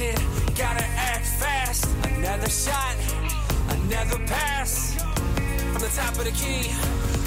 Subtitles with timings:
[0.00, 1.86] possession, gotta act fast.
[2.04, 2.96] Another shot,
[3.68, 4.94] another pass.
[5.72, 6.70] From the top of the key,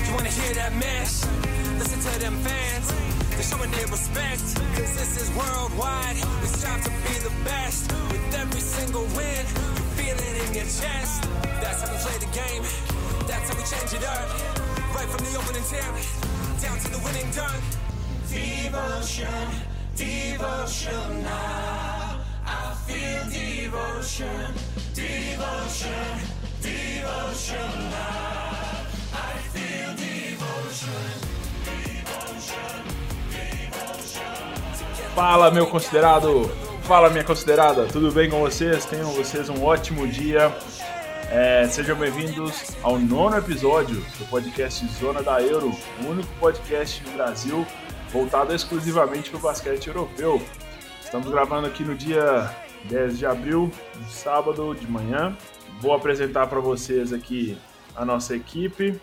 [0.06, 1.24] you wanna hear that mesh?
[1.80, 2.88] Listen to them fans,
[3.32, 4.44] they're showing their respect.
[4.76, 7.92] Cause this is worldwide, we strive to be the best.
[8.12, 9.44] With every single win,
[9.78, 11.24] you feel it in your chest.
[11.62, 12.64] That's how we play the game,
[13.28, 14.28] that's how we change it up.
[14.96, 15.94] Right from the opening tip,
[16.62, 17.62] down to the winning dunk.
[18.30, 19.48] Devotion,
[19.96, 21.93] devotion now.
[23.74, 24.54] Devotion,
[24.94, 25.90] devotion,
[26.62, 27.70] devotion.
[29.12, 30.92] I feel devotion.
[35.16, 36.52] Fala, meu considerado!
[36.84, 37.88] Fala, minha considerada!
[37.88, 38.86] Tudo bem com vocês?
[38.86, 40.56] Tenham vocês um ótimo dia.
[41.32, 47.14] É, sejam bem-vindos ao nono episódio do podcast Zona da Euro, o único podcast no
[47.14, 47.66] Brasil
[48.12, 50.40] voltado exclusivamente para o basquete europeu.
[51.04, 52.56] Estamos gravando aqui no dia
[52.86, 53.72] 10 de abril,
[54.10, 55.38] sábado de manhã.
[55.80, 57.58] Vou apresentar para vocês aqui
[57.96, 59.00] a nossa equipe.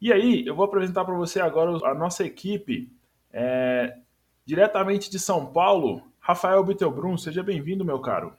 [0.00, 2.90] E aí, eu vou apresentar para você agora a nossa equipe,
[3.30, 3.98] é,
[4.46, 7.18] diretamente de São Paulo, Rafael Bittelbrun.
[7.18, 8.32] Seja bem-vindo, meu caro.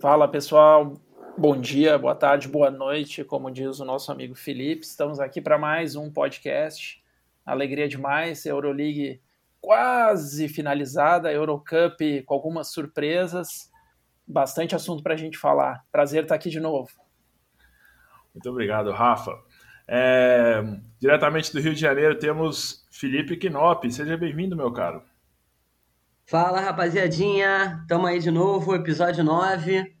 [0.00, 0.94] Fala, pessoal.
[1.36, 4.86] Bom dia, boa tarde, boa noite, como diz o nosso amigo Felipe.
[4.86, 7.04] Estamos aqui para mais um podcast.
[7.46, 9.22] Alegria demais, Euroleague
[9.60, 13.70] quase finalizada, Eurocup com algumas surpresas,
[14.26, 15.84] bastante assunto para a gente falar.
[15.90, 16.90] Prazer estar aqui de novo.
[18.34, 19.32] Muito obrigado, Rafa.
[19.88, 20.62] É,
[20.98, 23.90] diretamente do Rio de Janeiro temos Felipe Knop.
[23.90, 25.02] Seja bem-vindo, meu caro.
[26.26, 27.78] Fala, rapaziadinha.
[27.82, 29.94] Estamos aí de novo, episódio 9.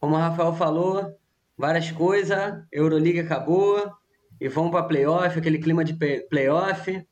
[0.00, 1.16] Como o Rafael falou,
[1.56, 2.62] várias coisas.
[2.72, 3.92] Euroliga acabou
[4.40, 5.94] e vamos para playoff, aquele clima de
[6.28, 7.04] playoff.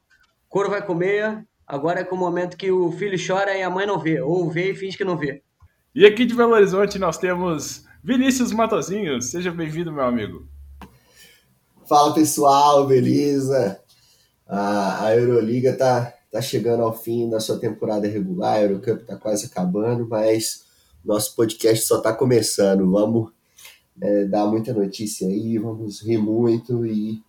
[0.48, 1.47] Couro vai comer.
[1.66, 4.48] Agora é com o momento que o filho chora e a mãe não vê, ou
[4.48, 5.42] vê e finge que não vê.
[5.92, 9.20] E aqui de Belo Horizonte nós temos Vinícius Matozinho.
[9.20, 10.47] Seja bem-vindo, meu amigo.
[11.88, 13.81] Fala pessoal, beleza?
[14.47, 19.16] A, a Euroliga tá, tá chegando ao fim da sua temporada regular, a Eurocup tá
[19.16, 20.65] quase acabando, mas
[21.04, 22.88] nosso podcast só está começando.
[22.91, 23.32] Vamos
[24.01, 27.23] é, dar muita notícia aí, vamos rir muito e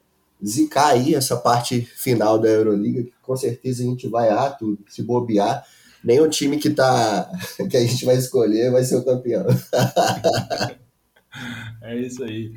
[0.44, 4.80] zicar aí essa parte final da Euroliga, que com certeza a gente vai errar tudo.
[4.88, 5.66] Se bobear,
[6.04, 7.30] nem o time que, tá,
[7.70, 9.46] que a gente vai escolher vai ser o campeão.
[11.82, 12.54] é isso aí.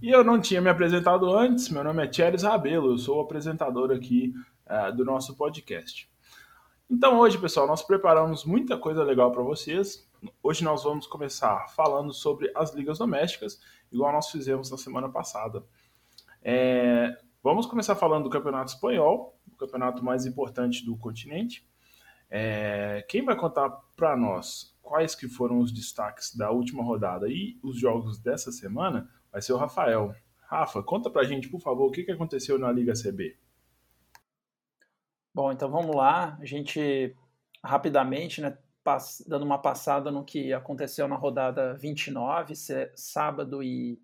[0.00, 3.20] E eu não tinha me apresentado antes, meu nome é Thierry Rabelo, eu sou o
[3.20, 4.32] apresentador aqui
[4.66, 6.08] uh, do nosso podcast.
[6.90, 10.07] Então hoje, pessoal, nós preparamos muita coisa legal para vocês.
[10.42, 13.60] Hoje nós vamos começar falando sobre as ligas domésticas,
[13.92, 15.64] igual nós fizemos na semana passada.
[16.42, 21.68] É, vamos começar falando do Campeonato Espanhol, o campeonato mais importante do continente.
[22.30, 27.58] É, quem vai contar para nós quais que foram os destaques da última rodada e
[27.62, 30.14] os jogos dessa semana vai ser o Rafael.
[30.46, 33.36] Rafa, conta para a gente, por favor, o que, que aconteceu na Liga CB.
[35.34, 36.38] Bom, então vamos lá.
[36.40, 37.14] A gente
[37.62, 38.56] rapidamente, né,
[39.26, 42.54] dando uma passada no que aconteceu na rodada 29,
[42.94, 44.00] sábado e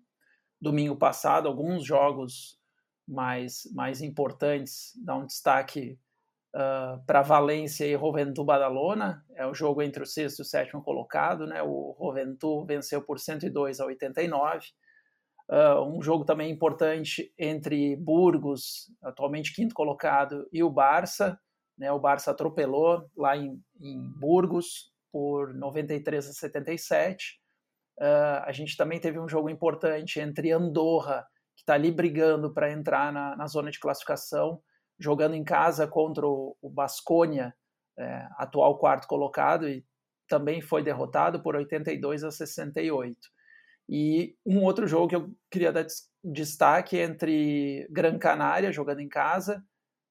[0.59, 2.59] domingo passado, alguns jogos
[3.07, 5.99] mais, mais importantes, dá um destaque
[6.55, 10.81] uh, para Valência e Juventud Badalona, é o jogo entre o sexto e o sétimo
[10.81, 11.61] colocado, né?
[11.61, 14.67] o Juventud venceu por 102 a 89,
[15.49, 21.39] uh, um jogo também importante entre Burgos, atualmente quinto colocado, e o Barça,
[21.77, 27.39] né, o Barça atropelou lá em, em Burgos por 93 a 77.
[27.97, 31.25] Uh, ah, a gente também teve um jogo importante entre Andorra,
[31.55, 34.61] que está ali brigando para entrar na, na, zona de classificação,
[34.99, 37.53] jogando em casa contra o, o Basconia,
[37.97, 39.85] é, atual quarto colocado, e
[40.27, 43.17] também foi derrotado por 82 a 68.
[43.87, 45.85] E um outro jogo que eu queria dar
[46.23, 49.63] destaque entre Gran Canária, jogando em casa,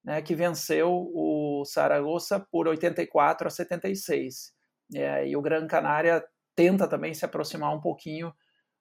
[0.04, 1.33] né, que venceu o
[1.64, 4.52] Saragossa por 84 a 76.
[4.94, 6.24] É, e o Gran Canária
[6.54, 8.32] tenta também se aproximar um pouquinho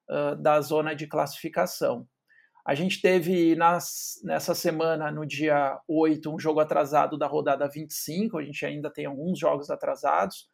[0.09, 2.07] uh, da zona de classificação.
[2.65, 8.37] A gente teve nas, nessa semana, no dia 8, um jogo atrasado da rodada 25,
[8.37, 10.49] a gente ainda tem alguns jogos atrasados.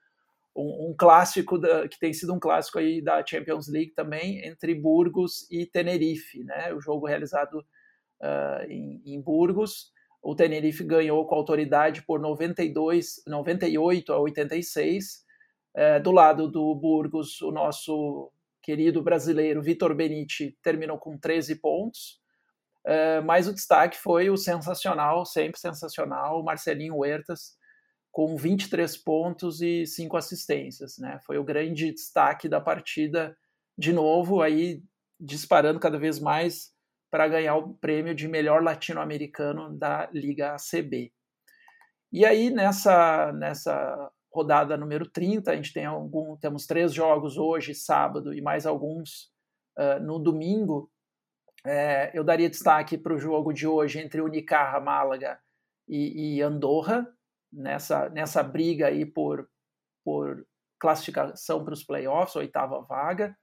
[0.55, 4.73] Um, um clássico da, que tem sido um clássico aí da Champions League também, entre
[4.73, 6.73] Burgos e Tenerife, né?
[6.73, 9.91] O jogo realizado uh, em, em Burgos.
[10.21, 15.23] O Tenerife ganhou com autoridade por 92, 98 a 86.
[15.75, 18.31] É, do lado do Burgos, o nosso
[18.61, 22.19] querido brasileiro Vitor Benite terminou com 13 pontos.
[22.85, 27.57] É, mas o destaque foi o sensacional, sempre sensacional, Marcelinho Huertas,
[28.11, 30.97] com 23 pontos e 5 assistências.
[30.97, 31.19] Né?
[31.25, 33.37] Foi o grande destaque da partida,
[33.77, 34.81] de novo, aí
[35.19, 36.73] disparando cada vez mais
[37.09, 41.11] para ganhar o prêmio de melhor latino-americano da Liga ACB.
[42.11, 47.73] E aí, nessa, nessa rodada número 30, a gente tem algum, temos três jogos hoje,
[47.73, 49.31] sábado, e mais alguns
[49.77, 50.91] uh, no domingo.
[51.65, 55.39] É, eu daria destaque para o jogo de hoje entre Unicarra, Málaga
[55.87, 57.05] e, e, Andorra,
[57.51, 59.49] nessa, nessa briga aí por,
[60.05, 60.45] por
[60.79, 63.35] classificação para os playoffs, oitava vaga.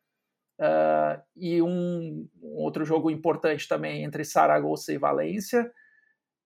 [0.58, 5.70] Uh, e um, um, outro jogo importante também entre Saragossa e Valência,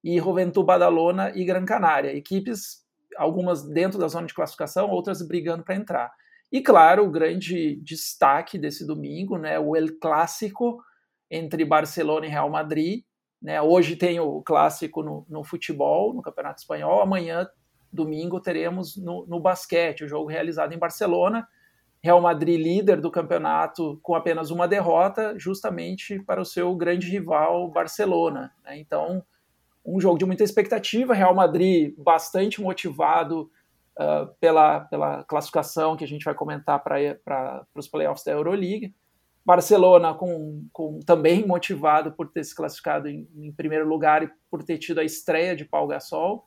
[0.02, 2.14] e Juventud Badalona e Gran Canária.
[2.16, 2.84] Equipes,
[3.16, 6.12] algumas dentro da zona de classificação, outras brigando para entrar.
[6.50, 10.82] E claro, o grande destaque desse domingo, né, o El Clássico
[11.30, 13.04] entre Barcelona e Real Madrid.
[13.40, 17.00] Né, hoje tem o clássico no, no futebol, no Campeonato Espanhol.
[17.00, 17.48] Amanhã,
[17.92, 21.46] domingo, teremos no, no basquete, o jogo realizado em Barcelona
[22.02, 27.70] Real Madrid líder do campeonato com apenas uma derrota, justamente para o seu grande rival
[27.70, 28.52] Barcelona.
[28.64, 28.78] Né?
[28.78, 29.22] Então,
[29.84, 31.14] um jogo de muita expectativa.
[31.14, 33.50] Real Madrid bastante motivado
[33.98, 38.90] uh, pela, pela classificação que a gente vai comentar para os playoffs da Euroliga.
[39.44, 44.62] Barcelona com, com, também motivado por ter se classificado em, em, primeiro lugar e por
[44.62, 46.46] ter tido a estreia de Paul Gasol.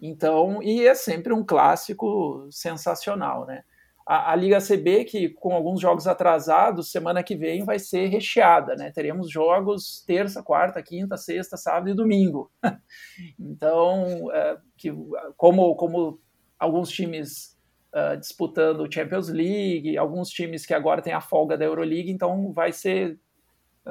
[0.00, 3.62] Então, e é sempre um clássico sensacional, né?
[4.06, 8.74] A, a, Liga CB, que com alguns jogos atrasados, semana que vem vai ser recheada,
[8.74, 8.90] né?
[8.90, 12.50] Teremos jogos terça, quarta, quinta, sexta, sábado e domingo.
[13.38, 14.92] então, é, que,
[15.36, 16.20] como, como
[16.58, 17.56] alguns times
[17.94, 22.72] uh, disputando Champions League, alguns times que agora têm a folga da Euroleague, então vai
[22.72, 23.18] ser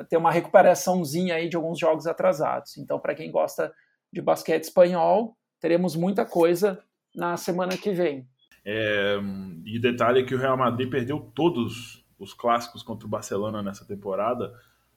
[0.10, 2.78] ter uma recuperaçãozinha aí de alguns jogos atrasados.
[2.78, 3.74] Então, para quem gosta
[4.12, 6.82] de basquete espanhol, teremos muita coisa
[7.14, 8.28] na semana que vem.
[8.64, 9.18] É,
[9.66, 13.86] e detalhe é que o Real Madrid perdeu todos os clássicos contra o Barcelona nessa
[13.86, 14.54] temporada.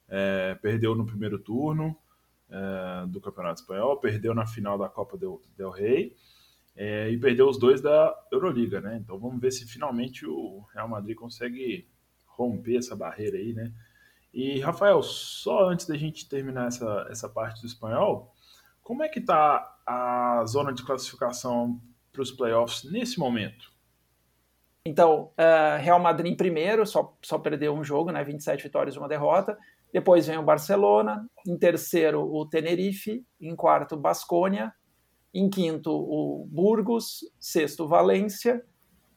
[0.08, 1.96] É, perdeu no primeiro turno
[2.50, 6.14] é, do Campeonato Espanhol, perdeu na final da Copa del, del Rey
[6.76, 8.96] é, e perdeu os dois da Euroliga, né?
[8.96, 11.88] Então vamos ver se finalmente o Real Madrid consegue
[12.26, 13.72] romper essa barreira aí, né?
[14.32, 18.34] E Rafael, só antes da gente terminar essa, essa parte do espanhol,
[18.82, 21.80] como é que tá a zona de classificação
[22.14, 23.74] para os playoffs nesse momento?
[24.86, 28.22] Então, uh, Real Madrid em primeiro, só, só perdeu um jogo, né?
[28.22, 29.58] 27 vitórias e uma derrota.
[29.92, 34.72] Depois vem o Barcelona, em terceiro o Tenerife, em quarto Basconia,
[35.32, 38.64] em quinto o Burgos, sexto Valência,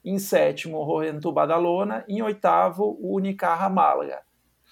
[0.06, 4.22] em sétimo o Badalona, em oitavo o Unicarra Málaga.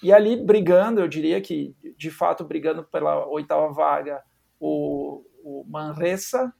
[0.02, 4.22] E ali brigando, eu diria que de fato brigando pela oitava vaga,
[4.58, 6.52] o, o Manresa,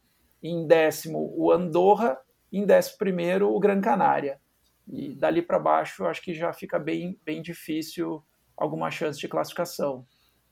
[0.47, 2.19] em décimo o Andorra,
[2.53, 4.41] em décimo primeiro o Gran Canária.
[4.89, 8.25] E dali para baixo acho que já fica bem, bem difícil
[8.57, 10.07] alguma chance de classificação.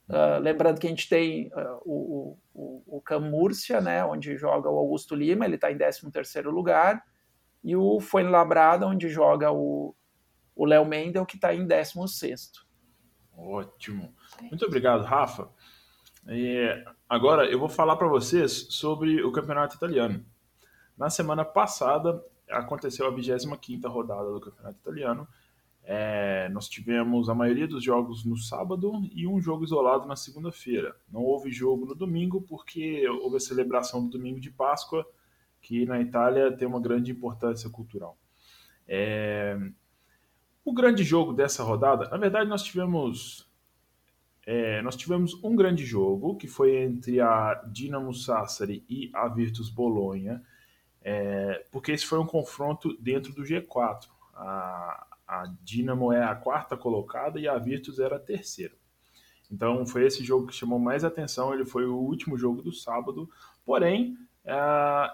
[0.07, 4.69] Uh, lembrando que a gente tem uh, o, o, o Cam Múrcia, né, onde joga
[4.69, 7.03] o Augusto Lima, ele está em 13 terceiro lugar,
[7.63, 12.51] e o Fuenlabrada, onde joga o Léo Mendel, que está em 16
[13.35, 14.15] Ótimo.
[14.41, 15.49] Muito obrigado, Rafa.
[16.27, 20.25] É, agora eu vou falar para vocês sobre o campeonato italiano.
[20.97, 25.27] Na semana passada aconteceu a 25 rodada do campeonato italiano.
[25.83, 30.95] É, nós tivemos a maioria dos jogos no sábado e um jogo isolado na segunda-feira.
[31.11, 35.05] Não houve jogo no domingo porque houve a celebração do domingo de Páscoa,
[35.61, 38.17] que na Itália tem uma grande importância cultural.
[38.87, 39.57] É,
[40.63, 43.47] o grande jogo dessa rodada, na verdade, nós tivemos
[44.45, 49.69] é, nós tivemos um grande jogo, que foi entre a Dinamo Sassari e a Virtus
[49.69, 50.43] Bolonha,
[51.01, 54.07] é, porque esse foi um confronto dentro do G4.
[54.35, 58.73] A, a Dinamo é a quarta colocada e a Virtus era a terceira.
[59.51, 63.29] Então foi esse jogo que chamou mais atenção, ele foi o último jogo do sábado,
[63.65, 64.55] porém, é,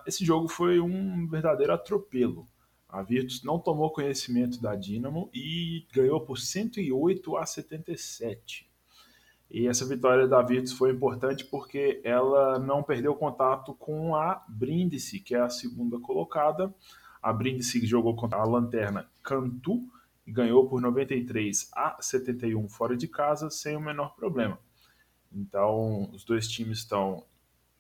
[0.06, 2.50] esse jogo foi um verdadeiro atropelo.
[2.88, 8.71] A Virtus não tomou conhecimento da Dinamo e ganhou por 108 a 77.
[9.54, 15.20] E essa vitória da Virtus foi importante porque ela não perdeu contato com a Brindisi,
[15.20, 16.74] que é a segunda colocada.
[17.22, 19.84] A Brindisi jogou contra a Lanterna Cantu
[20.26, 24.58] e ganhou por 93 a 71 fora de casa, sem o menor problema.
[25.30, 27.26] Então, os dois times estão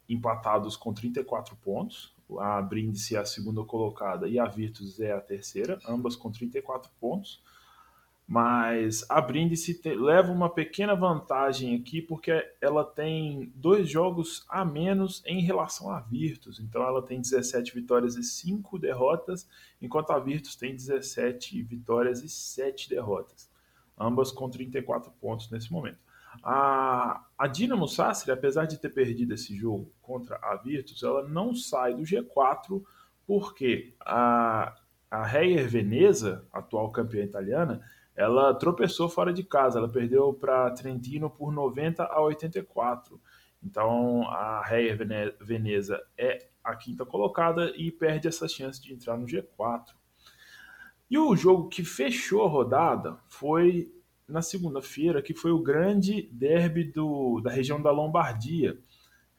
[0.10, 2.13] empatados com 34 pontos.
[2.38, 6.92] A Brindisi é a segunda colocada e a Virtus é a terceira, ambas com 34
[7.00, 7.42] pontos
[8.31, 15.21] mas a Brindisi leva uma pequena vantagem aqui porque ela tem dois jogos a menos
[15.25, 16.57] em relação à Virtus.
[16.57, 19.50] Então ela tem 17 vitórias e 5 derrotas,
[19.81, 23.51] enquanto a Virtus tem 17 vitórias e 7 derrotas,
[24.00, 26.00] ambas com 34 pontos nesse momento.
[26.41, 31.53] A, a Dinamo Sassari, apesar de ter perdido esse jogo contra a Virtus, ela não
[31.53, 32.81] sai do G4
[33.27, 34.73] porque a,
[35.09, 37.81] a Reyer Veneza, atual campeã italiana,
[38.15, 43.20] ela tropeçou fora de casa, ela perdeu para Trentino por 90 a 84.
[43.63, 44.98] Então a Reyer
[45.39, 49.94] Veneza é a quinta colocada e perde essa chance de entrar no G4.
[51.10, 53.94] E o jogo que fechou a rodada foi
[54.27, 58.80] na segunda-feira, que foi o grande derby do, da região da Lombardia.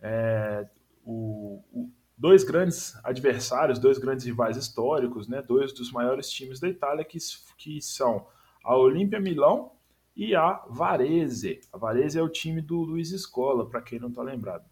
[0.00, 0.68] É,
[1.02, 6.68] o, o, dois grandes adversários, dois grandes rivais históricos, né, dois dos maiores times da
[6.68, 7.18] Itália, que,
[7.56, 8.26] que são
[8.64, 9.72] a Olímpia Milão
[10.14, 11.60] e a Varese.
[11.72, 14.64] A Varese é o time do Luiz Escola, para quem não está lembrado.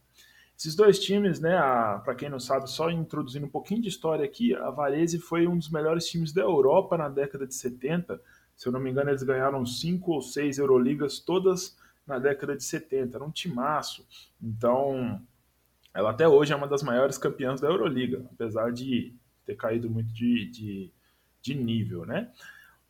[0.59, 1.56] Esses dois times, né,
[2.04, 5.56] para quem não sabe, só introduzindo um pouquinho de história aqui, a Varese foi um
[5.56, 8.20] dos melhores times da Europa na década de 70.
[8.54, 12.62] Se eu não me engano, eles ganharam cinco ou seis Euroligas, todas na década de
[12.62, 13.16] 70.
[13.16, 14.06] Era um timaço.
[14.42, 15.23] Então,
[15.94, 19.14] ela até hoje é uma das maiores campeãs da Euroliga, apesar de
[19.47, 20.92] ter caído muito de, de,
[21.40, 22.30] de nível, né?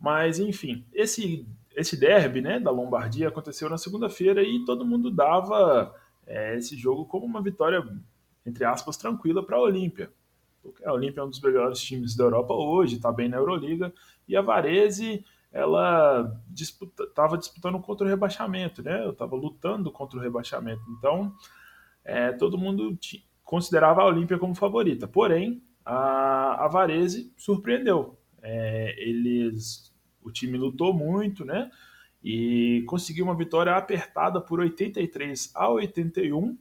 [0.00, 5.94] Mas, enfim, esse, esse derby né, da Lombardia aconteceu na segunda-feira e todo mundo dava
[6.26, 7.86] é, esse jogo como uma vitória,
[8.46, 10.10] entre aspas, tranquila para a Olímpia.
[10.62, 13.92] Porque a Olímpia é um dos melhores times da Europa hoje, está bem na Euroliga,
[14.26, 19.04] e a Varese ela estava disputa, disputando contra o rebaixamento, né?
[19.04, 20.82] Eu estava lutando contra o rebaixamento.
[20.96, 21.34] Então,
[22.04, 22.96] é, todo mundo
[23.42, 25.08] considerava a Olímpia como favorita.
[25.08, 28.16] Porém, a, a Varese surpreendeu.
[28.42, 29.89] É, eles
[30.22, 31.70] o time lutou muito, né?
[32.22, 36.56] E conseguiu uma vitória apertada por 83 a 81.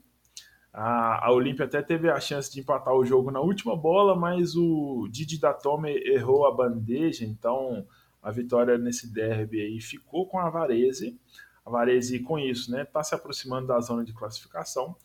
[0.72, 4.56] A, a Olímpia até teve a chance de empatar o jogo na última bola, mas
[4.56, 7.86] o Didi Datome errou a bandeja, então
[8.22, 11.18] a vitória nesse derby aí ficou com a Varese.
[11.64, 14.96] A Varese, com isso, né, está se aproximando da zona de classificação.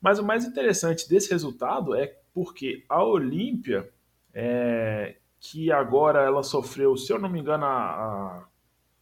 [0.00, 3.90] Mas o mais interessante desse resultado é porque a Olímpia,
[4.32, 8.44] é, que agora ela sofreu, se eu não me engano, a, a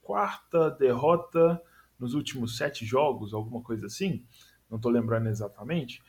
[0.00, 1.60] quarta derrota
[1.98, 4.24] nos últimos sete jogos, alguma coisa assim,
[4.70, 6.00] não estou lembrando exatamente.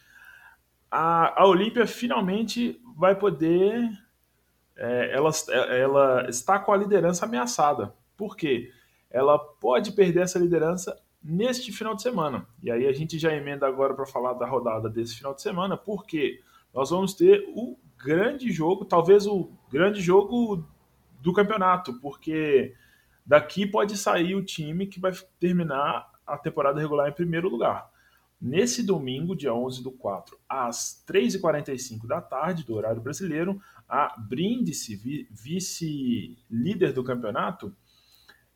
[0.92, 3.90] A, a Olímpia finalmente vai poder.
[4.76, 5.32] É, ela,
[5.70, 7.94] ela está com a liderança ameaçada.
[8.16, 8.72] Por quê?
[9.10, 12.48] Ela pode perder essa liderança neste final de semana.
[12.62, 15.76] E aí a gente já emenda agora para falar da rodada desse final de semana,
[15.76, 16.42] porque
[16.74, 20.66] nós vamos ter o grande jogo, talvez o grande jogo
[21.22, 22.74] do campeonato, porque
[23.26, 27.92] daqui pode sair o time que vai terminar a temporada regular em primeiro lugar.
[28.42, 35.28] Nesse domingo, dia 11 do 4, às 3h45 da tarde, do horário brasileiro, a Brindisi,
[35.30, 37.76] vice-líder do campeonato,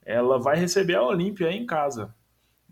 [0.05, 2.15] ela vai receber a Olímpia em casa.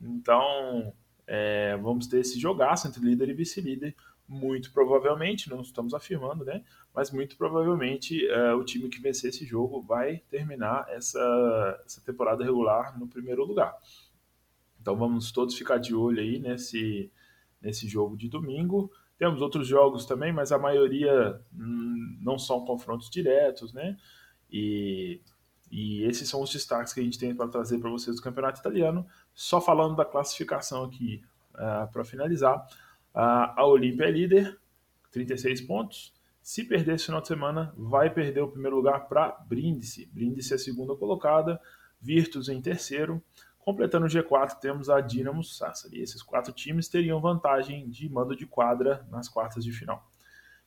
[0.02, 0.94] Então,
[1.28, 3.96] é, vamos ter esse jogaço entre líder e vice-líder
[4.32, 6.64] muito provavelmente, não estamos afirmando, né?
[6.96, 12.42] Mas muito provavelmente uh, o time que vencer esse jogo vai terminar essa, essa temporada
[12.42, 13.78] regular no primeiro lugar.
[14.80, 17.12] Então vamos todos ficar de olho aí nesse,
[17.62, 18.90] nesse jogo de domingo.
[19.18, 23.98] Temos outros jogos também, mas a maioria hum, não são confrontos diretos, né?
[24.50, 25.20] E,
[25.70, 28.62] e esses são os destaques que a gente tem para trazer para vocês do campeonato
[28.62, 29.06] italiano.
[29.34, 31.22] Só falando da classificação aqui
[31.54, 32.66] uh, para finalizar.
[33.14, 34.60] A, Olímpia é líder,
[35.12, 36.14] 36 pontos.
[36.42, 40.10] Se perder esse final de semana, vai perder o primeiro lugar para Brindisi.
[40.12, 41.60] Brindisi é a segunda colocada,
[42.02, 43.22] Virtus em terceiro.
[43.60, 46.02] Completando o G4, temos a Dinamo Sassari.
[46.02, 50.10] Esses quatro times teriam vantagem de mando de quadra nas quartas de final.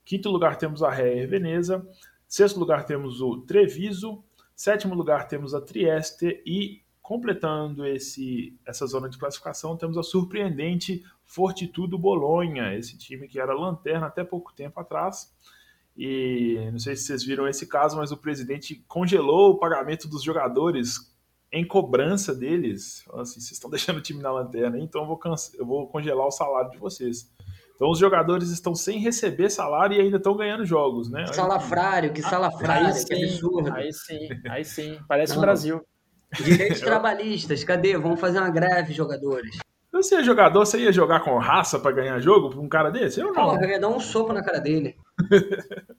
[0.05, 1.85] Quinto lugar temos a Reyer Veneza.
[2.29, 4.23] Sexto lugar temos o Treviso.
[4.55, 6.41] Sétimo lugar temos a Trieste.
[6.47, 13.39] E completando esse, essa zona de classificação, temos a surpreendente Fortitudo Bolonha, esse time que
[13.39, 15.31] era lanterna até pouco tempo atrás.
[15.95, 20.23] E não sei se vocês viram esse caso, mas o presidente congelou o pagamento dos
[20.23, 21.15] jogadores
[21.53, 25.21] em cobrança deles, assim, vocês estão deixando o time na lanterna, então eu vou,
[25.59, 27.31] eu vou congelar o salário de vocês.
[27.75, 31.27] Então os jogadores estão sem receber salário e ainda estão ganhando jogos, né?
[31.27, 33.71] Salafrário, que salafrário, aí que absurdo.
[33.75, 34.99] Aí sim, aí sim.
[35.07, 35.85] Parece o Brasil.
[36.33, 37.97] Direitos trabalhistas, cadê?
[37.97, 39.59] Vamos fazer uma greve, jogadores.
[39.93, 43.21] Você é jogador, você ia jogar com raça para ganhar jogo pra um cara desse?
[43.21, 43.63] Eu não.
[43.63, 44.97] eu ia dar um soco na cara dele.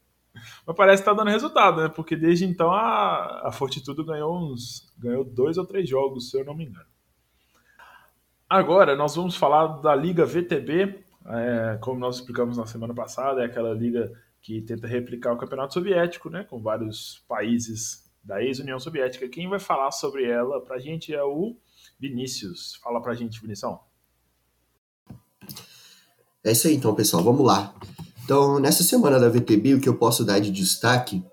[0.68, 1.90] Mas parece que tá dando resultado, né?
[1.90, 4.92] Porque desde então a, a Fortitudo ganhou uns.
[4.98, 6.86] ganhou dois ou três jogos, se eu não me engano.
[8.50, 11.04] Agora nós vamos falar da Liga VTB.
[11.28, 15.74] É, como nós explicamos na semana passada, é aquela liga que tenta replicar o campeonato
[15.74, 16.44] soviético, né?
[16.44, 19.30] Com vários países da ex-União Soviética.
[19.30, 21.56] Quem vai falar sobre ela pra gente é o
[22.00, 22.76] Vinícius.
[22.84, 23.80] Fala pra gente, Vinição.
[26.44, 27.24] É isso aí então, pessoal.
[27.24, 27.74] Vamos lá.
[28.24, 31.24] Então, nessa semana da VTB, o que eu posso dar de destaque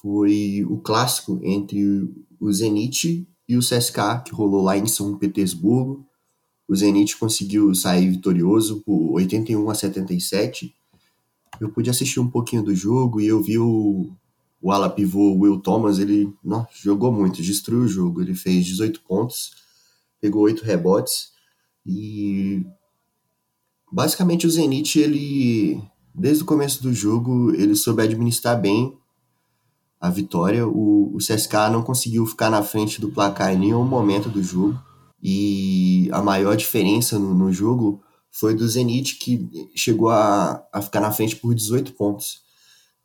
[0.00, 2.08] foi o clássico entre
[2.40, 6.06] o Zenit e o CSK, que rolou lá em São Petersburgo.
[6.68, 10.72] O Zenit conseguiu sair vitorioso por 81 a 77.
[11.60, 14.12] Eu pude assistir um pouquinho do jogo e eu vi o,
[14.60, 16.32] o ala pivô Will Thomas, ele
[16.82, 18.20] jogou muito, destruiu o jogo.
[18.20, 19.52] Ele fez 18 pontos,
[20.20, 21.32] pegou 8 rebotes
[21.86, 22.66] e
[23.90, 25.80] basicamente o Zenit, ele
[26.18, 28.96] desde o começo do jogo, ele soube administrar bem
[30.00, 30.66] a vitória.
[30.66, 34.78] O, o CSK não conseguiu ficar na frente do placar em nenhum momento do jogo.
[35.22, 41.00] E a maior diferença no, no jogo foi do Zenit, que chegou a, a ficar
[41.00, 42.42] na frente por 18 pontos.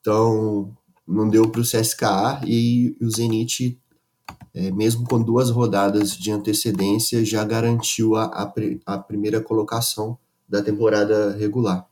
[0.02, 0.76] Então,
[1.08, 3.80] não deu para o CSKA e o Zenit,
[4.54, 8.54] é, mesmo com duas rodadas de antecedência, já garantiu a, a,
[8.86, 10.18] a primeira colocação
[10.48, 11.88] da temporada regular.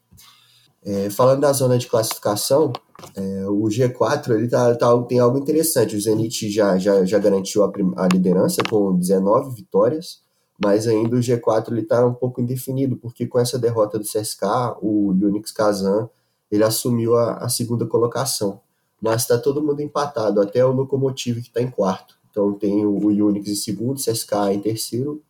[0.84, 2.74] É, falando da zona de classificação,
[3.16, 5.96] é, o G4 ele tá, tá, tem algo interessante.
[5.96, 10.22] O Zenit já, já, já garantiu a, a, liderança com 19 vitórias,
[10.64, 14.44] mas ainda o G4 está um pouco indefinido, porque com essa derrota do CSK,
[14.82, 16.10] o Unix Kazan
[16.52, 18.60] ele assumiu a, a segunda colocação.
[19.02, 22.16] Mas está todo mundo empatado, até o Locomotive que está em quarto.
[22.30, 25.22] Então tem o, Unix em segundo, o CSK em terceiro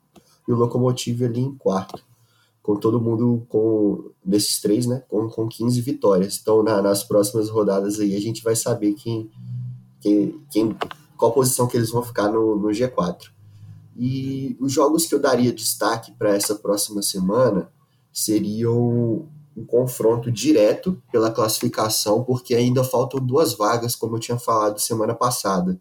[0.47, 2.03] e o Locomotive ali em quarto
[2.61, 6.39] com todo mundo com desses três, né, com, com 15 vitórias.
[6.39, 9.29] Então, na, nas próximas rodadas aí, a gente vai saber quem,
[9.99, 10.75] quem, quem
[11.17, 13.29] qual posição que eles vão ficar no, no G4.
[13.97, 17.69] E os jogos que eu daria destaque para essa próxima semana
[18.11, 24.79] seriam um confronto direto pela classificação, porque ainda faltam duas vagas, como eu tinha falado
[24.79, 25.79] semana passada.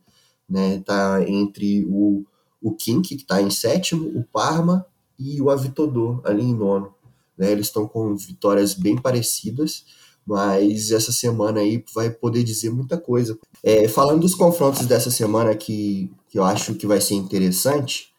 [0.48, 0.80] Né?
[0.84, 2.24] Tá entre o,
[2.60, 4.84] o Kink, que está em sétimo, o Parma
[5.18, 6.92] e o Avitodor ali em nono.
[7.38, 7.52] Né?
[7.52, 9.84] Eles estão com vitórias bem parecidas,
[10.26, 13.38] mas essa semana aí vai poder dizer muita coisa.
[13.62, 18.10] É, falando dos confrontos dessa semana que, que eu acho que vai ser interessante,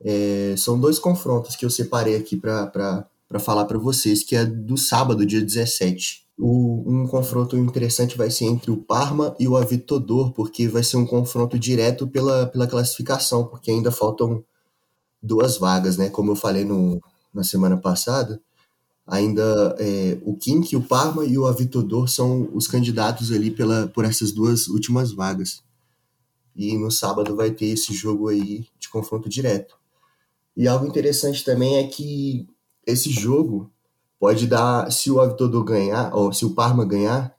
[0.00, 3.06] é, são dois confrontos que eu separei aqui para
[3.40, 6.24] falar para vocês, que é do sábado, dia 17.
[6.36, 10.96] O, um confronto interessante vai ser entre o Parma e o Avitodor, porque vai ser
[10.96, 14.44] um confronto direto pela, pela classificação, porque ainda faltam
[15.22, 16.10] duas vagas, né?
[16.10, 17.00] Como eu falei no,
[17.32, 18.40] na semana passada,
[19.06, 24.04] ainda é, o Kink, o Parma e o Avitodor são os candidatos ali pela, por
[24.04, 25.62] essas duas últimas vagas.
[26.56, 29.76] E no sábado vai ter esse jogo aí de confronto direto.
[30.56, 32.46] E algo interessante também é que
[32.86, 33.70] esse jogo
[34.18, 37.34] pode dar, se o Avitodor ganhar, ou se o Parma ganhar,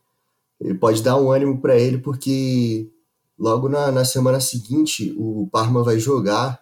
[0.60, 2.90] ele pode dar um ânimo para ele, porque
[3.38, 6.60] logo na, na semana seguinte o Parma vai jogar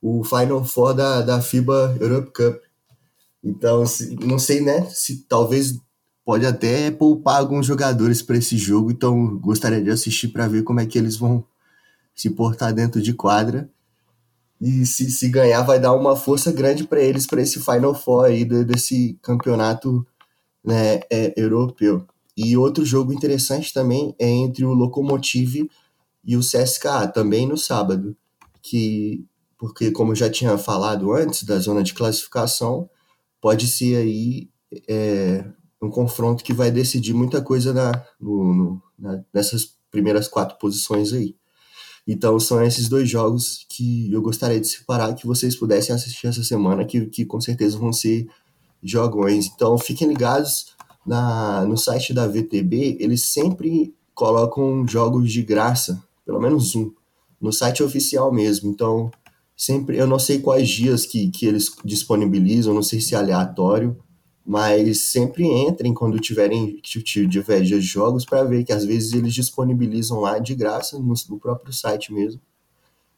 [0.00, 2.62] o Final Four da, da FIBA Europe Cup.
[3.42, 4.84] Então, se, não sei, né?
[4.86, 5.78] Se talvez
[6.24, 8.90] pode até poupar alguns jogadores para esse jogo.
[8.90, 11.44] Então, gostaria de assistir para ver como é que eles vão
[12.14, 13.70] se portar dentro de quadra.
[14.60, 18.24] E se, se ganhar, vai dar uma força grande para eles para esse Final Four
[18.24, 20.06] aí desse campeonato
[20.64, 22.06] né, é, europeu.
[22.36, 25.68] E outro jogo interessante também é entre o Lokomotiv
[26.24, 28.16] e o CSKA, também no sábado,
[28.62, 29.24] que
[29.58, 32.88] porque como eu já tinha falado antes da zona de classificação,
[33.40, 34.48] pode ser aí
[34.88, 35.44] é,
[35.82, 37.90] um confronto que vai decidir muita coisa na,
[38.20, 41.34] no, no, na, nessas primeiras quatro posições aí.
[42.08, 46.42] Então são esses dois jogos que eu gostaria de separar que vocês pudessem assistir essa
[46.42, 48.26] semana, que, que com certeza vão ser
[48.82, 49.50] jogões.
[49.54, 50.74] Então fiquem ligados
[51.06, 56.90] na, no site da VTB, eles sempre colocam jogos de graça, pelo menos um,
[57.38, 58.70] no site oficial mesmo.
[58.70, 59.10] Então
[59.54, 63.94] sempre, eu não sei quais dias que, que eles disponibilizam, não sei se é aleatório,
[64.48, 70.38] mas sempre entrem quando tiverem tiver jogos para ver que às vezes eles disponibilizam lá
[70.38, 72.40] de graça no, no, próprio site mesmo.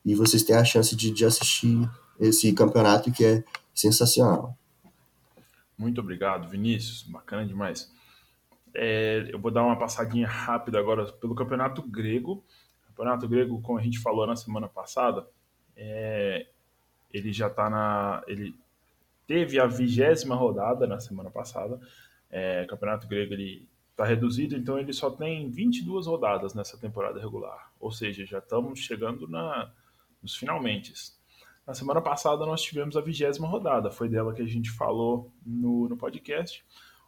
[0.05, 1.89] e vocês têm a chance de, de assistir
[2.19, 4.59] esse campeonato que é sensacional.
[5.79, 7.05] Muito obrigado, Vinícius.
[7.05, 7.89] Bacana demais.
[8.75, 12.43] É, eu vou dar uma passadinha rápida agora pelo campeonato grego.
[12.83, 15.29] O campeonato grego, como a gente falou na semana passada,
[15.77, 16.49] é,
[17.13, 18.25] ele já está na.
[18.27, 18.53] Ele
[19.31, 21.81] teve a vigésima rodada na semana passada.
[22.29, 27.73] É, campeonato grego ele está reduzido, então ele só tem 22 rodadas nessa temporada regular.
[27.79, 29.71] Ou seja, já estamos chegando na,
[30.21, 30.93] nos finalmente.
[31.65, 35.89] Na semana passada nós tivemos a vigésima rodada, foi dela que a gente falou no,
[35.89, 36.65] no podcast.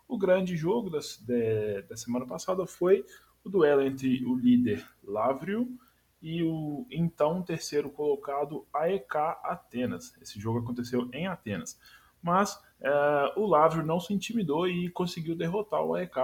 [0.06, 3.04] O grande jogo da, de, da semana passada foi
[3.42, 5.76] o duelo entre o líder Lavrio
[6.22, 10.14] e o então terceiro colocado AEK Atenas.
[10.22, 11.76] Esse jogo aconteceu em Atenas.
[12.22, 16.16] Mas é, o Lavrio não se intimidou e conseguiu derrotar o AEK.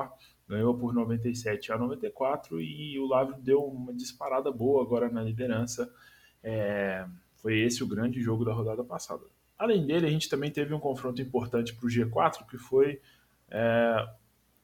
[0.48, 5.92] Ganhou por 97 a 94 e o Lavrio deu uma disparada boa agora na liderança.
[6.42, 7.06] É,
[7.36, 9.24] foi esse o grande jogo da rodada passada.
[9.58, 13.00] Além dele, a gente também teve um confronto importante para o G4, que foi
[13.50, 14.08] é,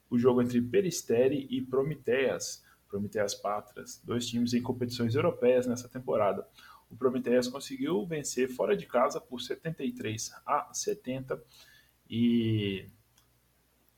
[0.08, 6.46] o jogo entre Peristeri e Prometeias, Prometeias Patras, dois times em competições europeias nessa temporada.
[6.90, 11.42] O Prometeias conseguiu vencer fora de casa por 73 a 70
[12.08, 12.88] e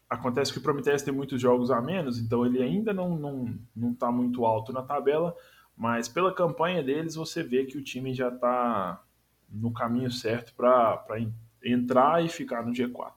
[0.09, 3.59] acontece que o Prometeias tem muitos jogos a menos, então ele ainda não está não,
[3.75, 5.37] não tá muito alto na tabela,
[5.77, 9.03] mas pela campanha deles, você vê que o time já está
[9.49, 11.05] no caminho certo para
[11.62, 13.12] entrar e ficar no G4.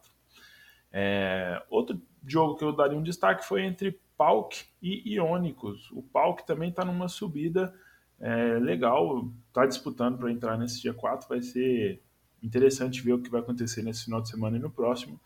[0.92, 5.90] É, outro jogo que eu daria um destaque foi entre Pauk e Iônicos.
[5.92, 7.74] O Pauk também está numa subida
[8.20, 11.28] é, legal, está disputando para entrar nesse G4.
[11.28, 12.02] Vai ser
[12.42, 15.20] interessante ver o que vai acontecer nesse final de semana e no próximo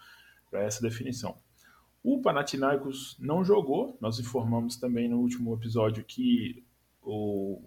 [0.50, 1.38] para essa definição.
[2.04, 6.64] O Panathinaikos não jogou, nós informamos também no último episódio que
[7.02, 7.62] o,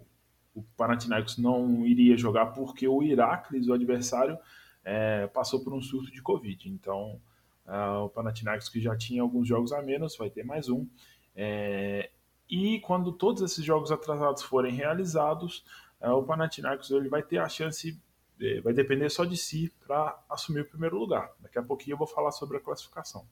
[0.53, 4.37] o Panathinaikos não iria jogar porque o Iraklis, o adversário,
[4.83, 6.69] é, passou por um surto de Covid.
[6.69, 7.19] Então,
[7.65, 10.87] uh, o Panathinaikos, que já tinha alguns jogos a menos, vai ter mais um.
[11.35, 12.09] É,
[12.49, 15.65] e quando todos esses jogos atrasados forem realizados,
[16.01, 17.99] uh, o Panathinaikos ele vai ter a chance,
[18.39, 21.31] é, vai depender só de si para assumir o primeiro lugar.
[21.39, 23.27] Daqui a pouquinho eu vou falar sobre a classificação.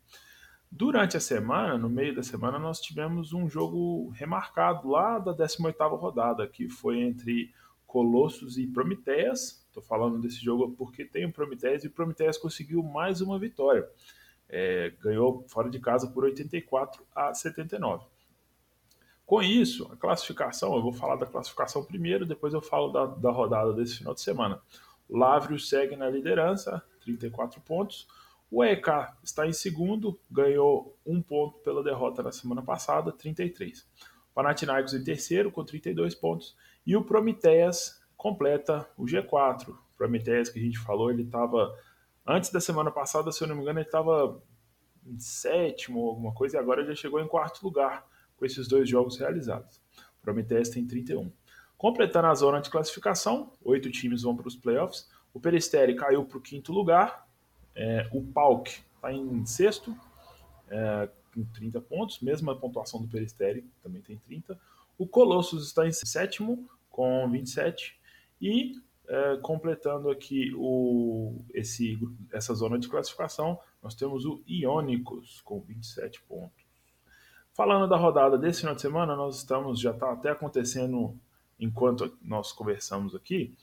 [0.70, 5.98] Durante a semana, no meio da semana, nós tivemos um jogo remarcado lá da 18ª
[5.98, 7.54] rodada, que foi entre
[7.88, 9.64] Colossus e Prometeias.
[9.68, 13.88] Estou falando desse jogo porque tem o Prometeias e o Prometeias conseguiu mais uma vitória.
[14.50, 18.15] É, ganhou fora de casa por 84 a 79.
[19.26, 23.32] Com isso, a classificação, eu vou falar da classificação primeiro, depois eu falo da, da
[23.32, 24.62] rodada desse final de semana.
[25.10, 28.08] Lavrio segue na liderança, 34 pontos.
[28.52, 28.88] O EK
[29.24, 33.82] está em segundo, ganhou um ponto pela derrota na semana passada, 33.
[33.82, 36.56] O Panathinaikos em terceiro, com 32 pontos.
[36.86, 39.70] E o Prometeias completa o G4.
[39.70, 41.76] O Prometeias que a gente falou, ele estava...
[42.28, 44.40] Antes da semana passada, se eu não me engano, ele estava
[45.06, 48.06] em sétimo ou alguma coisa, e agora já chegou em quarto lugar
[48.38, 49.82] com esses dois jogos realizados.
[50.20, 51.32] O Prometeias tem 31.
[51.78, 55.10] Completando a zona de classificação, oito times vão para os playoffs.
[55.34, 57.28] O Peristeri caiu para o quinto lugar,
[57.76, 59.96] é, o Pauk está em sexto,
[60.70, 64.58] é, com 30 pontos, mesma pontuação do Peristeri, também tem 30.
[64.98, 68.00] O Colossus está em sétimo, com 27.
[68.42, 72.00] E é, completando aqui o, esse,
[72.32, 76.65] essa zona de classificação, nós temos o Ionicos com 27 pontos.
[77.56, 81.18] Falando da rodada desse final de semana, nós estamos, já está até acontecendo
[81.58, 83.56] enquanto nós conversamos aqui,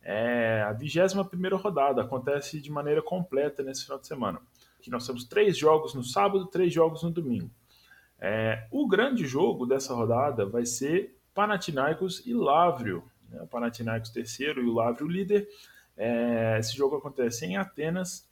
[0.00, 4.40] é a 21 rodada, acontece de maneira completa nesse final de semana.
[4.78, 7.50] Aqui nós temos três jogos no sábado, três jogos no domingo.
[8.20, 13.02] É, o grande jogo dessa rodada vai ser Panathinaikos e Lavrio.
[13.28, 13.42] Né?
[13.42, 15.48] O Panathinaikos terceiro e o Lavrio líder.
[15.96, 18.30] É, esse jogo acontece em Atenas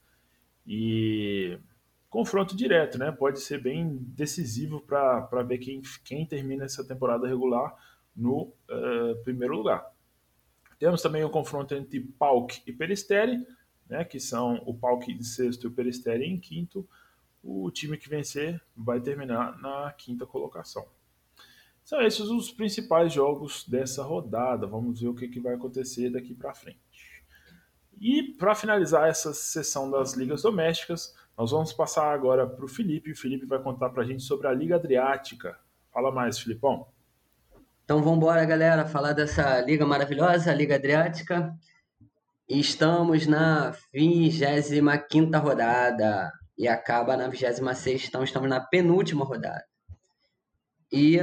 [0.65, 1.59] e
[2.09, 3.13] confronto direto, né?
[3.13, 7.75] Pode ser bem decisivo para ver quem, quem termina essa temporada regular
[8.17, 9.87] no uh, primeiro lugar.
[10.79, 13.45] Temos também o confronto entre Pauk e Peristeri,
[13.89, 16.89] né, que são o Pauk em sexto e o Peristeri em quinto.
[17.43, 20.87] O time que vencer vai terminar na quinta colocação.
[21.85, 24.67] São esses os principais jogos dessa rodada.
[24.67, 26.79] Vamos ver o que, que vai acontecer daqui para frente.
[28.01, 33.13] E para finalizar essa sessão das ligas domésticas, nós vamos passar agora para o Felipe.
[33.13, 35.57] O Felipe vai contar para a gente sobre a Liga Adriática.
[35.95, 36.89] Fala mais, Filipão.
[37.85, 41.57] Então vamos embora, galera, falar dessa liga maravilhosa, a Liga Adriática.
[42.49, 49.65] Estamos na 25 rodada e acaba na 26, então estamos na penúltima rodada.
[50.93, 51.19] E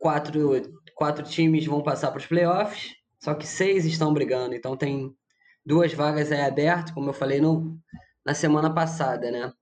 [0.00, 0.50] quatro,
[0.96, 5.14] quatro times vão passar para os playoffs, só que seis estão brigando, então tem
[5.64, 7.78] duas vagas aí abertas, como eu falei no,
[8.24, 9.52] na semana passada, né?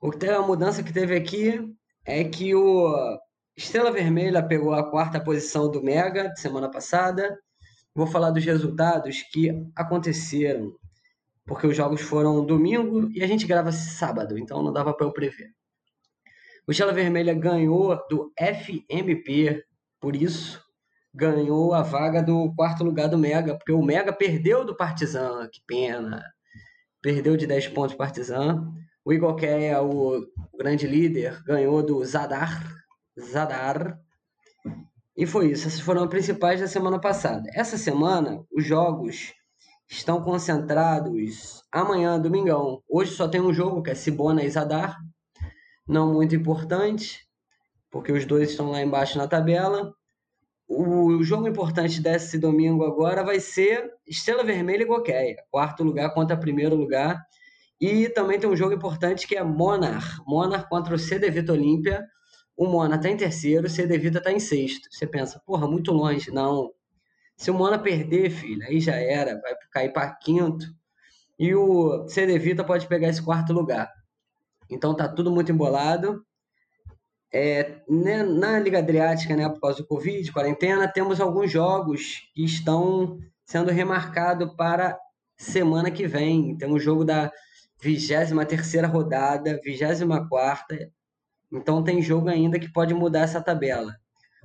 [0.00, 3.18] O que teve a mudança que teve aqui é que o
[3.56, 7.38] Estrela Vermelha pegou a quarta posição do Mega de semana passada.
[7.94, 10.76] Vou falar dos resultados que aconteceram,
[11.46, 15.12] porque os jogos foram domingo e a gente grava sábado, então não dava para eu
[15.12, 15.50] prever.
[16.68, 19.64] O Estrela Vermelha ganhou do FMP,
[20.00, 20.62] por isso
[21.14, 25.62] ganhou a vaga do quarto lugar do Mega, porque o Mega perdeu do Partizan, que
[25.66, 26.22] pena.
[27.06, 28.66] Perdeu de 10 pontos Partizan.
[29.04, 30.26] O Igor Keia, o
[30.58, 32.68] grande líder, ganhou do Zadar.
[33.16, 33.96] Zadar.
[35.16, 35.68] E foi isso.
[35.68, 37.48] Essas foram as principais da semana passada.
[37.54, 39.32] Essa semana, os jogos
[39.88, 42.82] estão concentrados amanhã, domingão.
[42.88, 44.98] Hoje só tem um jogo, que é Sibona e Zadar
[45.86, 47.24] não muito importante,
[47.88, 49.94] porque os dois estão lá embaixo na tabela.
[50.68, 56.36] O jogo importante desse domingo agora vai ser Estrela Vermelha e Goqueia, quarto lugar contra
[56.36, 57.24] primeiro lugar.
[57.80, 60.18] E também tem um jogo importante que é Monar.
[60.26, 62.04] Monar contra o CD Vita Olímpia.
[62.56, 64.88] O Monar está em terceiro, o CD Vita está em sexto.
[64.90, 66.32] Você pensa, porra, muito longe.
[66.32, 66.72] Não.
[67.36, 70.66] Se o Monar perder, filho, aí já era, vai cair para quinto.
[71.38, 73.92] E o CD Vita pode pegar esse quarto lugar.
[74.70, 76.24] Então tá tudo muito embolado.
[77.38, 82.42] É, né, na Liga Adriática, né, por causa do Covid, quarentena, temos alguns jogos que
[82.42, 84.98] estão sendo remarcados para
[85.36, 86.56] semana que vem.
[86.56, 87.30] Tem o jogo da
[87.82, 88.32] 23
[88.90, 90.90] rodada, 24
[91.52, 93.94] Então tem jogo ainda que pode mudar essa tabela.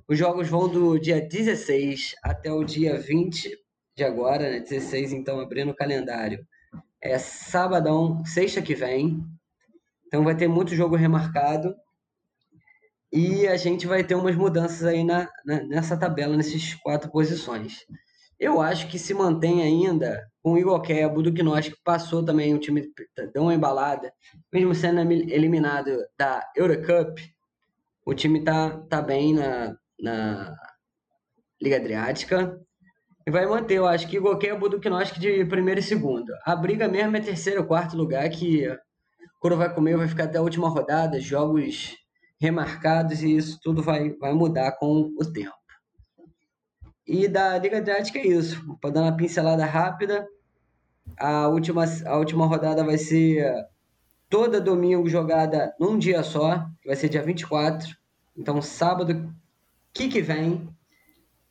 [0.05, 3.57] Os jogos vão do dia 16 até o dia 20
[3.95, 4.59] de agora, né?
[4.59, 6.45] 16, então abrindo o calendário.
[6.99, 9.23] É sabadão, sexta que vem.
[10.07, 11.73] Então vai ter muito jogo remarcado
[13.11, 17.85] e a gente vai ter umas mudanças aí na, na, nessa tabela, nessas quatro posições.
[18.39, 21.43] Eu acho que se mantém ainda com o Igor Kebo, do que
[21.83, 22.91] passou também, o time
[23.33, 24.11] deu uma embalada,
[24.51, 27.21] mesmo sendo eliminado da Eurocup,
[28.03, 30.55] o time tá, tá bem na, na
[31.61, 32.59] Liga Adriática.
[33.27, 36.33] E vai manter, eu acho que Igor Kebo, do que de primeiro e segundo.
[36.43, 38.65] A briga mesmo é terceiro e quarto lugar, que
[39.39, 41.95] quando vai comer, vai ficar até a última rodada, jogos
[42.41, 45.53] remarcados e isso tudo vai, vai mudar com o tempo.
[47.05, 48.75] E da Liga Adriática é isso.
[48.81, 50.27] Para dar uma pincelada rápida,
[51.19, 53.53] a última, a última rodada vai ser
[54.27, 57.95] toda domingo jogada num dia só, vai ser dia 24.
[58.35, 59.31] Então, sábado
[59.93, 60.67] que que vem,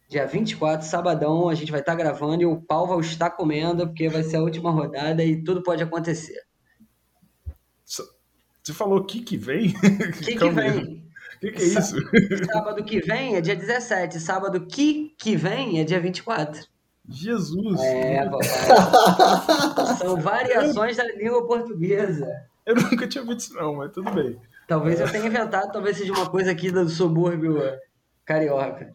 [0.09, 3.87] dia 24, sabadão, a gente vai estar tá gravando e o pau vai estar comendo,
[3.87, 6.50] porque vai ser a última rodada e tudo pode acontecer.
[8.71, 9.75] Você falou que que vem?
[10.23, 11.01] Que que vem?
[11.37, 11.97] O que, que é isso?
[12.53, 14.21] Sábado que vem é dia 17.
[14.21, 16.63] Sábado que que vem é dia 24.
[17.09, 17.81] Jesus!
[17.81, 18.21] É,
[19.99, 22.29] São variações da língua portuguesa.
[22.65, 24.39] Eu nunca tinha visto isso, não, mas tudo bem.
[24.69, 27.59] Talvez eu tenha inventado, talvez seja uma coisa aqui do subúrbio
[28.25, 28.93] carioca.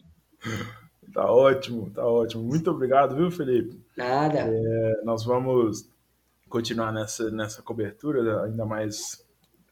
[1.12, 2.44] Tá ótimo, tá ótimo.
[2.44, 3.78] Muito obrigado, viu, Felipe?
[3.96, 4.46] Nada.
[4.48, 5.90] É, nós vamos
[6.48, 9.25] continuar nessa, nessa cobertura, ainda mais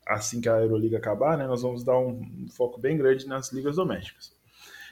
[0.06, 3.76] assim que a Euroliga acabar, né, nós vamos dar um foco bem grande nas ligas
[3.76, 4.34] domésticas.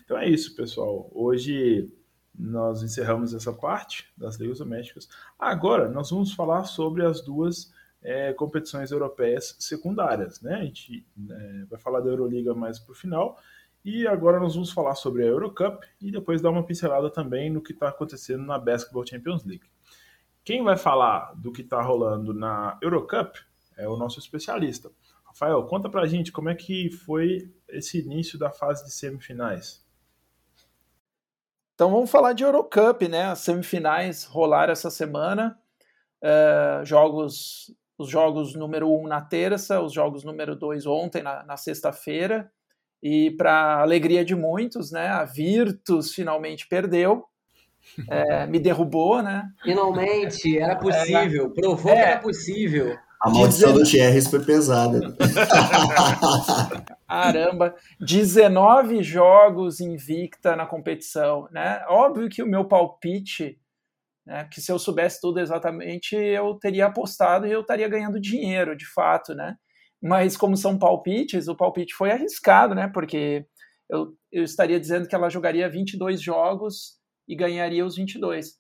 [0.05, 1.11] Então é isso, pessoal.
[1.13, 1.91] Hoje
[2.35, 5.09] nós encerramos essa parte das ligas domésticas.
[5.39, 7.73] Agora nós vamos falar sobre as duas
[8.03, 10.41] é, competições europeias secundárias.
[10.41, 10.55] Né?
[10.55, 13.39] A gente é, vai falar da Euroliga mais para o final.
[13.85, 17.61] E agora nós vamos falar sobre a Eurocup e depois dar uma pincelada também no
[17.61, 19.65] que está acontecendo na Basketball Champions League.
[20.45, 23.39] Quem vai falar do que está rolando na Eurocup
[23.77, 24.91] é o nosso especialista.
[25.33, 29.83] Rafael, conta pra gente como é que foi esse início da fase de semifinais.
[31.75, 33.25] Então vamos falar de Eurocup, né?
[33.25, 35.59] As semifinais rolaram essa semana.
[36.23, 41.43] Uh, jogos, os jogos número 1 um na terça, os jogos número 2 ontem, na,
[41.45, 42.53] na sexta-feira.
[43.03, 45.09] E para alegria de muitos, né?
[45.09, 47.25] A Virtus finalmente perdeu.
[48.09, 49.51] É, me derrubou, né?
[49.63, 52.99] Finalmente, era possível, provou é, que era possível.
[53.23, 54.99] A maldição do Thierry foi pesada.
[57.07, 61.85] Caramba, 19 jogos invicta na competição, né?
[61.89, 63.61] Óbvio que o meu palpite,
[64.27, 68.77] né, que se eu soubesse tudo exatamente, eu teria apostado e eu estaria ganhando dinheiro,
[68.77, 69.55] de fato, né?
[70.03, 72.91] Mas como são palpites, o palpite foi arriscado, né?
[72.93, 73.47] Porque
[73.89, 78.55] eu, eu estaria dizendo que ela jogaria 22 jogos e ganharia os 22.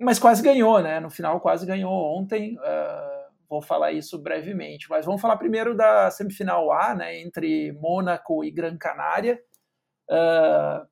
[0.00, 0.98] Mas quase ganhou, né?
[0.98, 2.56] No final quase ganhou ontem.
[2.56, 3.09] Uh,
[3.50, 4.88] vou falar isso brevemente.
[4.88, 9.40] Mas vamos falar primeiro da semifinal A, né, entre Mônaco e Gran Canária.
[10.08, 10.86] Uh,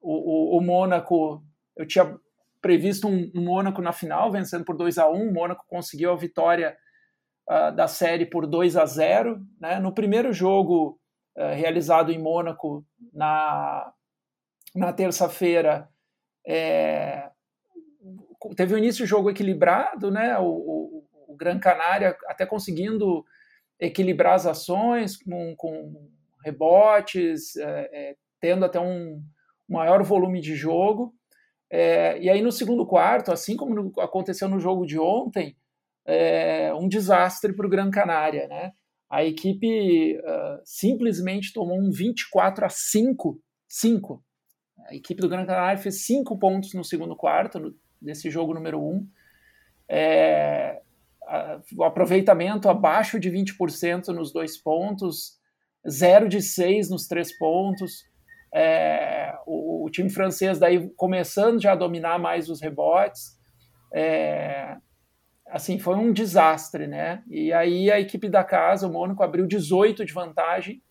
[0.00, 1.42] o, o, o Mônaco,
[1.74, 2.14] eu tinha
[2.60, 6.16] previsto um, um Mônaco na final, vencendo por 2 a 1 O Mônaco conseguiu a
[6.16, 6.76] vitória
[7.48, 9.80] uh, da série por 2 a 0 né?
[9.80, 11.00] No primeiro jogo
[11.36, 13.90] uh, realizado em Mônaco, na,
[14.74, 15.88] na terça-feira,
[16.46, 17.30] é,
[18.56, 20.38] teve um início de jogo equilibrado, né?
[20.38, 23.24] O, o, Gran Canária até conseguindo
[23.78, 26.10] equilibrar as ações com, com
[26.44, 29.22] rebotes, é, é, tendo até um
[29.68, 31.14] maior volume de jogo.
[31.70, 35.56] É, e aí no segundo quarto, assim como aconteceu no jogo de ontem,
[36.04, 38.72] é, um desastre para o Gran Canária, né?
[39.12, 44.24] A equipe uh, simplesmente tomou um 24 a 5, 5.
[44.88, 48.80] A equipe do Gran Canária fez 5 pontos no segundo quarto, no, nesse jogo número
[48.80, 48.88] 1.
[48.88, 49.08] Um.
[49.86, 50.80] É,
[51.76, 55.38] o aproveitamento abaixo de 20% nos dois pontos,
[55.88, 58.04] 0 de 6 nos três pontos.
[58.54, 63.38] É, o, o, time francês daí começando já a dominar mais os rebotes.
[63.94, 64.76] É,
[65.46, 67.22] assim, foi um desastre, né?
[67.28, 70.82] E aí a equipe da casa, o Mônaco, abriu 18 de vantagem.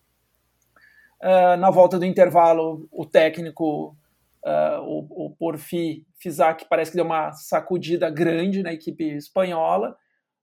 [1.20, 3.96] Uh, na volta do intervalo, o técnico,
[4.44, 9.96] uh, o, o Porfi Fisac, parece que deu uma sacudida grande na equipe espanhola.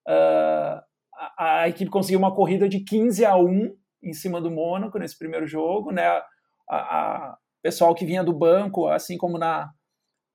[0.07, 0.81] Uh,
[1.37, 5.17] a, a, equipe conseguiu uma corrida de 15 a 1 em cima do Mônaco nesse
[5.17, 6.05] primeiro jogo, né?
[6.07, 6.23] A,
[6.69, 9.69] a pessoal que vinha do banco, assim como na,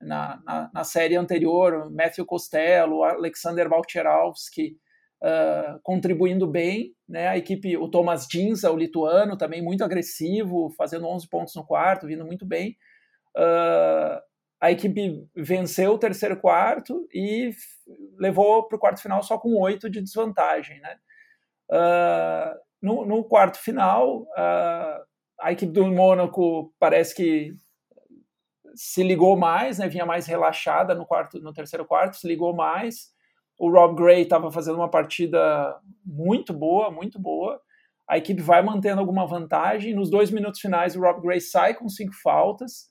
[0.01, 4.77] na, na, na série anterior, Matthew Costello, Alexander Walcherowski,
[5.23, 7.27] uh, contribuindo bem, né?
[7.27, 12.07] A equipe, o Thomas Dinza, o lituano, também muito agressivo, fazendo 11 pontos no quarto,
[12.07, 12.77] vindo muito bem.
[13.35, 14.21] Uh,
[14.59, 17.51] a equipe venceu o terceiro quarto e
[18.17, 20.97] levou para o quarto final só com oito de desvantagem, né?
[21.69, 25.03] Uh, no, no, quarto final, uh,
[25.39, 27.53] a equipe do Mônaco parece que
[28.75, 29.87] se ligou mais, né?
[29.87, 33.13] Vinha mais relaxada no quarto, no terceiro quarto, se ligou mais.
[33.57, 37.59] O Rob Gray estava fazendo uma partida muito boa, muito boa.
[38.07, 39.95] A equipe vai mantendo alguma vantagem.
[39.95, 42.89] Nos dois minutos finais, o Rob Gray sai com cinco faltas.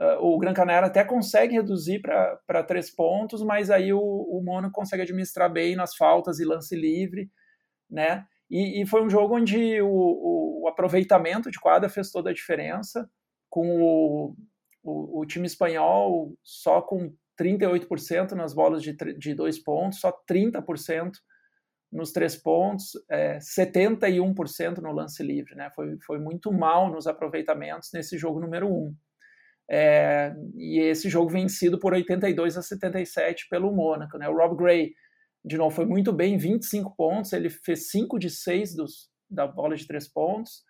[0.00, 4.72] Uh, o Gran Canaria até consegue reduzir para três pontos, mas aí o, o Mônaco
[4.72, 7.30] consegue administrar bem nas faltas e lance livre,
[7.90, 8.24] né?
[8.50, 12.34] E, e foi um jogo onde o, o, o, aproveitamento de quadra fez toda a
[12.34, 13.08] diferença,
[13.48, 14.34] com
[14.82, 21.12] o, time espanhol só com 38% nas bolas de, de dois pontos, só 30%
[21.90, 25.54] nos três pontos, é, 71% no lance livre.
[25.54, 25.70] Né?
[25.74, 28.70] Foi, foi muito mal nos aproveitamentos nesse jogo número 1.
[28.70, 28.96] Um.
[29.70, 34.18] É, e esse jogo vencido por 82 a 77 pelo Mônaco.
[34.18, 34.28] Né?
[34.28, 34.92] O Rob Gray,
[35.44, 39.76] de novo, foi muito bem, 25 pontos, ele fez 5 de 6 dos, da bola
[39.76, 40.62] de três pontos.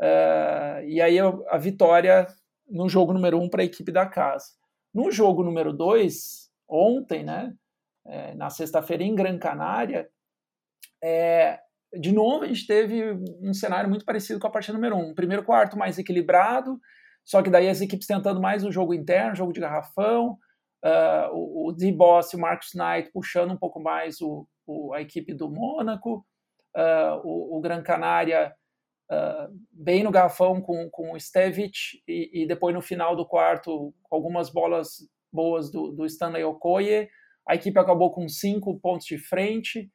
[0.00, 2.26] Uh, e aí a vitória
[2.68, 4.46] no jogo número um para a equipe da casa.
[4.92, 7.54] No jogo número dois, ontem, né,
[8.06, 10.08] é, na sexta-feira em Gran Canária,
[11.02, 11.60] é,
[11.98, 15.14] de novo a gente teve um cenário muito parecido com a partida número um.
[15.14, 16.80] Primeiro quarto mais equilibrado,
[17.26, 20.38] só que daí as equipes tentando mais o jogo interno, jogo de garrafão,
[20.84, 25.34] uh, o, o D-Boss o Marcos Knight puxando um pouco mais o, o a equipe
[25.34, 26.24] do Mônaco,
[26.76, 28.54] uh, o, o Gran Canária
[29.10, 33.92] uh, bem no garrafão com, com o Stevic e, e, depois no final do quarto
[34.08, 34.98] algumas bolas
[35.32, 37.08] boas do, do Stanley Okoye.
[37.46, 39.90] A equipe acabou com cinco pontos de frente.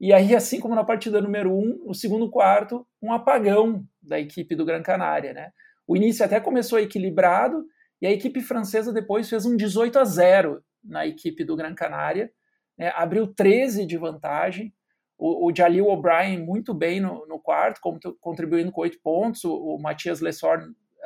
[0.00, 4.54] E aí, assim como na partida número um, no segundo quarto, um apagão da equipe
[4.54, 5.32] do Gran Canária.
[5.32, 5.50] Né?
[5.86, 7.64] O início até começou equilibrado
[8.00, 12.30] e a equipe francesa depois fez um 18 a 0 na equipe do Gran Canária,
[12.78, 12.92] né?
[12.94, 14.72] abriu 13 de vantagem
[15.18, 17.80] o, o Jalil O'Brien muito bem no, no quarto,
[18.20, 19.44] contribuindo com oito pontos.
[19.44, 20.62] O, o Matias Lessor,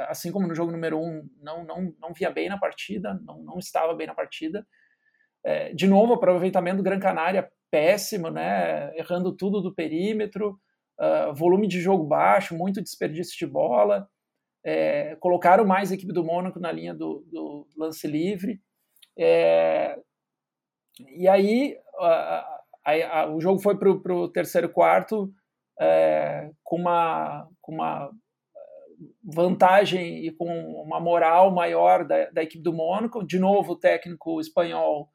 [0.08, 3.58] assim como no jogo número um, não, não, não via bem na partida, não, não
[3.58, 4.66] estava bem na partida.
[5.44, 8.94] É, de novo, aproveitamento do Gran Canária péssimo, né?
[8.96, 10.58] errando tudo do perímetro,
[10.98, 14.08] uh, volume de jogo baixo, muito desperdício de bola.
[14.64, 18.60] É, colocaram mais a equipe do Mônaco na linha do, do lance livre.
[19.18, 19.98] É,
[21.16, 25.32] e aí, uh, Aí, a, o jogo foi para o terceiro quarto
[25.80, 30.46] é, com, uma, com uma eh, vantagem e com
[30.82, 33.24] uma moral maior da, da equipe do Mônaco.
[33.24, 35.10] De novo, o técnico espanhol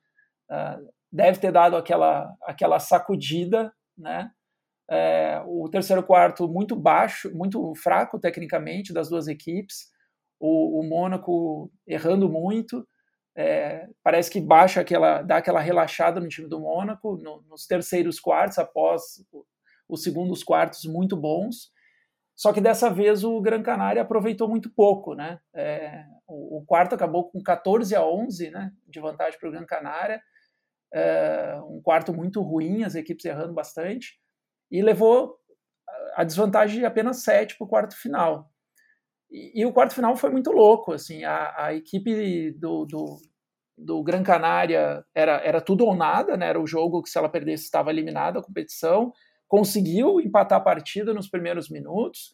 [0.49, 4.31] uh, deve ter dado aquela, aquela sacudida, né?
[4.89, 9.91] É, o terceiro quarto muito baixo, muito fraco tecnicamente das duas equipes.
[10.39, 12.87] O, o Mônaco errando muito.
[13.37, 18.19] É, parece que baixa aquela, dá aquela relaxada no time do Mônaco no, nos terceiros
[18.19, 19.25] quartos, após
[19.89, 21.73] os segundos quartos muito bons.
[22.35, 25.39] Só que dessa vez o Gran Canária aproveitou muito pouco, né?
[25.53, 28.71] É, o, o, quarto acabou com 14 a 11, né?
[28.87, 30.21] De vantagem para o Gran Canária.
[30.93, 34.19] É, um quarto muito ruim, as equipes errando bastante.
[34.71, 35.37] E levou
[36.15, 38.49] a desvantagem de apenas 7 para o quarto final.
[39.29, 43.17] E, e, o quarto final foi muito louco, assim, a, a equipe do, do,
[43.77, 46.47] do Gran Canária era, era tudo ou nada, né?
[46.47, 49.11] Era o jogo que se ela perdesse estava eliminada a competição
[49.47, 52.33] conseguiu empatar a partida nos primeiros minutos.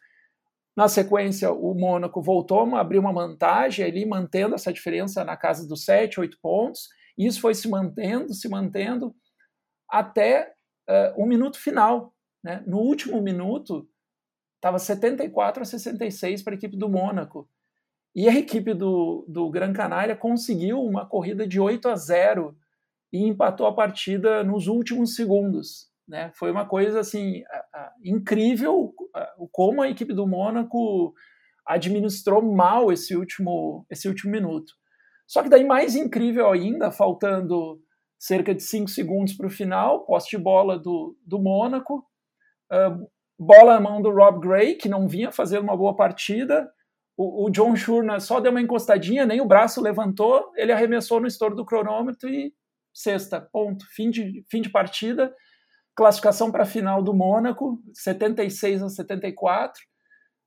[0.76, 5.68] Na sequência, o Mônaco voltou a abrir uma vantagem ali, mantendo essa diferença na casa
[5.68, 6.88] dos 7, 8 pontos.
[7.18, 9.14] E isso foi se mantendo, se mantendo
[9.90, 10.54] até
[10.90, 12.14] uh, o minuto final.
[12.44, 12.64] Né?
[12.66, 13.88] No último minuto,
[14.56, 17.50] estava 74 a 66 para a equipe do Mônaco.
[18.14, 22.56] E a equipe do, do Gran Canária conseguiu uma corrida de 8 a 0
[23.12, 25.90] e empatou a partida nos últimos segundos.
[26.08, 26.32] Né?
[26.34, 27.44] Foi uma coisa assim
[28.04, 28.94] incrível
[29.52, 31.14] como a equipe do Mônaco
[31.66, 34.74] administrou mal esse último, esse último minuto.
[35.26, 37.82] Só que daí mais incrível ainda, faltando
[38.20, 42.06] cerca de 5 segundos para o final, poste de bola do, do Mônaco,
[43.40, 46.70] bola na mão do Rob Gray, que não vinha fazer uma boa partida,
[47.18, 51.28] o, o John Shurna só deu uma encostadinha, nem o braço levantou, ele arremessou no
[51.28, 52.54] estouro do cronômetro e
[52.94, 55.34] sexta, ponto, fim de, fim de partida,
[55.96, 59.80] classificação para a final do Mônaco, 76 a 74.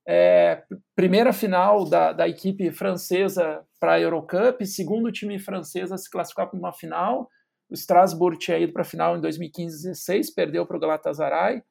[0.07, 0.63] É,
[0.95, 6.49] primeira final da, da equipe francesa para a Eurocup, segundo time francês a se classificar
[6.49, 7.29] para uma final.
[7.69, 11.63] O Strasbourg tinha ido para a final em 2015-16, perdeu para o Galatasaray.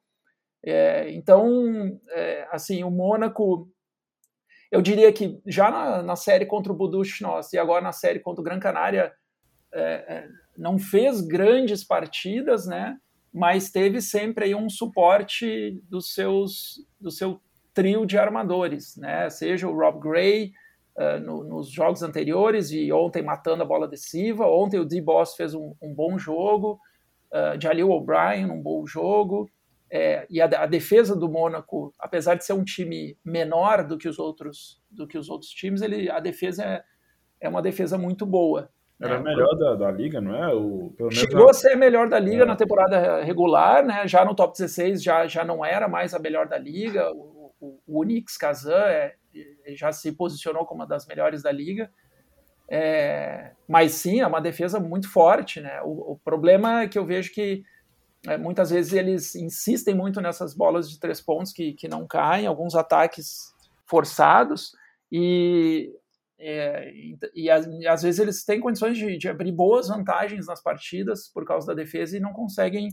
[0.65, 3.69] É, então, é, assim, o Mônaco,
[4.71, 8.41] eu diria que já na, na série contra o Budućnost e agora na série contra
[8.41, 9.13] o Gran Canária,
[9.71, 12.97] é, é, não fez grandes partidas, né?
[13.35, 17.41] mas teve sempre aí um suporte dos seus, do seu
[17.73, 19.29] trio de armadores, né?
[19.29, 20.53] Seja o Rob Gray
[20.95, 25.53] uh, no, nos jogos anteriores e ontem matando a bola adesiva, ontem o D-Boss fez
[25.53, 26.79] um, um, bom jogo,
[27.29, 29.49] uh, Jalil O'Brien um bom jogo,
[29.95, 34.09] é, e a, a, defesa do Mônaco, apesar de ser um time menor do que
[34.09, 36.83] os outros do que os outros times, ele, a defesa é,
[37.39, 38.69] é uma defesa muito boa.
[38.99, 40.53] Era é, melhor da, da liga, não é?
[40.53, 42.45] O, chegou a ser melhor da liga é.
[42.45, 44.05] na temporada regular, né?
[44.05, 47.09] Já no top 16 já, já não era mais a melhor da liga.
[47.13, 49.15] O, o, o Unix Kazan é,
[49.69, 51.89] já se posicionou como uma das melhores da liga.
[52.67, 55.81] É, mas sim, é uma defesa muito forte, né?
[55.83, 57.63] O, o problema é que eu vejo que
[58.27, 62.47] é, muitas vezes eles insistem muito nessas bolas de três pontos que, que não caem,
[62.47, 63.53] alguns ataques
[63.85, 64.71] forçados,
[65.11, 65.91] e
[66.37, 71.29] é, e, e, às vezes eles têm condições de, de, abrir boas vantagens nas partidas
[71.33, 72.89] por causa da defesa e não conseguem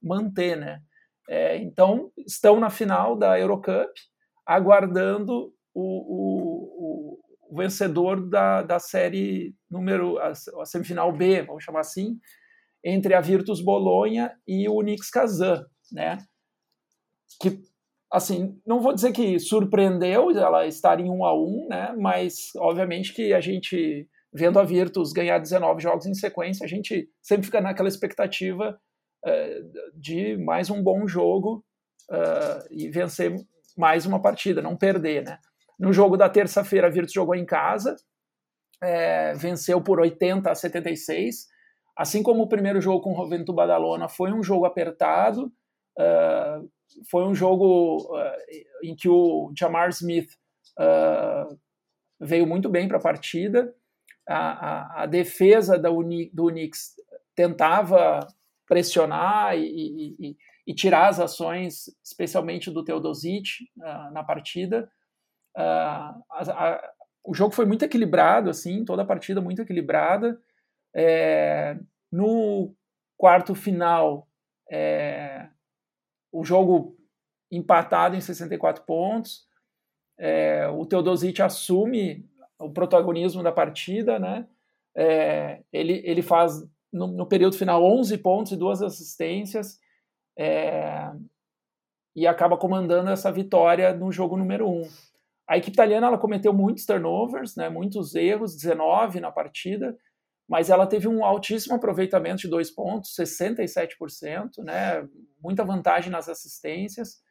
[0.00, 0.80] manter, né?
[1.28, 3.90] É, então estão na final da Eurocup
[4.46, 7.18] aguardando o, o,
[7.50, 12.18] o vencedor da, da série número a, a, semifinal B, vamos chamar assim,
[12.84, 16.18] entre a Virtus Bolonha e o Unix Kazan, né?
[17.40, 17.60] Que
[18.12, 21.94] assim, não vou dizer que surpreendeu ela estar em um a um, né?
[21.98, 27.08] Mas obviamente que a gente vendo a Virtus ganhar 19 jogos em sequência, a gente
[27.22, 28.76] sempre fica naquela expectativa
[29.24, 31.64] uh, de mais um bom jogo
[32.10, 33.34] uh, e vencer
[33.76, 35.38] mais uma partida, não perder, né?
[35.78, 37.96] No jogo da terça-feira, a Virtus jogou em casa,
[38.82, 41.46] é, venceu por 80 a 76.
[41.96, 45.52] Assim como o primeiro jogo com o Rovento Badalona foi um jogo apertado,
[45.98, 46.68] uh,
[47.08, 48.36] foi um jogo uh,
[48.82, 50.30] em que o Jamar Smith
[50.78, 51.58] uh,
[52.20, 53.74] veio muito bem para a partida.
[54.26, 56.94] A, defesa da Uni, do Unix
[57.34, 58.26] tentava
[58.66, 60.36] pressionar e, e,
[60.66, 63.68] e, tirar as ações, especialmente do Teodosic
[64.12, 64.90] na partida.
[65.54, 66.92] A, a,
[67.22, 70.40] o jogo foi muito equilibrado, assim, toda a partida muito equilibrada.
[70.94, 71.76] É,
[72.10, 72.74] no
[73.16, 74.28] quarto final,
[74.70, 75.48] é,
[76.32, 76.96] o jogo
[77.50, 79.46] empatado em 64 pontos.
[80.18, 82.28] É, o Teodosic assume
[82.58, 84.46] o protagonismo da partida, né?
[84.96, 89.80] É, ele, ele faz no, no, período final 11 pontos e duas assistências
[90.38, 91.10] é,
[92.14, 94.88] e acaba comandando essa vitória no jogo número 1.
[95.48, 99.96] A equipe italiana ela cometeu muitos turnovers, né, muitos erros, 19 na partida,
[100.48, 105.06] mas ela teve um altíssimo aproveitamento de dois pontos, 67%, né?
[105.42, 107.22] Muita vantagem nas assistências.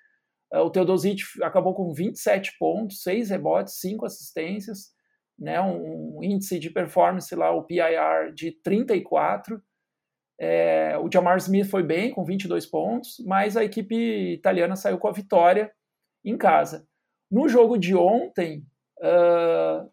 [0.52, 4.92] Eh, o Teodosic acabou com 27 pontos, 6 rebotes, 5 assistências,
[5.38, 5.62] né?
[5.62, 9.62] Um, índice de performance lá, o PIR, de 34.
[10.40, 13.96] É, o Jamar Smith foi bem, com 22 pontos, mas a equipe
[14.34, 15.72] italiana saiu com a vitória
[16.26, 16.88] em casa.
[17.30, 18.66] No jogo de ontem,
[19.00, 19.90] uh,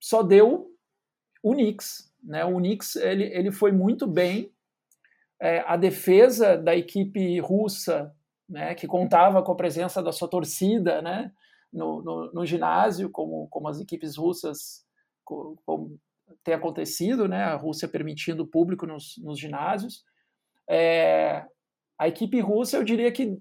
[0.00, 0.71] só deu
[1.42, 2.12] o Knicks.
[2.22, 2.44] Né?
[2.44, 4.52] O Knicks ele, ele foi muito bem.
[5.40, 8.14] É, a defesa da equipe russa,
[8.48, 11.32] né, que contava com a presença da sua torcida né,
[11.72, 14.86] no, no, no ginásio, como, como as equipes russas
[15.24, 16.00] como, como
[16.44, 20.04] tem acontecido, né, a Rússia permitindo o público nos, nos ginásios.
[20.68, 21.44] É,
[21.98, 23.38] a equipe russa, eu diria que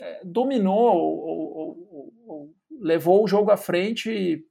[0.00, 4.44] é, dominou ou, ou, ou, levou o jogo à frente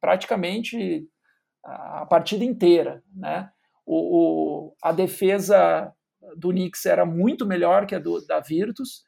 [0.00, 1.08] praticamente
[1.64, 3.50] a partida inteira, né?
[3.86, 5.92] O, o, a defesa
[6.36, 9.04] do Knicks era muito melhor que a do, da Virtus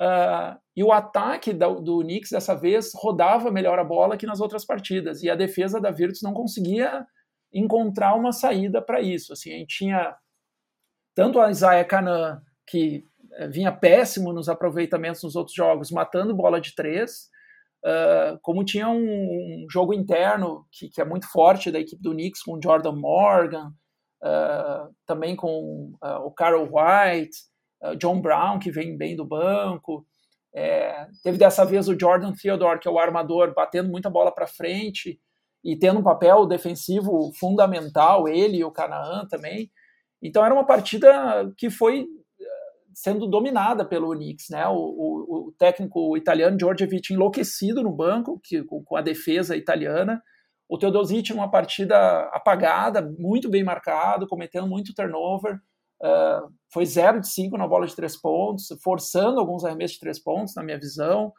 [0.00, 4.40] uh, e o ataque do, do Knicks dessa vez rodava melhor a bola que nas
[4.40, 7.04] outras partidas e a defesa da Virtus não conseguia
[7.52, 9.32] encontrar uma saída para isso.
[9.32, 10.16] Assim, a gente tinha
[11.14, 16.60] tanto a Isaiah Canan que eh, vinha péssimo nos aproveitamentos nos outros jogos, matando bola
[16.60, 17.28] de três,
[17.84, 22.12] uh, como tinha um, um jogo interno que, que, é muito forte da equipe do
[22.12, 23.72] Knicks, com Jordan Morgan,
[24.22, 27.36] uh, também com uh, o Carol White,
[27.98, 30.06] John Brown, que vem bem do banco.
[30.54, 34.46] É, teve dessa vez o Jordan Theodore, que é o armador, batendo muita bola para
[34.46, 35.20] frente
[35.62, 39.70] e tendo um papel defensivo fundamental, ele e o Canaan também.
[40.22, 42.06] Então era uma partida que foi
[42.94, 44.66] sendo dominada pelo Knicks, né?
[44.68, 50.22] O, o, o técnico italiano Djordjevic enlouquecido no banco, que, com, com, a defesa italiana.
[50.68, 51.96] O Teodosic numa partida
[52.32, 55.56] apagada, muito bem marcado, cometendo muito turnover.
[56.02, 60.18] Uh, foi 0 de 5 na bola de três pontos, forçando alguns arremessos de três
[60.18, 61.32] pontos, na minha visão.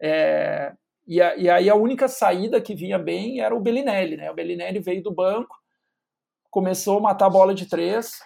[0.00, 0.72] É,
[1.06, 4.30] e, a, e, aí a única saída que vinha bem era o Bellinelli, né?
[4.30, 5.54] O Bellinelli veio do banco,
[6.50, 8.18] começou a matar a bola de três,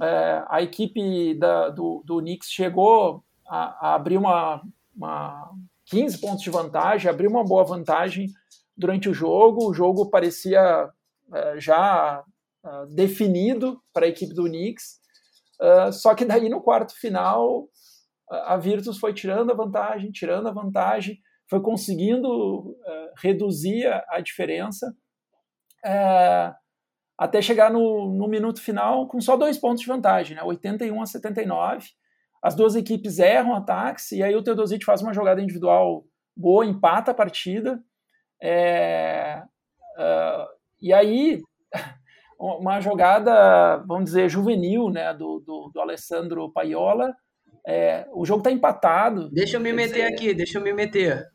[0.00, 4.62] é, a equipe da, do, do Knicks chegou a, a abrir uma,
[4.94, 5.50] uma
[5.86, 8.28] 15 pontos de vantagem, abriu uma boa vantagem
[8.76, 9.68] durante o jogo.
[9.68, 10.90] O jogo parecia
[11.32, 12.22] é, já
[12.64, 14.98] é, definido para a equipe do Knicks.
[15.58, 17.66] Uh, só que daí no quarto final
[18.28, 21.18] a Virtus foi tirando a vantagem, tirando a vantagem,
[21.48, 22.74] foi conseguindo uh,
[23.16, 24.94] reduzir a, a diferença.
[27.18, 30.42] Até chegar no, no minuto final com só dois pontos de vantagem, né?
[30.42, 31.88] 81 a 79.
[32.42, 36.04] As duas equipes erram ataques e aí o Teodosic faz uma jogada individual
[36.36, 37.82] boa, empata a partida.
[38.40, 39.42] É,
[39.98, 40.46] uh,
[40.80, 41.40] e aí,
[42.38, 47.14] uma jogada, vamos dizer, juvenil né, do, do, do Alessandro Paiola.
[47.66, 49.30] É, o jogo está empatado.
[49.30, 50.14] Deixa eu me meter dizer...
[50.14, 51.26] aqui, deixa eu me meter.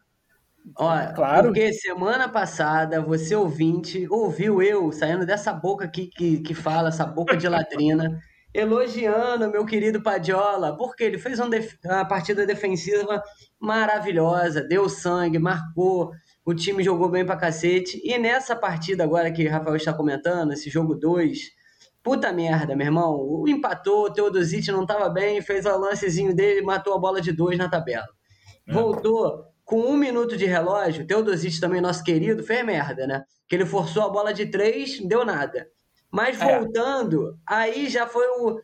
[0.77, 1.47] Ó, claro.
[1.47, 7.05] Porque semana passada, você ouvinte, ouviu eu saindo dessa boca aqui que, que fala, essa
[7.05, 8.19] boca de latrina,
[8.53, 13.21] elogiando meu querido Padiola, porque ele fez uma partida defensiva
[13.59, 16.11] maravilhosa, deu sangue, marcou,
[16.45, 18.01] o time jogou bem pra cacete.
[18.03, 21.39] E nessa partida agora que o Rafael está comentando, esse jogo 2,
[22.03, 26.61] puta merda, meu irmão, o empatou, o Teodosic não tava bem, fez o lancezinho dele,
[26.61, 28.07] matou a bola de dois na tabela.
[28.67, 28.73] É.
[28.73, 33.23] Voltou com um minuto de relógio, Teodosic também, nosso querido, fez merda, né?
[33.47, 35.65] Que ele forçou a bola de três, deu nada.
[36.11, 36.59] Mas é.
[36.59, 37.33] voltando, é.
[37.45, 38.59] aí já foi o.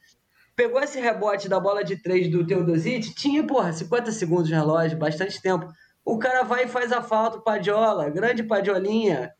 [0.54, 4.98] Pegou esse rebote da bola de três do Teodosic, tinha, porra, 50 segundos de relógio,
[4.98, 5.72] bastante tempo.
[6.04, 9.32] O cara vai e faz a falta, o Padiola, grande Padiolinha.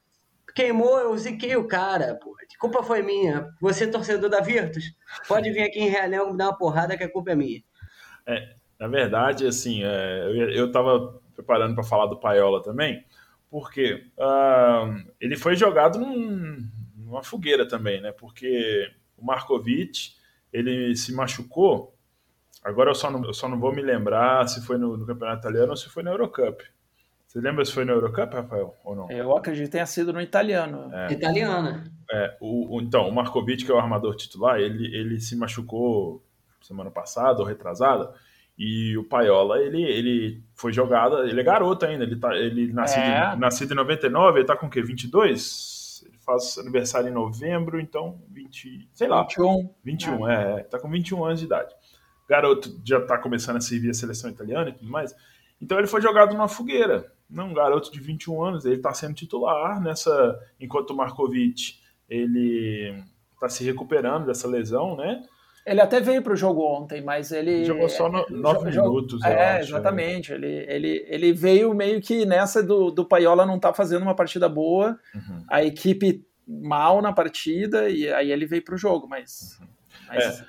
[0.56, 2.38] Queimou, eu ziquei o cara, porra.
[2.44, 3.50] A culpa foi minha.
[3.60, 4.86] Você, torcedor da Virtus,
[5.28, 7.62] pode vir aqui em Realengo me dar uma porrada que a culpa é minha.
[8.26, 13.06] É, na verdade, assim, é, eu, eu tava preparando para falar do Paiola também,
[13.50, 18.12] porque uh, ele foi jogado num, numa fogueira também, né?
[18.12, 20.16] Porque o Markovic
[20.52, 21.96] ele se machucou.
[22.64, 25.42] Agora eu só não, eu só não vou me lembrar se foi no, no Campeonato
[25.42, 26.64] Italiano ou se foi na Eurocup.
[27.28, 29.12] Você lembra se foi no Eurocup, Rafael, ou não?
[29.12, 30.90] Eu acredito que tenha sido no italiano.
[30.92, 31.84] É, Italiana.
[32.12, 36.24] É, o, o, então, o Markovic, que é o armador titular, ele, ele se machucou
[36.62, 38.14] semana passada ou retrasada,
[38.58, 43.04] e o Paiola, ele, ele foi jogado, ele é garoto ainda, ele, tá, ele nascido,
[43.04, 43.36] é.
[43.36, 44.82] nascido em 99, ele tá com o quê?
[44.82, 46.04] 22?
[46.06, 49.22] Ele faz aniversário em novembro, então 20, sei lá.
[49.22, 49.70] 21.
[49.84, 51.74] 21, é, é tá com 21 anos de idade.
[52.28, 55.16] Garoto já tá começando a servir a seleção italiana e tudo mais.
[55.62, 57.12] Então ele foi jogado numa fogueira.
[57.30, 60.38] Não, um garoto de 21 anos, ele tá sendo titular nessa.
[60.60, 61.80] Enquanto o Markovic
[62.10, 63.04] ele
[63.40, 65.22] tá se recuperando dessa lesão, né?
[65.68, 67.66] Ele até veio para o jogo ontem, mas ele.
[67.66, 69.22] Jogou só no, nove minutos.
[69.26, 70.32] É, acho, exatamente.
[70.32, 74.48] Ele, ele, ele veio meio que nessa do, do Paiola não tá fazendo uma partida
[74.48, 75.44] boa, uhum.
[75.50, 79.60] a equipe mal na partida, e aí ele veio para o jogo, mas.
[79.60, 79.68] Uhum.
[80.08, 80.46] mas é.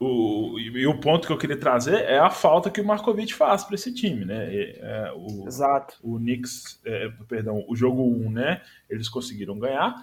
[0.00, 3.62] o, e o ponto que eu queria trazer é a falta que o Markovic faz
[3.62, 4.48] para esse time, né?
[4.54, 5.98] É, o, Exato.
[6.02, 8.62] O Knicks, é, perdão, o jogo 1, né?
[8.88, 9.94] Eles conseguiram ganhar,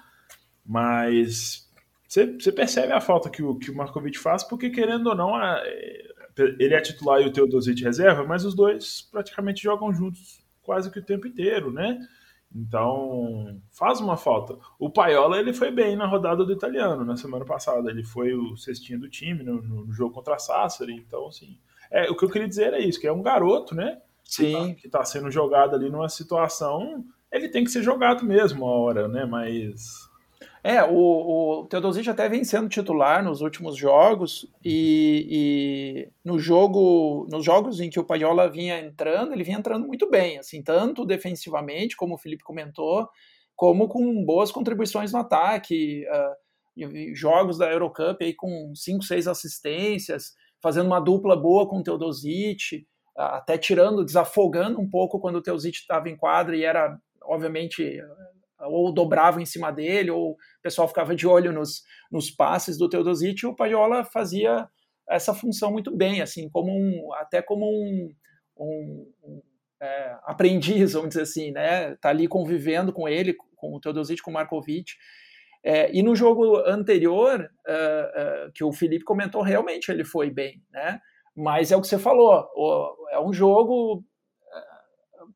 [0.63, 1.66] mas
[2.07, 5.61] você percebe a falta que o, que o Markovic faz, porque querendo ou não, a,
[6.37, 10.99] ele é titular e o Teodosic reserva, mas os dois praticamente jogam juntos quase que
[10.99, 11.99] o tempo inteiro, né?
[12.55, 14.57] Então, faz uma falta.
[14.79, 17.89] O Paiola, ele foi bem na rodada do italiano, na semana passada.
[17.89, 20.93] Ele foi o cestinho do time no, no jogo contra a Sassari.
[20.93, 21.57] Então, assim,
[21.91, 24.01] é, o que eu queria dizer é isso, que é um garoto, né?
[24.23, 24.75] Sim.
[24.75, 27.03] Que está tá sendo jogado ali numa situação...
[27.29, 29.25] Ele tem que ser jogado mesmo a hora, né?
[29.25, 30.06] Mas
[30.63, 37.27] é, o, o Teodosic até vem sendo titular nos últimos jogos e, e, no jogo,
[37.29, 41.05] nos jogos em que o Paiola vinha entrando, ele vinha entrando muito bem, assim, tanto
[41.05, 43.07] defensivamente, como o Felipe comentou,
[43.55, 50.33] como com boas contribuições no ataque, uh, jogos da Eurocup aí com 5, 6 assistências,
[50.61, 52.85] fazendo uma dupla boa com o Teodosic,
[53.17, 58.01] uh, até tirando, desafogando um pouco quando o Teodosic estava em quadra e era, obviamente,
[58.61, 62.89] ou dobrava em cima dele, ou o pessoal ficava de olho nos, nos passes do
[62.89, 64.67] Teodosic, o Paiola fazia
[65.09, 68.13] essa função muito bem, assim, como um, até como um,
[68.57, 69.41] um, um
[69.81, 71.95] é, aprendiz, vamos dizer assim, né?
[71.97, 74.93] Tá ali convivendo com ele, com o Teodosic, com o Markovic.
[75.63, 80.61] É, e no jogo anterior, uh, uh, que o Felipe comentou, realmente ele foi bem,
[80.71, 80.99] né?
[81.35, 82.47] Mas é o que você falou,
[83.11, 84.03] é um jogo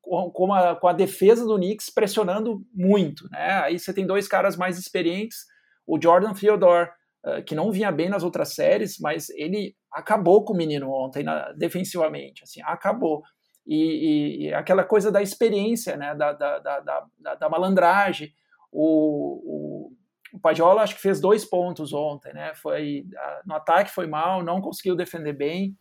[0.00, 3.28] com a, com a defesa do Knicks pressionando muito.
[3.30, 3.52] Né?
[3.64, 5.46] Aí você tem dois caras mais experientes,
[5.86, 6.90] o Jordan Theodore,
[7.26, 11.22] uh, que não vinha bem nas outras séries, mas ele acabou com o menino ontem
[11.22, 13.22] na, defensivamente, assim, acabou.
[13.66, 16.80] E, e, e, aquela coisa da experiência, né, da, da, da,
[17.18, 18.32] da, da malandragem.
[18.72, 19.92] O, o,
[20.32, 22.54] o Padiola acho que fez dois pontos ontem, né?
[22.54, 23.04] Foi
[23.44, 25.76] no ataque foi mal, não conseguiu defender bem.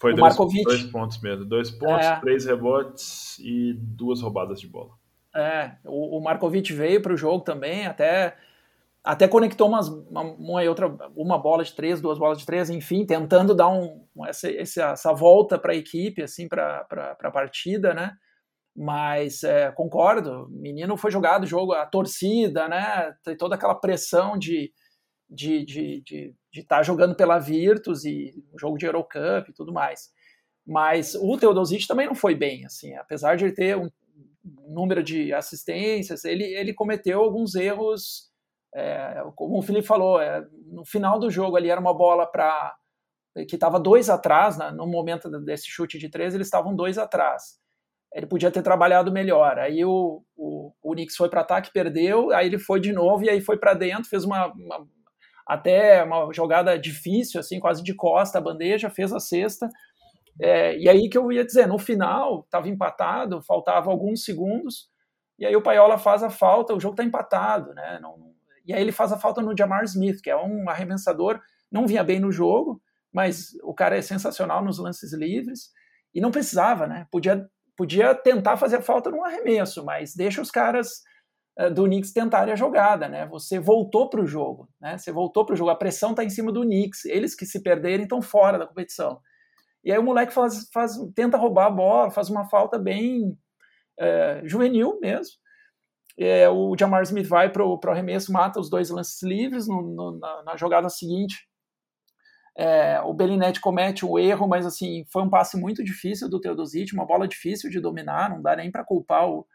[0.00, 0.34] Foi dois,
[0.64, 1.44] dois, pontos mesmo.
[1.44, 2.16] Dois pontos, é.
[2.20, 4.92] três rebotes e duas roubadas de bola.
[5.36, 8.34] É, o, o Markovic veio para o jogo também, até,
[9.04, 13.04] até conectou umas, uma, uma, outra, uma bola de três, duas bolas de três, enfim,
[13.04, 16.86] tentando dar um, essa, essa volta para a equipe, assim, para
[17.20, 18.16] a partida, né?
[18.74, 23.14] Mas é, concordo, o menino foi jogado o jogo, a torcida, né?
[23.22, 24.72] Tem toda aquela pressão de
[25.30, 30.10] de estar de, de, tá jogando pela Virtus e jogo de Eurocup e tudo mais.
[30.66, 33.88] Mas o Teodosic também não foi bem, assim, apesar de ele ter um
[34.68, 38.30] número de assistências, ele, ele cometeu alguns erros,
[38.74, 42.74] é, como o Felipe falou, é, no final do jogo ali era uma bola para
[43.48, 47.60] que estava dois atrás, né, no momento desse chute de três, eles estavam dois atrás.
[48.12, 49.56] Ele podia ter trabalhado melhor.
[49.56, 53.30] Aí o, o, o Knicks foi para ataque, perdeu, aí ele foi de novo e
[53.30, 54.84] aí foi para dentro, fez uma, uma
[55.50, 59.68] até uma jogada difícil, assim, quase de costa a bandeja, fez a cesta.
[60.40, 64.88] É, e aí que eu ia dizer, no final, estava empatado, faltava alguns segundos,
[65.36, 67.98] e aí o Paiola faz a falta, o jogo está empatado, né?
[68.00, 68.32] Não,
[68.64, 72.04] e aí ele faz a falta no Jamar Smith, que é um arremessador, não vinha
[72.04, 72.80] bem no jogo,
[73.12, 75.72] mas o cara é sensacional nos lances livres,
[76.14, 77.08] e não precisava, né?
[77.10, 77.44] Podia,
[77.76, 81.02] podia tentar fazer a falta num arremesso, mas deixa os caras
[81.74, 83.26] do Knicks tentarem a jogada, né?
[83.26, 84.96] Você voltou para o jogo, né?
[84.96, 87.62] Você voltou para o jogo, a pressão está em cima do Knicks, eles que se
[87.62, 89.20] perderem estão fora da competição.
[89.84, 93.36] E aí o moleque faz, faz, tenta roubar a bola, faz uma falta bem
[93.98, 95.34] é, juvenil mesmo.
[96.18, 100.18] É, o Jamar Smith vai para o arremesso, mata os dois lances livres no, no,
[100.18, 101.48] na, na, jogada seguinte.
[102.56, 106.92] É, o Belinetti comete o erro, mas assim foi um passe muito difícil do Teodosic,
[106.92, 109.46] uma bola difícil de dominar, não dá nem para culpar o,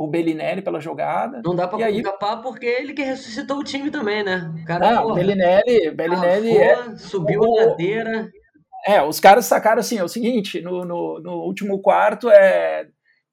[0.00, 1.42] o Bellinelli pela jogada.
[1.44, 4.50] Não dá pra e culpar porque ele que ressuscitou o time também, né?
[4.62, 8.30] O cara, não, porra, Bellinelli, Bellinelli é, subiu o, a ladeira.
[8.86, 12.86] É, os caras sacaram assim, é o seguinte, no, no, no, último quarto é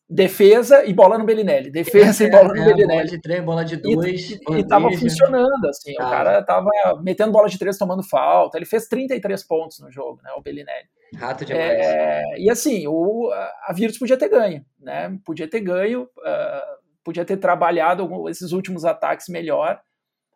[0.09, 2.87] defesa e bola no Bellinelli, defesa é, e bola no é, Bellinelli.
[2.87, 4.29] Bola de três, bola de dois.
[4.29, 6.07] E, e, e tava funcionando, assim, ah.
[6.07, 6.69] o cara tava
[7.03, 10.87] metendo bola de três, tomando falta, ele fez 33 pontos no jogo, né, o Bellinelli.
[11.15, 11.63] Rato demais.
[11.63, 15.17] É, e assim, o, a Virtus podia ter ganho, né?
[15.25, 19.79] Podia ter ganho, uh, podia ter trabalhado esses últimos ataques melhor,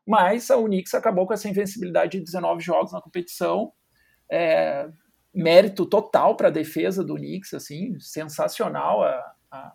[0.07, 3.71] mas a Unix acabou com essa invencibilidade de 19 jogos na competição.
[4.29, 4.87] É,
[5.33, 9.73] mérito total para a defesa do Knicks, assim, sensacional a, a,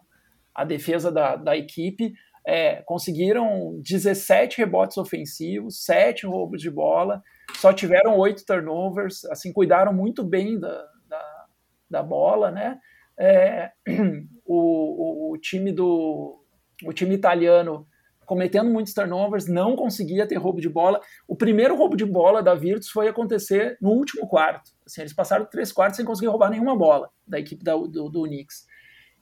[0.54, 2.14] a defesa da, da equipe.
[2.48, 7.20] É, conseguiram 17 rebotes ofensivos, 7 roubos de bola,
[7.54, 11.46] só tiveram oito turnovers, assim, cuidaram muito bem da, da,
[11.90, 12.78] da bola, né?
[13.18, 13.72] É,
[14.46, 16.40] o, o, o, time do
[16.84, 17.86] o time italiano
[18.26, 21.00] cometendo muitos turnovers, não conseguia ter roubo de bola.
[21.28, 24.72] O primeiro roubo de bola da Virtus foi acontecer no último quarto.
[24.84, 28.24] Assim, eles passaram três quartos sem conseguir roubar nenhuma bola da equipe da, do, do
[28.24, 28.66] Knicks.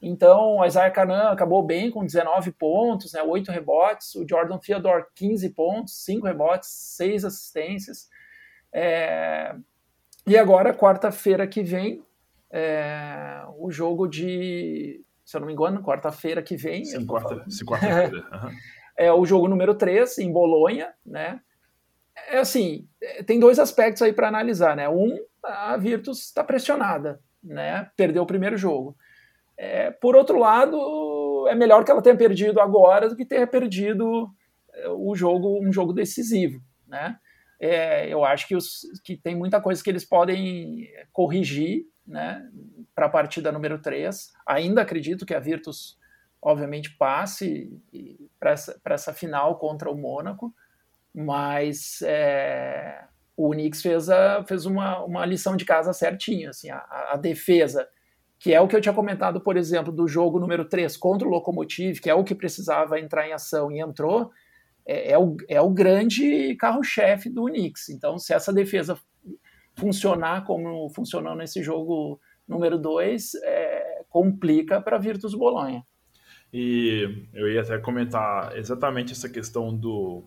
[0.06, 5.06] Então, o Isaiah Canan acabou bem com 19 pontos, né, 8 rebotes, o Jordan Theodore
[5.14, 8.10] 15 pontos, 5 rebotes, 6 assistências.
[8.70, 9.54] É...
[10.26, 12.04] E agora, quarta-feira que vem,
[12.50, 13.42] é...
[13.56, 16.84] o jogo de, se eu não me engano, quarta-feira que vem.
[16.84, 18.28] Sim, quarta, quarta-feira.
[18.30, 18.50] uhum.
[18.98, 21.40] é o jogo número 3 em Bolonha, né?
[22.28, 22.86] É assim,
[23.26, 24.86] tem dois aspectos aí para analisar, né?
[24.86, 27.90] Um, a Virtus está pressionada, né?
[27.96, 28.96] Perdeu o primeiro jogo.
[29.56, 34.28] É, por outro lado, é melhor que ela tenha perdido agora do que ter perdido
[34.72, 37.16] é, o jogo, um jogo decisivo, né?
[37.60, 42.46] É, eu acho que, os, que tem muita coisa que eles podem corrigir, né?
[42.94, 44.32] Para a partida número 3.
[44.46, 45.98] Ainda acredito que a Virtus
[46.42, 47.70] obviamente passe
[48.38, 50.54] para essa, essa final contra o Mônaco,
[51.14, 53.04] mas é,
[53.36, 56.78] o Knicks fez, a, fez uma, uma lição de casa certinha, assim, a,
[57.12, 57.88] a, defesa,
[58.44, 61.30] que é o que eu tinha comentado, por exemplo, do jogo número 3 contra o
[61.30, 64.30] Lokomotiv, que é o que precisava entrar em ação e entrou,
[64.86, 67.88] é, é o, é o grande carro-chefe do Knicks.
[67.88, 69.00] Então, se essa defesa
[69.74, 75.82] funcionar como funcionou nesse jogo número 2, é, complica para Virtus Bolonha.
[76.52, 80.22] E eu ia até comentar exatamente essa questão do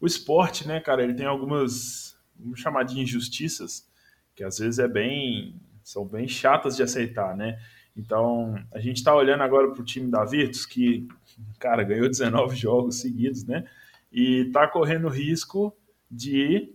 [0.00, 1.02] o esporte, né, cara?
[1.02, 3.86] Ele tem algumas, vamos chamar de injustiças,
[4.34, 7.58] que às vezes é bem, são bem chatas de aceitar, né?
[7.96, 11.08] Então, a gente está olhando agora para o time da Virtus, que,
[11.58, 13.64] cara, ganhou 19 jogos seguidos, né?
[14.12, 15.74] E está correndo risco
[16.10, 16.74] de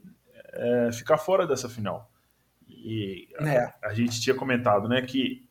[0.51, 2.11] é, ficar fora dessa final.
[2.68, 3.57] E é.
[3.57, 5.47] a, a, gente tinha comentado, né, que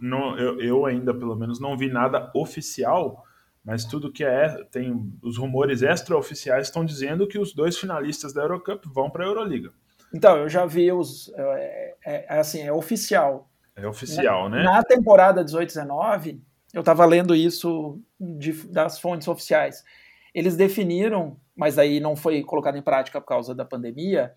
[0.00, 3.22] não, eu, eu, ainda pelo menos não vi nada oficial,
[3.62, 8.40] mas tudo que é tem os rumores extraoficiais estão dizendo que os dois finalistas da
[8.40, 9.72] Eurocup vão para a Euroliga.
[10.14, 13.50] Então eu já vi os é, é, é assim é oficial.
[13.74, 14.62] É oficial, na, né?
[14.64, 16.40] Na temporada 18/19
[16.72, 19.82] eu estava lendo isso de, das fontes oficiais.
[20.34, 24.34] Eles definiram, mas aí não foi colocado em prática por causa da pandemia,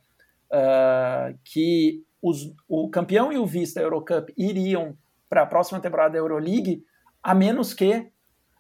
[0.50, 4.98] uh, que os, o campeão e o vice da Eurocup iriam
[5.30, 6.84] para a próxima temporada da Euroleague,
[7.22, 8.10] a menos que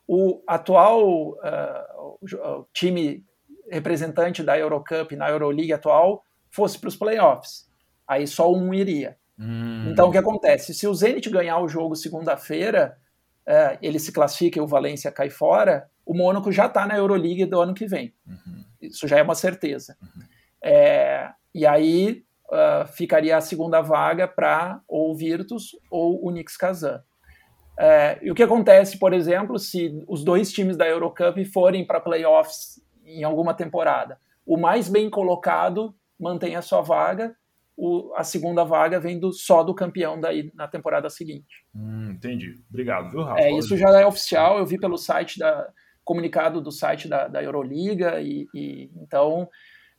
[0.05, 3.23] o atual uh, time
[3.71, 7.69] representante da Eurocup na Euroleague atual fosse para os playoffs.
[8.07, 9.17] Aí só um iria.
[9.37, 9.89] Hum.
[9.89, 10.73] Então o que acontece?
[10.73, 12.97] Se o Zenit ganhar o jogo segunda-feira,
[13.47, 17.45] uh, ele se classifica e o Valência cai fora, o Mônaco já está na Euroleague
[17.45, 18.13] do ano que vem.
[18.27, 18.63] Uhum.
[18.81, 19.95] Isso já é uma certeza.
[20.01, 20.23] Uhum.
[20.61, 26.57] É, e aí uh, ficaria a segunda vaga para ou o Virtus ou o Knicks
[26.57, 27.03] Kazan.
[27.79, 32.01] É, e o que acontece, por exemplo, se os dois times da Eurocup forem para
[32.01, 34.19] playoffs em alguma temporada?
[34.45, 37.35] O mais bem colocado mantém a sua vaga,
[37.77, 41.65] o, a segunda vaga vem do, só do campeão daí na temporada seguinte.
[41.73, 42.55] Hum, entendi.
[42.69, 43.41] Obrigado, viu, Rafa?
[43.41, 45.71] É, isso já é oficial, eu vi pelo site da
[46.03, 49.47] comunicado do site da, da Euroliga e, e então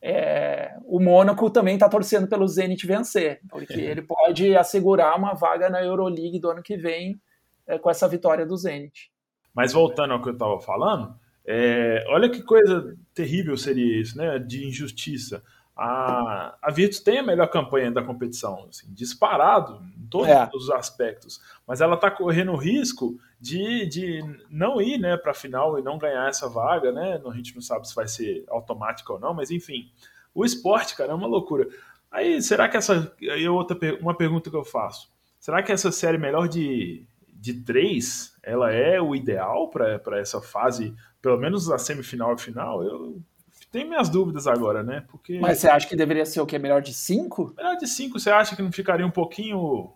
[0.02, 3.84] é, o Mônaco também está torcendo pelo Zenit vencer, porque é.
[3.92, 7.20] ele pode assegurar uma vaga na Euroleague do ano que vem
[7.66, 9.10] é, com essa vitória do Zenit.
[9.54, 11.14] Mas voltando ao que eu estava falando,
[11.46, 14.38] é, olha que coisa terrível seria isso, né?
[14.38, 15.42] De injustiça.
[15.82, 20.50] A, a Virtus tem a melhor campanha da competição, assim, disparado em todos é.
[20.52, 25.34] os aspectos, mas ela está correndo o risco de, de não ir né, para a
[25.34, 27.18] final e não ganhar essa vaga, né?
[27.24, 29.90] A gente não sabe se vai ser automática ou não, mas enfim.
[30.34, 31.66] O esporte, cara, é uma loucura.
[32.10, 33.10] Aí, será que essa.
[33.32, 35.10] Aí, outra, uma pergunta que eu faço.
[35.38, 40.94] Será que essa série melhor de, de três ela é o ideal para essa fase,
[41.22, 42.84] pelo menos a semifinal e final?
[42.84, 43.22] Eu
[43.70, 45.04] tenho minhas dúvidas agora, né?
[45.08, 45.38] Porque...
[45.38, 46.58] Mas você acha que deveria ser o que?
[46.58, 47.54] Melhor de cinco?
[47.56, 49.92] Melhor de cinco, você acha que não ficaria um pouquinho.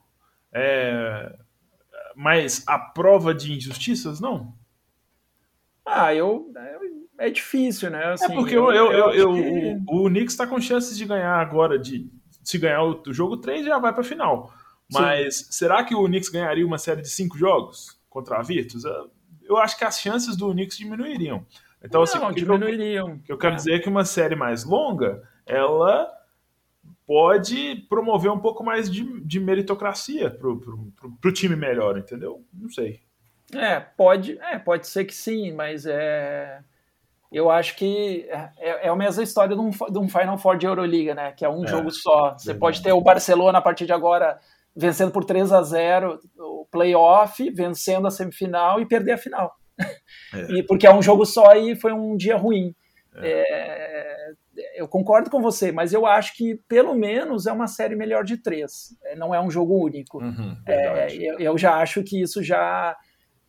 [0.52, 1.36] É,
[2.14, 4.54] mas a prova de injustiças, não?
[5.84, 6.50] Ah, eu.
[7.18, 8.12] É, é difícil, né?
[8.12, 9.82] Assim, é porque eu, eu, eu, eu que...
[9.88, 12.10] o, o Knicks está com chances de ganhar agora, de
[12.42, 14.52] se ganhar o, jogo 3 já vai para a final.
[14.90, 15.46] Mas Sim.
[15.50, 18.84] será que o Knicks ganharia uma série de cinco jogos contra a Virtus?
[19.42, 21.44] Eu acho que as chances do Knicks diminuiriam.
[21.84, 22.42] Então, assim, não, assim.
[22.42, 23.56] O que eu quero é.
[23.56, 26.10] dizer é que uma série mais longa, ela
[27.06, 32.42] pode promover um pouco mais de, de meritocracia pro, pro, pro, pro, time melhor, entendeu?
[32.52, 33.00] Não sei.
[33.54, 36.60] É, pode, é, pode ser que sim, mas é.
[37.30, 40.66] Eu acho que é, é a mesma história de um, de um Final Four de
[40.66, 41.32] Euroliga, né?
[41.32, 42.32] Que é um é, jogo só.
[42.32, 42.60] Você verdade.
[42.60, 44.38] pode ter o Barcelona a partir de agora
[44.74, 49.56] vencendo por 3 a 0 o playoff, vencendo a semifinal e perder a final.
[50.32, 50.52] É.
[50.52, 52.74] e porque é um jogo só e foi um dia ruim.
[53.16, 53.44] É.
[53.46, 54.34] É,
[54.76, 58.36] eu concordo com você, mas eu acho que pelo menos é uma série melhor de
[58.36, 58.96] três.
[59.04, 60.22] É, não é um jogo único.
[60.22, 62.96] Uhum, é, eu, eu, já acho que isso já.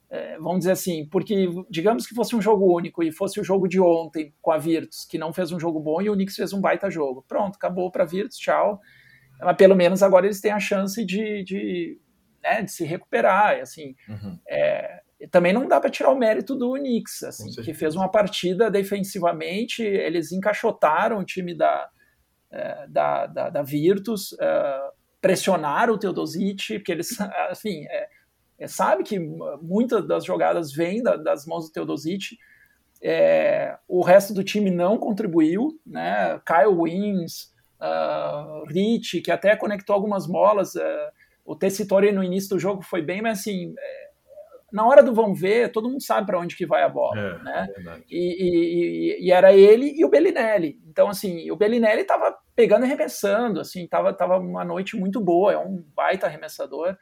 [0.09, 3.67] É, vamos dizer assim, porque digamos que fosse um jogo único e fosse o jogo
[3.67, 6.53] de ontem com a Virtus, que não fez um jogo bom e o Knicks fez
[6.53, 7.25] um baita jogo.
[7.27, 8.79] Pronto, acabou para Virtus, tchau.
[9.39, 11.99] Mas pelo menos agora eles têm a chance de, de,
[12.41, 13.59] né, de se recuperar.
[13.59, 14.39] Assim, uhum.
[14.47, 15.01] é,
[15.31, 19.81] também não dá para tirar o mérito do Knicks, assim, que fez uma partida defensivamente,
[19.81, 21.89] eles encaixotaram o time da,
[22.51, 24.89] é, da, da, da, Virtus, é,
[25.21, 27.19] pressionaram o Teodosic, porque eles,
[27.49, 28.07] assim, é,
[28.59, 29.19] é, sabe que
[29.61, 32.37] muitas das jogadas vêm da, das mãos do Teodosic,
[33.01, 36.41] é, o resto do time não contribuiu, né?
[36.45, 41.11] Kyle Wins, uh, Rich, que até conectou algumas bolas, uh,
[41.43, 43.75] o Tessitori no início do jogo foi bem, mas assim,
[44.75, 47.43] na hora do vamos ver, todo mundo sabe para onde que vai a bola, é,
[47.43, 47.67] né?
[47.77, 50.81] É e, e, e, era ele e o Bellinelli.
[50.85, 55.53] Então, assim, o Bellinelli estava pegando e arremessando, assim, tava, tava uma noite muito boa,
[55.53, 56.97] é um baita arremessador.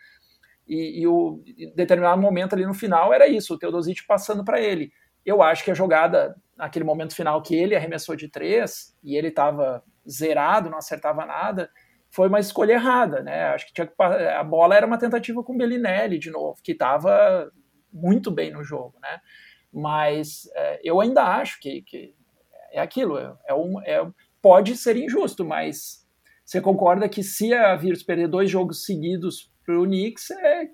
[0.67, 4.61] E, e o em determinado momento ali no final era isso, o Teodosic passando para
[4.61, 4.91] ele.
[5.25, 9.29] Eu acho que a jogada, naquele momento final que ele arremessou de três e ele
[9.29, 11.71] estava zerado, não acertava nada,
[12.11, 13.45] foi uma escolha errada, né?
[13.45, 16.73] Acho que, tinha que a bola era uma tentativa com o Bellinelli de novo, que
[16.73, 17.51] estava
[17.93, 19.19] muito bem no jogo, né?
[19.71, 22.15] Mas é, eu ainda acho que, que
[22.71, 24.05] é aquilo, é, é, um, é,
[24.41, 26.07] pode ser injusto, mas
[26.43, 30.67] você concorda que se a Virtus perder dois jogos seguidos para o Knicks, é,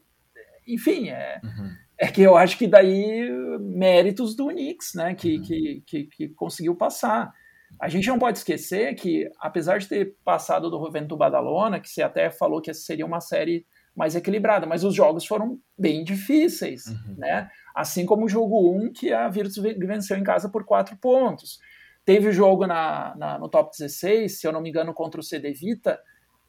[0.68, 1.72] enfim, é, uhum.
[1.98, 5.44] é que eu acho que daí méritos do Knicks, né, que, uhum.
[5.44, 7.32] que, que, que, conseguiu passar.
[7.80, 12.02] A gente não pode esquecer que, apesar de ter passado do Juventude Badalona, que você
[12.02, 13.66] até falou que seria uma série
[13.96, 17.16] mais equilibrada, mas os jogos foram bem difíceis, uhum.
[17.18, 17.50] né?
[17.76, 21.60] Assim como o jogo 1, que a Virtus venceu em casa por quatro pontos.
[22.06, 25.24] Teve o jogo na, na, no top 16, se eu não me engano, contra o
[25.24, 26.00] CD Vita,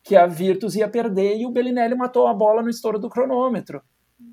[0.03, 3.83] que a Virtus ia perder e o Bellinelli matou a bola no estouro do cronômetro.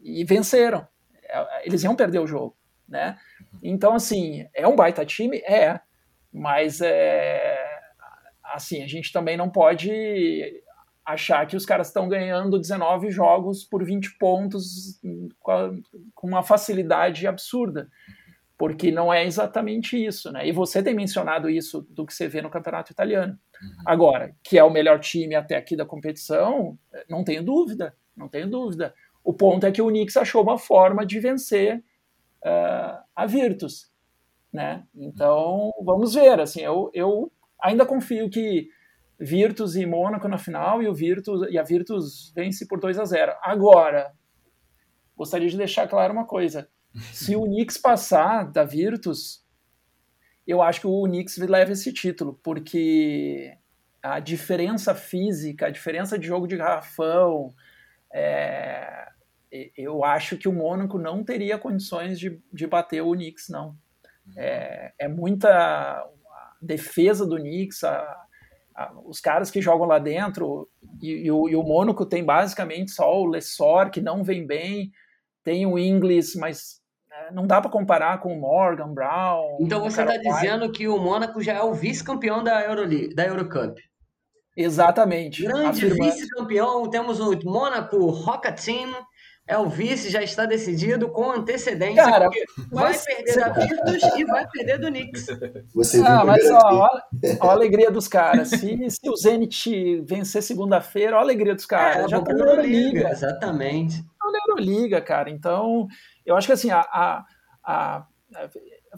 [0.04, 0.88] E venceram.
[1.24, 2.56] É, eles iam perder o jogo,
[2.88, 3.18] né?
[3.62, 5.38] Então, assim, é um baita time?
[5.40, 5.80] É.
[6.32, 7.58] Mas, é,
[8.44, 10.64] assim, a gente também não pode
[11.08, 15.00] achar que os caras estão ganhando 19 jogos por 20 pontos
[16.14, 17.88] com uma facilidade absurda,
[18.58, 20.46] porque não é exatamente isso, né?
[20.46, 23.40] E você tem mencionado isso do que você vê no campeonato italiano.
[23.62, 23.70] Uhum.
[23.86, 26.78] Agora, que é o melhor time até aqui da competição,
[27.10, 28.94] não tenho dúvida, não tenho dúvida.
[29.24, 31.78] O ponto é que o Knicks achou uma forma de vencer
[32.44, 33.90] uh, a Virtus,
[34.52, 34.84] né?
[34.94, 37.32] Então, vamos ver, assim, eu, eu
[37.62, 38.70] ainda confio que
[39.20, 43.06] Virtus e Mônaco na final e o Virtus e a Virtus vence por 2 a
[43.06, 43.34] 0.
[43.42, 44.14] Agora,
[45.16, 46.70] gostaria de deixar claro uma coisa.
[47.12, 49.44] Se o Knicks passar da Virtus,
[50.46, 53.58] eu acho que o Knicks leva esse título, porque
[54.02, 57.54] a diferença física, a diferença de jogo de garrafão,
[58.14, 59.08] é,
[59.76, 63.76] eu acho que o Mônaco não teria condições de, de bater o Knicks, não.
[64.36, 66.06] É, é muita
[66.62, 68.27] defesa do Knicks, a,
[69.06, 70.70] os caras que jogam lá dentro,
[71.02, 74.92] e, e, o, e o Mônaco tem basicamente só o Lessor, que não vem bem,
[75.44, 79.58] tem o Inglis, mas né, não dá para comparar com o Morgan, Brown.
[79.60, 83.82] Então você está dizendo que o Mônaco já é o vice-campeão da, Euroleague, da Eurocup.
[84.56, 85.44] Exatamente.
[85.44, 88.92] Grande vice-campeão, temos o Mônaco Rocket Team,
[89.48, 92.04] é o vice, já está decidido com antecedência.
[92.04, 92.30] Cara,
[92.70, 95.28] vai perder da Virtus e vai perder do Knicks.
[95.74, 97.02] Você ah, mas ó, ó,
[97.40, 98.50] ó, a alegria dos caras.
[98.50, 102.06] Se, se o Zenit vencer segunda-feira, ó a alegria dos caras.
[102.06, 103.10] É, já tá na Euroliga.
[103.10, 104.04] Exatamente.
[104.04, 105.30] Tá na Euroliga, cara.
[105.30, 105.88] Então,
[106.26, 107.26] eu acho que assim, a, a,
[107.64, 108.08] a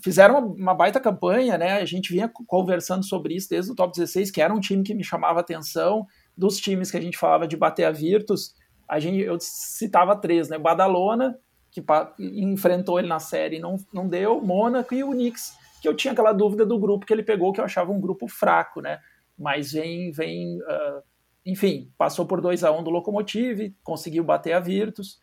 [0.01, 1.73] fizeram uma, uma, baita campanha, né?
[1.73, 4.95] A gente vinha conversando sobre isso desde o top 16, que era um time que
[4.95, 8.53] me chamava atenção, dos times que a gente falava de bater a Virtus
[8.89, 10.57] a gente, eu citava três, né?
[10.57, 11.37] Badalona,
[11.71, 11.83] que
[12.19, 16.11] enfrentou ele na série e não, não deu, Mônaco e o Knicks, que eu tinha
[16.11, 18.99] aquela dúvida do grupo que ele pegou, que eu achava um grupo fraco, né?
[19.37, 21.03] Mas vem, vem uh,
[21.45, 25.19] enfim, passou por 2 a 1 um do Locomotive, conseguiu bater a Virtus.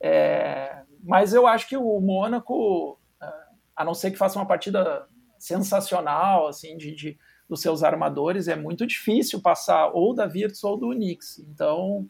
[0.00, 5.06] É, mas eu acho que o Mônaco, uh, a não ser que faça uma partida
[5.38, 10.76] sensacional, assim, de, de, dos seus armadores, é muito difícil passar ou da Virtus ou
[10.76, 11.38] do Knicks.
[11.38, 12.08] Então,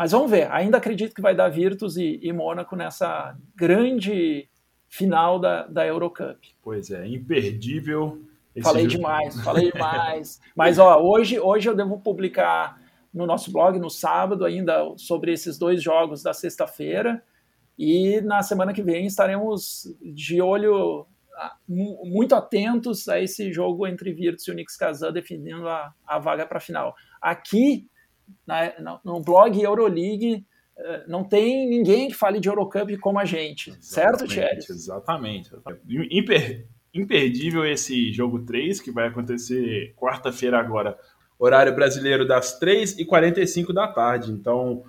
[0.00, 0.50] mas vamos ver.
[0.50, 4.48] Ainda acredito que vai dar Virtus e, e Mônaco nessa grande
[4.88, 6.38] final da, da Eurocup.
[6.62, 8.18] Pois é, imperdível.
[8.62, 8.96] falei jogo.
[8.96, 10.40] demais, falei demais.
[10.56, 12.80] Mas ó, hoje, hoje eu devo publicar
[13.12, 17.22] no nosso blog no sábado ainda sobre esses dois jogos da sexta-feira.
[17.78, 21.06] E na semana que vem estaremos de olho
[21.68, 26.56] muito atentos a esse jogo entre Virtus e Unix Kazan definindo a, a vaga para
[26.56, 26.94] a final.
[27.20, 27.86] Aqui,
[28.46, 33.70] na, no blog Euroleague, eh, não tem ninguém que fale de Eurocup como a gente,
[33.70, 34.56] exatamente, certo, Thierry?
[34.56, 35.50] Exatamente.
[36.10, 40.98] Imper, imperdível esse jogo 3, que vai acontecer quarta-feira agora,
[41.38, 44.32] horário brasileiro das 3h45 da tarde.
[44.32, 44.84] Então,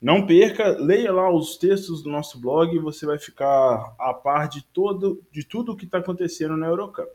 [0.00, 4.48] não perca, leia lá os textos do nosso blog e você vai ficar a par
[4.48, 7.08] de, todo, de tudo o que está acontecendo na Eurocup.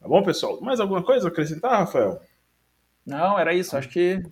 [0.00, 0.60] Tá bom, pessoal?
[0.60, 2.20] Mais alguma coisa a acrescentar, Rafael?
[3.06, 3.76] Não, era isso.
[3.76, 4.22] Acho que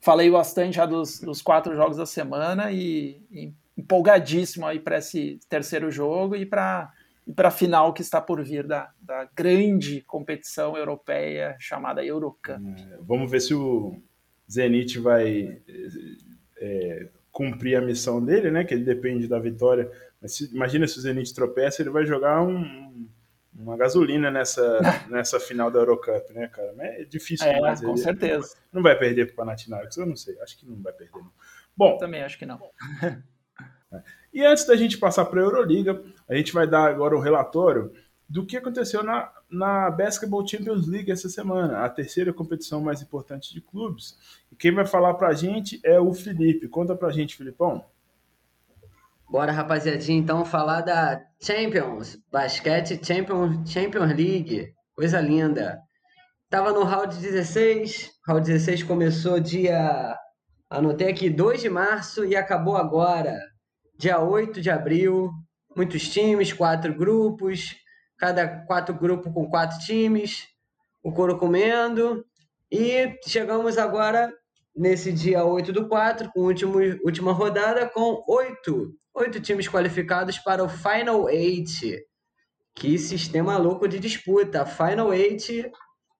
[0.00, 5.38] falei bastante já dos, dos quatro jogos da semana e, e empolgadíssimo aí para esse
[5.48, 6.92] terceiro jogo e para
[7.36, 12.60] para a final que está por vir da, da grande competição europeia chamada Eurocup.
[12.60, 13.94] É, vamos ver se o
[14.50, 15.60] Zenit vai
[16.58, 18.64] é, cumprir a missão dele, né?
[18.64, 19.90] Que ele depende da vitória.
[20.20, 23.08] Mas se, imagina se o Zenit tropeça, ele vai jogar um,
[23.62, 26.72] uma gasolina nessa, nessa final da Eurocup, né, cara?
[26.76, 27.80] Mas é difícil é, demais.
[27.80, 28.56] Com ele, certeza.
[28.72, 30.40] Não vai perder para o Panathinaikos, eu não sei.
[30.40, 31.12] Acho que não vai perder.
[31.18, 31.30] Não.
[31.76, 31.98] Bom.
[31.98, 32.60] Também acho que não.
[34.32, 37.92] e antes da gente passar para a Euroliga, a gente vai dar agora o relatório
[38.28, 43.52] do que aconteceu na, na Basketball Champions League essa semana, a terceira competição mais importante
[43.52, 44.16] de clubes.
[44.52, 46.68] E quem vai falar para a gente é o Felipe.
[46.68, 47.84] Conta para a gente, Filipão.
[49.30, 55.78] Bora, rapaziadinha, então falar da Champions, Basquete Champions, Champions League, coisa linda.
[56.48, 60.16] Tava no round 16, round 16 começou dia,
[60.68, 63.38] anotei aqui, 2 de março e acabou agora,
[63.96, 65.30] dia 8 de abril.
[65.76, 67.76] Muitos times, quatro grupos,
[68.18, 70.48] cada quatro grupos com quatro times,
[71.04, 72.24] o couro comendo.
[72.68, 74.32] E chegamos agora
[74.74, 80.64] nesse dia 8 do 4, com último, última rodada, com oito oito times qualificados para
[80.64, 82.02] o Final Eight.
[82.74, 84.64] Que sistema louco de disputa.
[84.64, 85.70] Final Eight,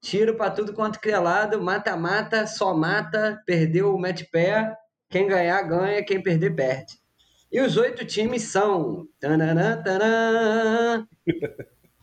[0.03, 4.77] tiro para tudo quanto é lado, mata-mata, só mata, perdeu o match pé.
[5.09, 6.93] Quem ganhar, ganha, quem perder, perde.
[7.51, 9.07] E os oito times são.
[9.19, 11.07] Tananã, tanã,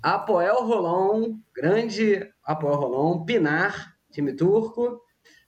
[0.01, 4.99] Apoel Rolon, grande Apoel Rolon, Pinar, time turco.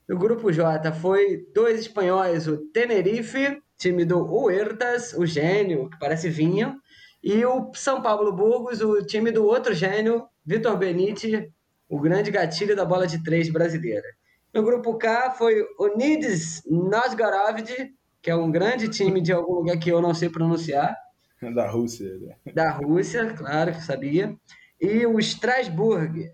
[0.07, 6.29] No grupo J foi dois espanhóis, o Tenerife time do Huertas, o gênio, que parece
[6.29, 6.75] vinho,
[7.23, 11.51] e o São Paulo Burgos, o time do outro gênio, Vitor Benite,
[11.87, 14.05] o grande gatilho da bola de três brasileira.
[14.53, 19.77] No grupo K foi o Nids Novgorod, que é um grande time de algum lugar
[19.77, 20.95] que eu não sei pronunciar.
[21.55, 22.17] Da Rússia.
[22.17, 22.35] Né?
[22.53, 24.35] Da Rússia, claro que sabia.
[24.81, 26.29] E o Strasbourg,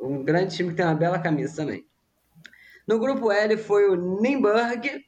[0.00, 1.84] um grande time que tem uma bela camisa também.
[2.86, 5.04] No grupo L foi o Nimburg,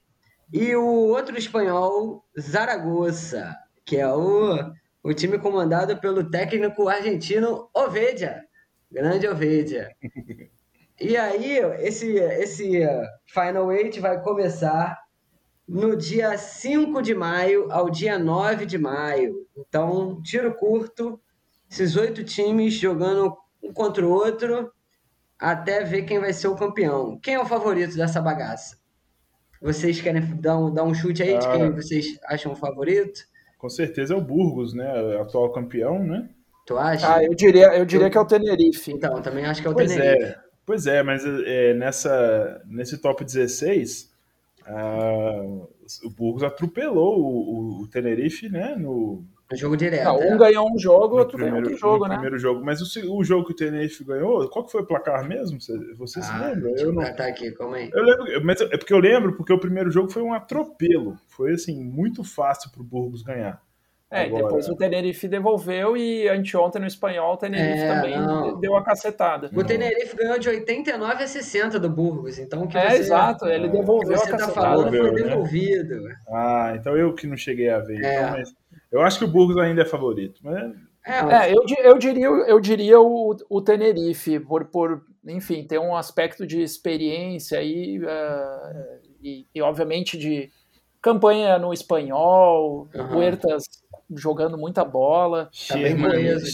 [0.53, 4.73] e o outro espanhol, Zaragoza, que é o,
[5.03, 8.45] o time comandado pelo técnico argentino Ovedia.
[8.91, 9.91] Grande Ovedia.
[11.03, 12.83] E aí, esse, esse
[13.27, 14.99] Final Eight vai começar
[15.67, 19.47] no dia 5 de maio ao dia 9 de maio.
[19.57, 21.19] Então, tiro curto,
[21.71, 24.71] esses oito times jogando um contra o outro
[25.39, 27.19] até ver quem vai ser o campeão.
[27.19, 28.80] Quem é o favorito dessa bagaça?
[29.61, 33.21] Vocês querem dar um, dar um chute aí ah, de quem vocês acham o favorito?
[33.59, 35.21] Com certeza é o Burgos, né?
[35.21, 36.29] Atual campeão, né?
[36.67, 37.15] Tu acha?
[37.15, 38.11] Ah, eu diria, eu diria eu...
[38.11, 38.93] que é o Tenerife.
[38.93, 40.25] Então, também acho que é o pois Tenerife.
[40.25, 40.39] É.
[40.65, 44.11] Pois é, mas é, nessa, nesse top 16,
[44.67, 45.43] ah,
[46.05, 48.77] o Burgos atropelou o, o, o Tenerife, né?
[48.77, 50.05] No, Jogo direto.
[50.05, 50.39] Não, um é.
[50.39, 52.15] ganhou um jogo, outro ganhou outro jogo, né?
[52.15, 52.65] primeiro jogo.
[52.65, 55.61] Mas o, o jogo que o Tenerife ganhou, qual que foi o placar mesmo?
[55.61, 56.71] Você, você ah, se lembra?
[56.81, 57.03] Eu não...
[57.15, 57.91] tá aqui, calma aí.
[57.93, 61.17] Eu lembro, mas é porque eu lembro, porque o primeiro jogo foi um atropelo.
[61.29, 63.61] Foi, assim, muito fácil pro Burgos ganhar.
[64.13, 64.43] É, Agora...
[64.43, 68.59] depois o Tenerife devolveu e anteontem no espanhol o Tenerife é, também não.
[68.59, 69.49] deu a cacetada.
[69.55, 74.19] O Tenerife ganhou de 89 a 60 do Burgos, então que É, exato, ele devolveu
[74.21, 75.23] que você a tá falando foi né?
[75.23, 76.09] devolvido.
[76.29, 78.05] Ah, então eu que não cheguei a ver.
[78.05, 78.17] É.
[78.17, 78.60] Então, mas...
[78.91, 80.41] Eu acho que o Burgos ainda é favorito.
[80.43, 80.73] Mas...
[81.07, 85.97] É, é eu, eu, diria, eu diria o, o Tenerife, por, por, enfim, ter um
[85.97, 90.51] aspecto de experiência aí, uh, e, e, obviamente, de
[91.01, 93.17] campanha no espanhol, uhum.
[93.17, 93.65] Huertas
[94.15, 95.49] jogando muita bola.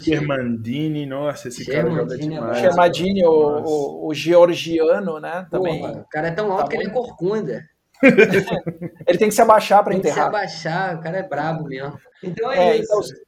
[0.04, 2.58] Shermandini, nossa, esse cara joga demais.
[2.58, 5.46] Shermandini, o, o, o, georgiano, né?
[5.50, 5.80] Também.
[5.80, 7.64] Porra, o cara é tão alto tá que ele é corcunda.
[9.06, 10.30] ele tem que se abaixar para enterrar.
[10.30, 11.98] Tem que se abaixar, o cara é brabo mesmo.
[12.22, 12.92] Então é, é isso.
[12.92, 13.26] Então,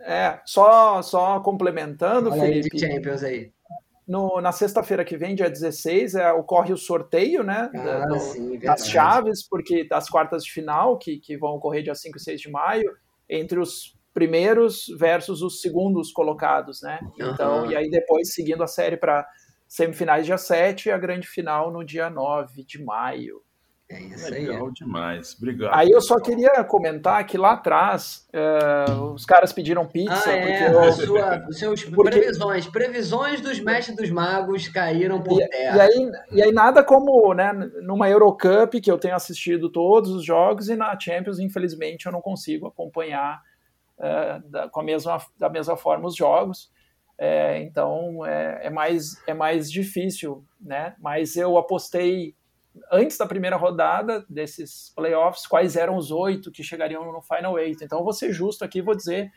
[0.00, 2.70] é, só, só complementando, Fala Felipe.
[2.72, 3.52] Aí Champions aí.
[4.06, 7.70] no, na sexta-feira que vem, dia 16, é, ocorre o sorteio, né?
[7.74, 11.94] Ah, do, sim, das chaves, porque das quartas de final, que, que vão ocorrer dia
[11.94, 12.92] 5 e 6 de maio,
[13.28, 17.00] entre os primeiros versus os segundos colocados, né?
[17.18, 19.26] Então, e aí depois seguindo a série para
[19.66, 23.40] semifinais dia 7 e a grande final no dia 9 de maio.
[23.94, 24.46] É isso aí.
[24.46, 25.34] Legal demais.
[25.36, 25.74] Obrigado.
[25.74, 28.84] Aí eu só queria comentar que lá atrás eh,
[29.14, 32.66] os caras pediram pizza, Ah, é, porque eu- sua, os seus Porque- previsões.
[32.66, 35.76] Previsões dos mestres dos magos caíram por E, terra.
[35.76, 40.24] e aí, e aí nada como, né, numa Eurocup que eu tenho assistido todos os
[40.24, 43.42] jogos e na Champions, infelizmente, eu não consigo acompanhar
[44.00, 46.70] eh, da, com a mesma, da mesma forma os jogos.
[47.18, 50.94] Eh, então é, é mais, é mais difícil, né?
[50.98, 52.34] Mas eu apostei
[52.90, 57.84] antes da primeira rodada desses playoffs quais eram os oito que chegariam no Final Eight.
[57.84, 59.30] Então eu vou ser justo aqui vou dizer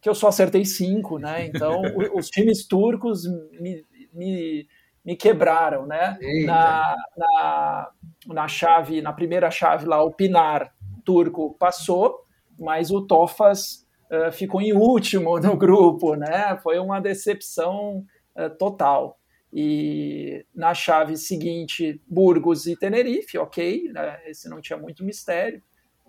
[0.00, 1.46] que eu só acertei cinco, né?
[1.46, 1.80] Então
[2.14, 3.22] os times turcos
[3.60, 4.66] me, me,
[5.04, 6.18] me quebraram, né?
[6.44, 7.90] Na, na,
[8.26, 10.74] na chave, na primeira chave lá, o Pinar
[11.04, 12.24] turco passou,
[12.58, 16.56] mas o Tofas eh, ficou em último no grupo, né?
[16.62, 18.04] Foi uma decepção
[18.36, 19.18] eh, total.
[19.52, 24.20] E na chave seguinte, Burgos e Tenerife, ok, né?
[24.26, 25.62] esse não tinha muito mistério.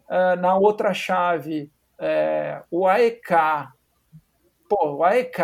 [0.09, 1.69] Ah, na outra chave,
[1.99, 3.33] eh, o AEK.
[4.69, 5.37] Pô, o AEK,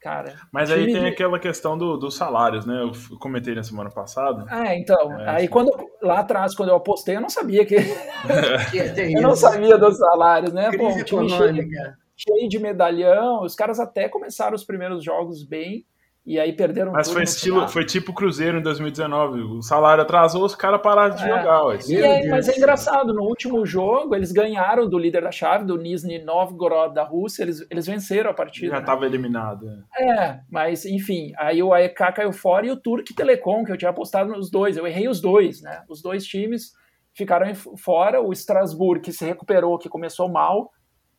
[0.00, 0.36] cara.
[0.52, 2.82] Mas aí tem de- aquela questão do- dos salários, né?
[2.82, 4.44] Eu comentei na semana passada.
[4.52, 5.48] É, então, É, aí sim.
[5.48, 5.70] quando
[6.02, 7.76] lá atrás, quando eu apostei, eu não sabia que
[8.94, 10.70] tem eu não sabia dos salários, né?
[10.70, 11.68] Pô, Crise um time cheio,
[12.16, 15.86] cheio de medalhão, os caras até começaram os primeiros jogos bem
[16.28, 19.40] e aí perderam Mas foi estilo, foi tipo Cruzeiro em 2019.
[19.40, 21.28] O salário atrasou, os caras pararam de É.
[21.28, 21.62] jogar.
[21.70, 26.22] Aí, mas é engraçado, no último jogo eles ganharam do líder da chave, do Nizhny
[26.22, 28.66] Novgorod da Rússia, eles, eles venceram a partida.
[28.68, 28.80] Já né?
[28.80, 29.66] estava eliminado.
[29.98, 30.10] é.
[30.10, 33.90] É, mas enfim, aí o AEK caiu fora e o Turk Telecom, que eu tinha
[33.90, 35.82] apostado nos dois, eu errei os dois, né?
[35.88, 36.72] Os dois times
[37.14, 40.70] ficaram fora, o Strasbourg, que se recuperou, que começou mal,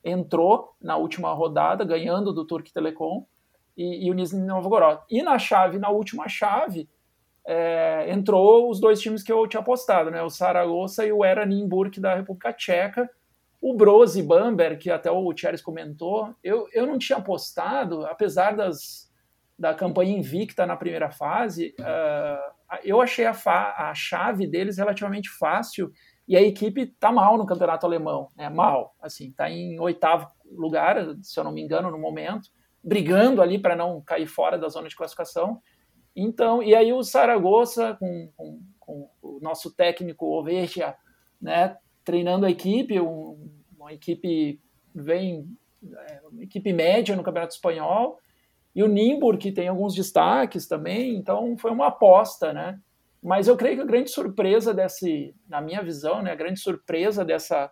[0.03, 3.25] entrou na última rodada, ganhando do Turk Telecom,
[3.79, 5.01] e, e o Nizhny Novgorod.
[5.09, 6.89] E na chave, na última chave,
[7.47, 10.21] é, entrou os dois times que eu tinha apostado, né?
[10.21, 13.09] O Saragossa e o Era Nimburg da República Tcheca.
[13.61, 18.55] O Broz e Bamberg, que até o Thierry comentou, eu, eu não tinha apostado, apesar
[18.55, 19.09] das,
[19.57, 22.53] da campanha invicta na primeira fase, ah,
[22.83, 23.33] eu achei a,
[23.89, 25.91] a chave deles relativamente fácil
[26.25, 28.47] e a equipe tá mal no campeonato alemão, né?
[28.47, 32.49] Mal, assim, tá em oitavo lugar, se eu não me engano, no momento,
[32.89, 35.61] brigando ali para não cair fora da zona de classificação.
[36.15, 40.95] Então, e aí o Saragossa, com, com, com o nosso técnico Oveja,
[41.39, 43.37] né, treinando a equipe, um-
[43.77, 44.59] uma equipe
[44.93, 45.47] vem
[46.09, 48.19] é, uma equipe média no Campeonato Espanhol,
[48.75, 52.79] e o Nimbur, que tem alguns destaques também, então foi uma aposta, né?
[53.21, 57.23] Mas eu creio que a grande surpresa desse, na minha visão, né, a grande surpresa
[57.23, 57.71] dessa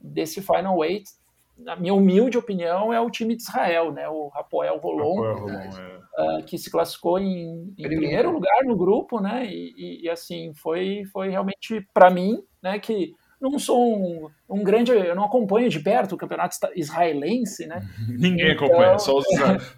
[0.00, 1.10] desse Final Eight,
[1.58, 4.08] na minha humilde opinião, é o time de Israel, né?
[4.08, 5.98] O Rapoel Rolon, Rafael Rolon, é.
[6.18, 8.30] ah, que se classificou em, em Primeiro.
[8.32, 9.46] lugar no grupo, né?
[9.46, 12.78] E, e- e, assim foi foi realmente para mim, né?
[12.78, 17.82] Que não sou um, um grande, eu não acompanho de perto o campeonato israelense, né?
[18.08, 19.26] Ninguém Então- acompanha, só os,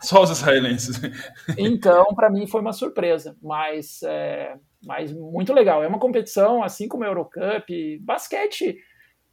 [0.01, 1.01] só os israelenses.
[1.59, 4.55] Então, para mim foi uma surpresa, mas, é,
[4.85, 5.83] mas muito legal.
[5.83, 8.77] É uma competição, assim como a Eurocup, basquete.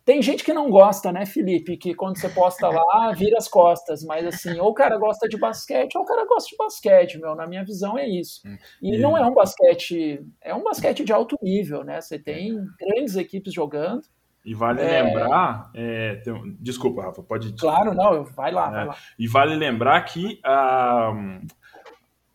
[0.06, 1.78] Tem gente que não gosta, né, Felipe?
[1.78, 4.04] Que quando você posta lá, vira as costas.
[4.04, 7.36] Mas assim, ou o cara gosta de basquete, ou o cara gosta de basquete, meu.
[7.36, 8.42] Na minha visão é isso.
[8.82, 12.01] E E- não é um basquete, é um basquete de alto nível, né?
[12.01, 14.01] Você tem grandes equipes jogando.
[14.46, 15.01] E vale É.
[15.04, 15.71] lembrar.
[15.74, 17.54] é, tem desculpa, Rafa, pode.
[17.54, 18.71] Claro, não, vai lá, É.
[18.71, 18.96] vai lá.
[19.17, 21.13] E vale lembrar que a,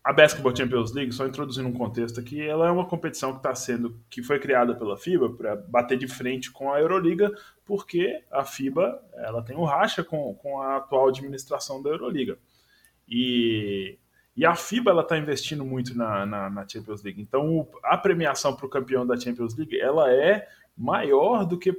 [0.03, 3.53] a Basketball Champions League, só introduzindo um contexto aqui, ela é uma competição que está
[3.53, 7.31] sendo, que foi criada pela FIBA para bater de frente com a Euroliga,
[7.65, 12.39] porque a FIBA ela tem um racha com, com a atual administração da Euroliga.
[13.07, 13.97] E,
[14.35, 17.21] e a FIBA ela está investindo muito na, na, na Champions League.
[17.21, 20.47] Então a premiação para o campeão da Champions League ela é
[20.77, 21.73] maior do que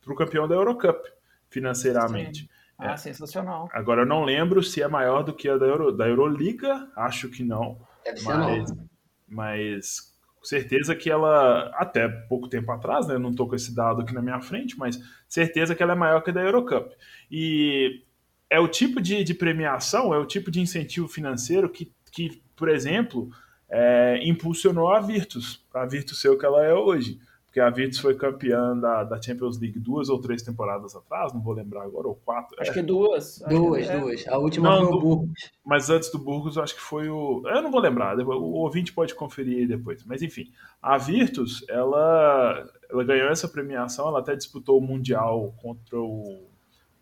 [0.00, 1.04] para o campeão da Eurocup
[1.48, 2.48] financeiramente.
[2.84, 2.96] Ah, É.
[2.96, 3.68] sensacional.
[3.72, 7.28] Agora eu não lembro se é maior do que a da, Euro, da Euroliga, acho
[7.28, 8.88] que não, Deve ser mas, não.
[9.28, 14.02] mas com certeza que ela, até pouco tempo atrás, né, não estou com esse dado
[14.02, 16.94] aqui na minha frente, mas certeza que ela é maior que a da Eurocup.
[17.30, 18.02] E
[18.50, 22.68] é o tipo de, de premiação, é o tipo de incentivo financeiro que, que por
[22.68, 23.30] exemplo,
[23.70, 27.18] é, impulsionou a Virtus, a Virtus ser o que ela é hoje.
[27.54, 31.40] Porque a Virtus foi campeã da, da Champions League duas ou três temporadas atrás, não
[31.40, 32.60] vou lembrar agora, ou quatro.
[32.60, 32.74] Acho é.
[32.74, 33.38] que duas.
[33.48, 34.00] Duas, é.
[34.00, 34.26] duas.
[34.26, 35.52] A última não, foi o Burgos.
[35.64, 37.44] Mas antes do Burgos, acho que foi o.
[37.46, 40.02] Eu não vou lembrar, o ouvinte pode conferir depois.
[40.04, 40.50] Mas enfim,
[40.82, 46.48] a Virtus, ela, ela ganhou essa premiação, ela até disputou o Mundial contra o,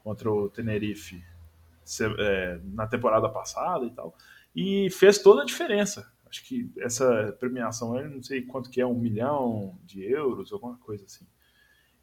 [0.05, 1.25] contra o Tenerife
[2.19, 4.15] é, na temporada passada e tal,
[4.55, 8.87] e fez toda a diferença acho que essa premiação, eu não sei quanto que é,
[8.87, 11.27] um milhão de euros, alguma coisa assim.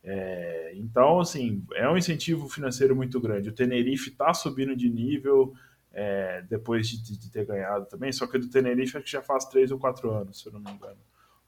[0.04, 3.50] É, então, assim, é um incentivo financeiro muito grande.
[3.50, 5.54] O Tenerife está subindo de nível
[5.92, 9.46] é, depois de, de, ter ganhado também, só que do Tenerife acho que já faz
[9.46, 11.00] três ou quatro anos, se eu não me engano.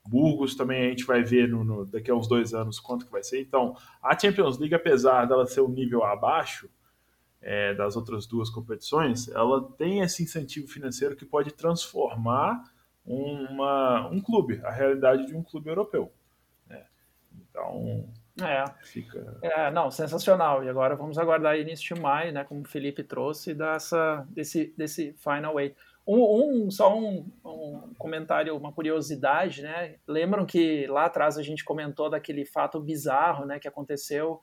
[0.04, 3.12] Burgos também a gente vai ver no, no, daqui a uns dois anos quanto que
[3.12, 3.40] vai ser.
[3.40, 6.68] Então, a Champions League, apesar dela ser um nível abaixo,
[7.42, 12.64] é, das outras duas competições, ela tem esse incentivo financeiro que pode transformar
[13.06, 16.12] uma, um clube, a realidade de um clube europeu.
[16.68, 16.86] Né?
[17.34, 18.08] Então,
[18.40, 18.66] é.
[18.84, 19.38] Fica...
[19.42, 20.64] é, não, sensacional.
[20.64, 25.14] E agora vamos aguardar início de maio, né, como o Felipe trouxe, dessa, desse, desse
[25.14, 25.76] Final Eight.
[26.06, 29.98] Um, um, só um, um, comentário, uma curiosidade, né?
[30.08, 34.42] Lembram que lá atrás a gente comentou daquele fato bizarro, né, que aconteceu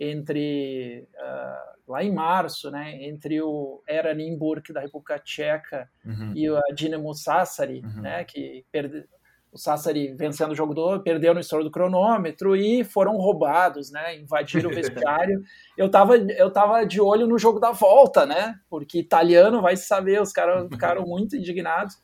[0.00, 6.32] entre uh, lá em março, né, entre o Era Nimburg da República Tcheca uhum.
[6.34, 8.00] e a Dinamo Sassari, uhum.
[8.00, 9.04] né, que perde...
[9.52, 14.16] o Sassari vencendo o jogo do perdeu no estouro do cronômetro e foram roubados, né,
[14.18, 15.42] invadiram o vestiário.
[15.76, 20.22] eu tava eu tava de olho no jogo da volta, né, porque italiano vai saber,
[20.22, 21.94] os caras ficaram muito indignados.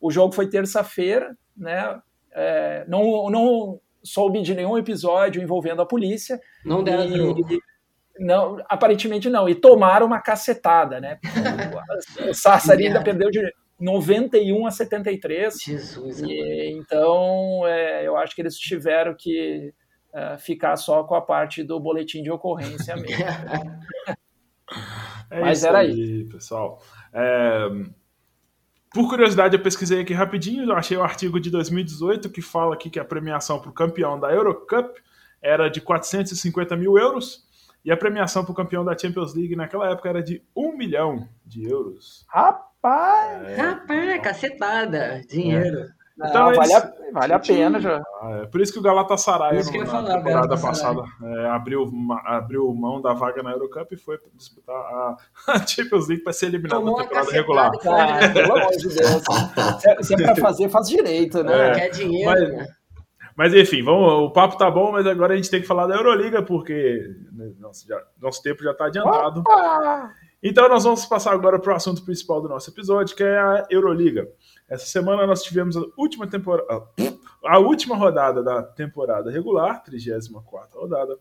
[0.00, 2.00] O jogo foi terça-feira, né,
[2.32, 6.40] é, não não soube de nenhum episódio envolvendo a polícia.
[6.64, 7.34] Não deram.
[8.18, 9.48] Não, aparentemente não.
[9.48, 11.18] E tomaram uma cacetada, né?
[12.28, 13.40] O Sassari ainda perdeu de
[13.80, 15.54] 91 a 73.
[15.60, 16.20] Jesus.
[16.20, 19.72] E, então, é, eu acho que eles tiveram que
[20.12, 23.24] uh, ficar só com a parte do boletim de ocorrência mesmo.
[25.30, 26.80] é Mas era aí, pessoal.
[27.12, 27.68] É,
[28.94, 32.90] por curiosidade, eu pesquisei aqui rapidinho, eu achei o artigo de 2018 que fala aqui
[32.90, 35.00] que a premiação para o campeão da Eurocup
[35.40, 37.46] era de 450 mil euros
[37.84, 41.28] e a premiação para o campeão da Champions League naquela época era de 1 milhão
[41.44, 42.24] de euros.
[42.28, 43.48] Rapaz!
[43.48, 45.22] É, Rapaz, cacetada!
[45.28, 45.80] Dinheiro.
[45.80, 46.01] É.
[46.16, 48.02] Então, Não, vale, a, vale a pena já.
[48.20, 51.90] Ah, é por isso que o Galatasaray isso no, na temporada passada é, abriu,
[52.26, 55.16] abriu mão da vaga na Eurocup e foi disputar a,
[55.66, 57.78] Champions League para ser eliminado Tomou na temporada regular.
[57.78, 59.22] Cara, pelo amor de Deus.
[59.80, 61.70] Se, se é para fazer, faz direito, né?
[61.70, 62.66] É, Quer dinheiro, mas, né?
[63.34, 65.96] Mas enfim, vamos, o papo tá bom, mas agora a gente tem que falar da
[65.96, 67.02] Euroliga, porque
[67.32, 69.40] né, nosso, já, nosso tempo já está adiantado.
[69.40, 70.12] Opa!
[70.42, 73.64] Então nós vamos passar agora para o assunto principal do nosso episódio, que é a
[73.70, 74.28] Euroliga.
[74.72, 76.82] Essa semana nós tivemos a última temporada,
[77.44, 81.18] a última rodada da temporada regular, 34 rodada.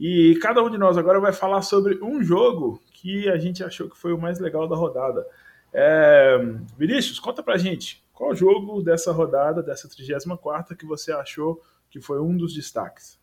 [0.00, 3.90] E cada um de nós agora vai falar sobre um jogo que a gente achou
[3.90, 5.26] que foi o mais legal da rodada.
[5.74, 6.38] É...
[6.78, 11.60] Vinícius, conta pra gente qual jogo dessa rodada, dessa 34 que você achou
[11.90, 13.18] que foi um dos destaques.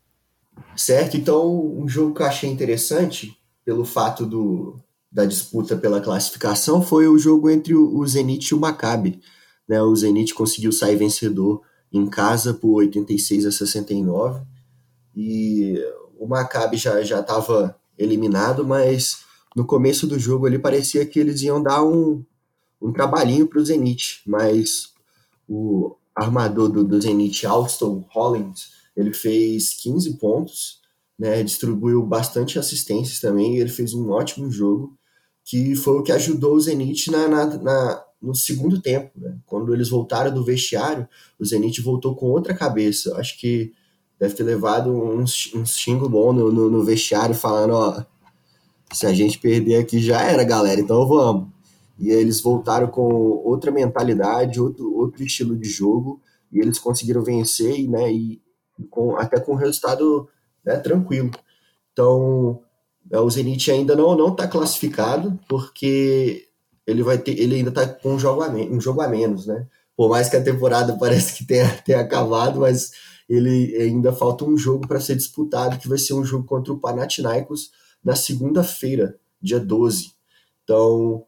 [0.75, 3.35] Certo, então um jogo que eu achei interessante
[3.65, 4.79] pelo fato do,
[5.11, 9.19] da disputa pela classificação foi o jogo entre o Zenit e o Maccabi
[9.67, 11.61] né, o Zenit conseguiu sair vencedor
[11.91, 14.41] em casa por 86 a 69
[15.15, 15.75] e
[16.17, 19.23] o Maccabi já já estava eliminado, mas
[19.55, 22.23] no começo do jogo ali parecia que eles iam dar um,
[22.81, 24.93] um trabalhinho para o Zenit, mas
[25.47, 30.81] o armador do, do Zenit, Alston Hollins, ele fez 15 pontos,
[31.17, 34.97] né, distribuiu bastante assistências também, ele fez um ótimo jogo,
[35.43, 39.11] que foi o que ajudou o Zenit na, na, na no segundo tempo.
[39.17, 39.37] Né?
[39.45, 43.15] Quando eles voltaram do vestiário, o Zenit voltou com outra cabeça.
[43.17, 43.73] Acho que
[44.17, 48.03] deve ter levado um, um xingo bom no, no, no, vestiário, falando: ó,
[48.93, 51.49] se a gente perder aqui já era, galera, então vamos.
[51.99, 56.21] E eles voltaram com outra mentalidade, outro, outro estilo de jogo,
[56.51, 58.41] e eles conseguiram vencer, né, e
[58.89, 60.27] com, até com um resultado
[60.65, 61.29] né, tranquilo.
[61.91, 62.61] Então,
[63.11, 66.47] o Zenit ainda não está classificado, porque
[66.85, 69.65] ele vai ter, ele ainda tá com um jogo a, um jogo a menos, né?
[69.95, 72.91] Por mais que a temporada parece que tenha, tenha acabado, mas
[73.29, 76.79] ele ainda falta um jogo para ser disputado, que vai ser um jogo contra o
[76.79, 77.71] Panathinaikos
[78.03, 80.11] na segunda-feira, dia 12.
[80.63, 81.23] Então,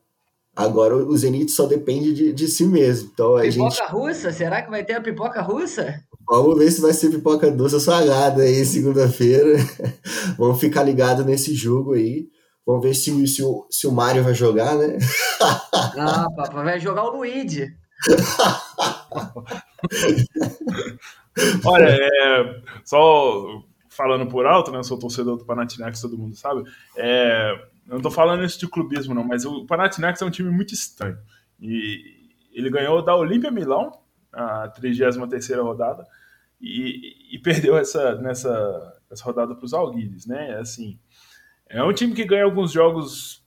[0.56, 3.10] agora o Zenit só depende de, de si mesmo.
[3.14, 3.91] Então, a pipoca gente...
[3.91, 4.32] russa?
[4.32, 6.03] Será que vai ter a pipoca russa?
[6.27, 9.57] Vamos ver se vai ser pipoca doce ou salgada aí segunda-feira.
[10.38, 12.27] Vamos ficar ligado nesse jogo aí.
[12.66, 14.98] Vamos ver se, se, o, se o Mário vai jogar, né?
[15.98, 17.76] Ah, papai vai jogar o Luigi.
[21.64, 24.80] Olha, é, só falando por alto, né?
[24.80, 26.64] Eu sou torcedor do Panathinaikos, todo mundo sabe.
[26.98, 27.54] É,
[27.88, 30.74] eu não tô falando isso de clubismo, não, mas o Panathinaikos é um time muito
[30.74, 31.18] estranho.
[31.62, 33.98] E ele ganhou da Olímpia Milão,
[34.34, 35.16] a 33
[35.58, 36.06] rodada,
[36.60, 40.58] e, e, perdeu essa, nessa essa rodada para os Alguires, né?
[40.58, 41.00] Assim,
[41.76, 43.43] é um time que ganha alguns jogos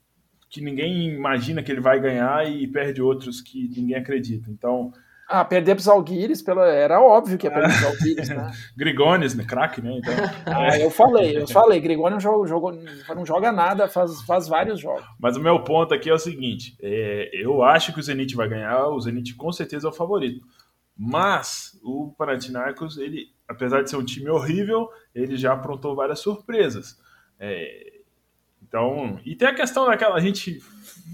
[0.50, 4.50] que ninguém imagina que ele vai ganhar e perde outros que ninguém acredita.
[4.50, 4.92] Então,
[5.28, 6.62] ah, perder para os Alguires, pelo...
[6.62, 8.50] era óbvio que ia perder para os Alguires, né?
[8.74, 9.44] Grigones, né?
[9.44, 9.98] Craque, né?
[9.98, 10.14] Então...
[10.46, 12.78] ah, eu falei, eu falei, Grigones não joga,
[13.14, 15.05] não joga nada, faz, faz vários jogos.
[15.20, 18.48] Mas o meu ponto aqui é o seguinte: é, eu acho que o Zenit vai
[18.48, 20.40] ganhar, o Zenit com certeza é o favorito.
[20.96, 26.96] Mas o Panathinaikos, ele, apesar de ser um time horrível, ele já aprontou várias surpresas.
[27.38, 27.97] É,
[28.69, 30.62] então, e tem a questão daquela, a gente,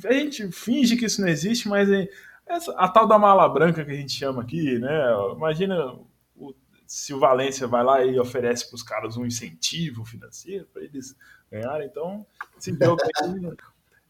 [0.04, 2.08] a gente finge que isso não existe, mas é,
[2.46, 5.04] essa, a tal da mala branca que a gente chama aqui, né?
[5.32, 5.96] Imagina
[6.36, 6.52] o,
[6.84, 11.16] se o Valência vai lá e oferece para os caras um incentivo financeiro para eles
[11.50, 12.26] ganharem, então
[12.58, 13.54] esse jogo aí,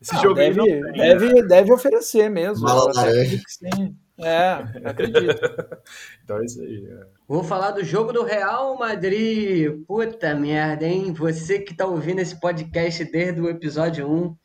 [0.00, 1.42] esse jogo deve, aí tem, deve, né?
[1.42, 2.64] deve oferecer mesmo.
[2.64, 3.42] Mala laranja.
[3.46, 3.96] Sim.
[4.18, 4.52] É,
[4.84, 5.40] acredito.
[6.22, 6.86] então é isso aí.
[6.86, 7.06] É.
[7.26, 9.84] Vou falar do jogo do Real Madrid.
[9.86, 11.12] Puta merda, hein?
[11.12, 14.36] Você que tá ouvindo esse podcast desde o episódio 1,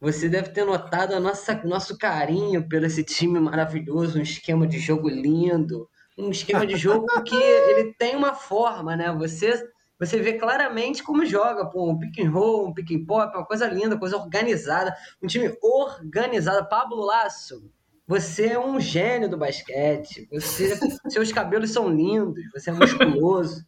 [0.00, 4.78] você deve ter notado a nossa, nosso carinho pelo esse time maravilhoso, um esquema de
[4.78, 9.12] jogo lindo, um esquema de jogo que ele tem uma forma, né?
[9.12, 13.34] Você você vê claramente como joga, pô, um pick and roll, um pick and pop,
[13.36, 16.68] uma coisa linda, coisa organizada, um time organizado.
[16.68, 17.70] Pablo Lasso,
[18.06, 20.28] você é um gênio do basquete.
[20.30, 20.78] Você,
[21.08, 23.64] seus cabelos são lindos, você é musculoso.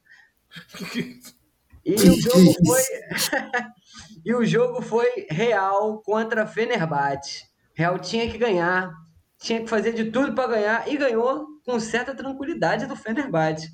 [1.84, 2.82] E o jogo foi
[4.26, 7.44] E o jogo foi Real contra Fenerbahçe.
[7.74, 8.92] Real tinha que ganhar,
[9.38, 13.70] tinha que fazer de tudo para ganhar e ganhou com certa tranquilidade do Fenerbahçe.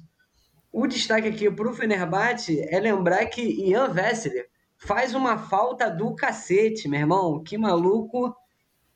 [0.70, 6.14] O destaque aqui para o Fenerbahçe é lembrar que Ian Vessler faz uma falta do
[6.14, 7.42] cacete, meu irmão.
[7.42, 8.34] Que maluco,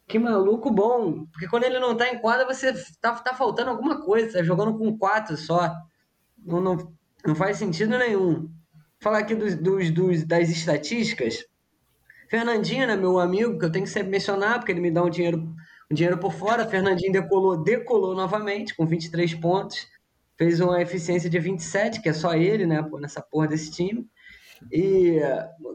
[0.06, 1.26] que maluco bom.
[1.32, 4.38] Porque quando ele não tá em quadra, você tá, tá faltando alguma coisa.
[4.38, 5.74] Tá jogando com quatro só.
[6.38, 6.92] Não, não,
[7.24, 8.48] não faz sentido nenhum
[9.00, 11.44] falar aqui dos, dos, dos, das estatísticas.
[12.28, 15.10] Fernandinho, né, meu amigo, que eu tenho que sempre mencionar, porque ele me dá um
[15.10, 15.54] dinheiro,
[15.90, 16.66] um dinheiro por fora.
[16.66, 19.86] Fernandinho decolou, decolou novamente, com 23 pontos.
[20.36, 24.06] Fez uma eficiência de 27, que é só ele, né, nessa porra desse time.
[24.72, 25.20] E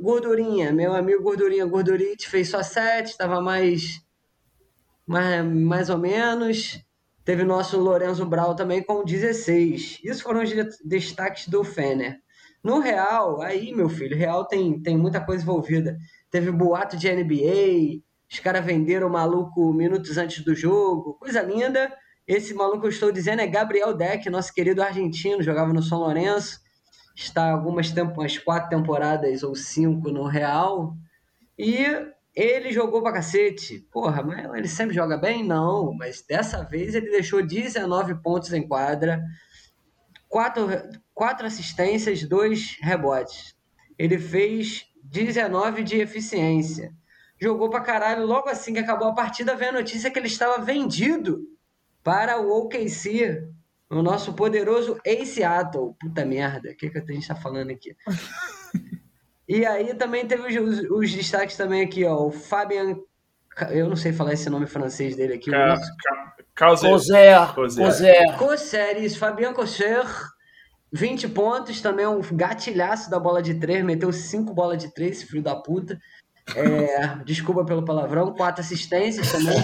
[0.01, 4.01] Gordurinha, meu amigo Gordurinha Gordurite, fez só 7, estava mais,
[5.05, 6.83] mais, mais ou menos.
[7.23, 9.99] Teve nosso Lorenzo Brau também com 16.
[10.03, 10.51] Isso foram os
[10.83, 12.19] destaques do Fener.
[12.63, 15.97] No Real, aí, meu filho, Real tem, tem muita coisa envolvida.
[16.29, 18.01] Teve boato de NBA,
[18.31, 21.91] os caras venderam o maluco minutos antes do jogo, coisa linda.
[22.27, 26.59] Esse maluco eu estou dizendo é Gabriel Deck, nosso querido argentino, jogava no São Lourenço,
[27.15, 30.95] está algumas umas quatro temporadas ou cinco no Real.
[31.57, 31.85] E
[32.35, 33.79] ele jogou pra cacete.
[33.91, 35.45] Porra, mas ele sempre joga bem?
[35.45, 39.23] Não, mas dessa vez ele deixou 19 pontos em quadra,
[40.29, 40.67] quatro,
[41.13, 43.55] quatro assistências, dois rebotes.
[43.97, 46.93] Ele fez 19 de eficiência.
[47.39, 48.25] Jogou pra caralho.
[48.25, 51.47] Logo assim que acabou a partida, veio a notícia que ele estava vendido
[52.03, 53.47] para o OKC,
[53.89, 55.95] o nosso poderoso Ace Seattle.
[55.99, 57.95] Puta merda, o que, que a gente tá falando aqui?
[59.57, 62.27] e aí também teve os, os, os, destaques também aqui, ó.
[62.27, 62.95] O Fabian.
[63.69, 65.51] Eu não sei falar esse nome francês dele aqui.
[66.57, 67.85] Coser.
[67.85, 68.37] Coser.
[68.37, 69.19] Coser, isso.
[69.19, 70.05] Fabian Coser
[70.93, 75.43] 20 pontos, também um gatilhaço da bola de três, meteu cinco bolas de três, filho
[75.43, 75.99] da puta.
[76.55, 79.61] É, desculpa pelo palavrão, quatro assistências também.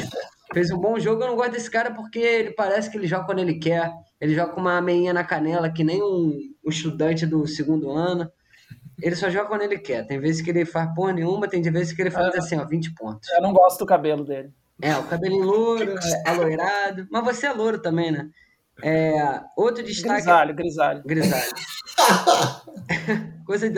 [0.53, 1.23] Fez um bom jogo.
[1.23, 3.91] Eu não gosto desse cara porque ele parece que ele joga quando ele quer.
[4.19, 8.30] Ele joga com uma meinha na canela, que nem um, um estudante do segundo ano.
[9.02, 10.06] Ele só joga quando ele quer.
[10.06, 12.65] Tem vezes que ele faz porra nenhuma, tem vezes que ele faz é, assim, ó,
[12.65, 13.30] 20 pontos.
[13.30, 14.52] Eu não gosto do cabelo dele.
[14.82, 15.95] É, o cabelinho louro,
[16.26, 17.07] aloirado.
[17.11, 18.30] Mas você é louro também, né?
[18.84, 20.14] É, outro destaque.
[20.14, 21.03] Grisalho, grisalho.
[21.03, 21.52] Grisalho.
[23.45, 23.78] Coisa de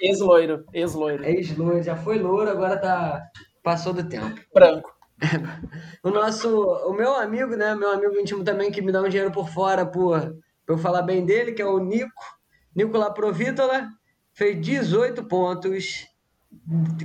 [0.00, 0.64] Ex-loiro.
[0.72, 1.24] Ex-loiro.
[1.24, 1.82] Ex-loiro.
[1.82, 3.22] Já foi loiro, agora tá.
[3.62, 4.40] Passou do tempo.
[4.52, 4.92] Branco.
[6.02, 6.48] o nosso.
[6.86, 7.74] O meu amigo, né?
[7.74, 10.20] Meu amigo íntimo também, que me dá um dinheiro por fora por,
[10.66, 12.22] por eu falar bem dele, que é o Nico.
[12.74, 13.88] Nico Laprovítola.
[14.34, 16.08] Fez 18 pontos,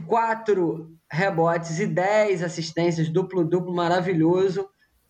[0.08, 4.68] 4 rebotes e 10 assistências, duplo-duplo maravilhoso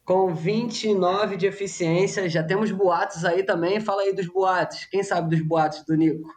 [0.10, 2.28] com 29 de eficiência.
[2.28, 3.80] Já temos boatos aí também.
[3.80, 4.86] Fala aí dos boatos.
[4.86, 6.28] Quem sabe dos boatos do Nico?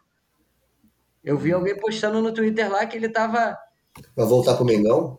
[1.23, 3.57] Eu vi alguém postando no Twitter lá que ele tava.
[4.15, 5.17] Vai voltar pro Mengão?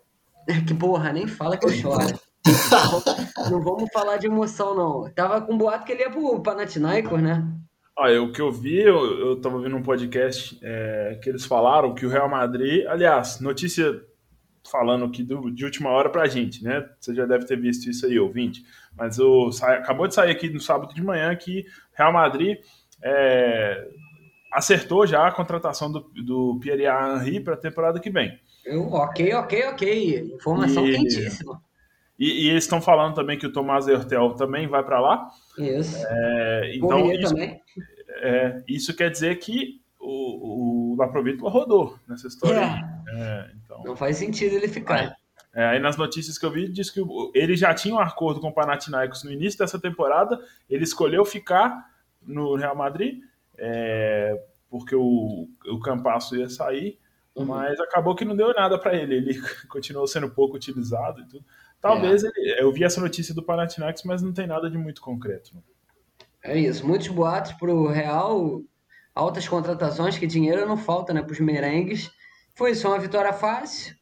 [0.69, 2.07] Que porra, nem fala que eu choro.
[3.51, 5.13] não vamos falar de emoção, não.
[5.13, 7.43] Tava com boato que ele ia pro Panathinaikos, né?
[7.97, 11.95] Olha, o que eu vi, eu, eu tava ouvindo um podcast é, que eles falaram
[11.95, 14.03] que o Real Madrid, aliás, notícia
[14.71, 16.89] falando aqui do, de última hora pra gente, né?
[16.99, 18.65] Você já deve ter visto isso aí, ouvinte.
[18.97, 22.59] Mas o, acabou de sair aqui no sábado de manhã que Real Madrid
[23.03, 23.89] é,
[24.53, 28.39] acertou já a contratação do, do Pierre Henry para a temporada que vem.
[28.65, 30.35] Eu, ok, ok, ok.
[30.35, 31.63] Informação e, quentíssima.
[32.19, 35.31] E, e eles estão falando também que o Tomás Hertel também vai para lá.
[35.59, 35.97] Isso.
[36.07, 37.35] É, então, isso,
[38.09, 42.61] é, isso quer dizer que o, o Laprovítula rodou nessa história.
[42.61, 42.95] É.
[43.17, 45.01] É, então, Não faz sentido ele ficar.
[45.01, 45.13] Aí,
[45.55, 47.01] é, aí nas notícias que eu vi, diz que
[47.35, 50.39] ele já tinha um acordo com o Panathinaikos no início dessa temporada,
[50.69, 51.91] ele escolheu ficar
[52.23, 53.21] no Real Madrid,
[53.57, 56.99] é, porque o, o Campasso ia sair,
[57.35, 57.47] uhum.
[57.47, 61.45] mas acabou que não deu nada para ele, ele continuou sendo pouco utilizado e tudo.
[61.85, 62.31] Talvez é.
[62.35, 65.53] ele, eu vi essa notícia do Panathinaikos, mas não tem nada de muito concreto.
[66.43, 68.63] É isso, muitos boatos para o Real,
[69.15, 72.11] altas contratações, que dinheiro não falta né, para os merengues.
[72.55, 73.95] Foi só uma vitória fácil,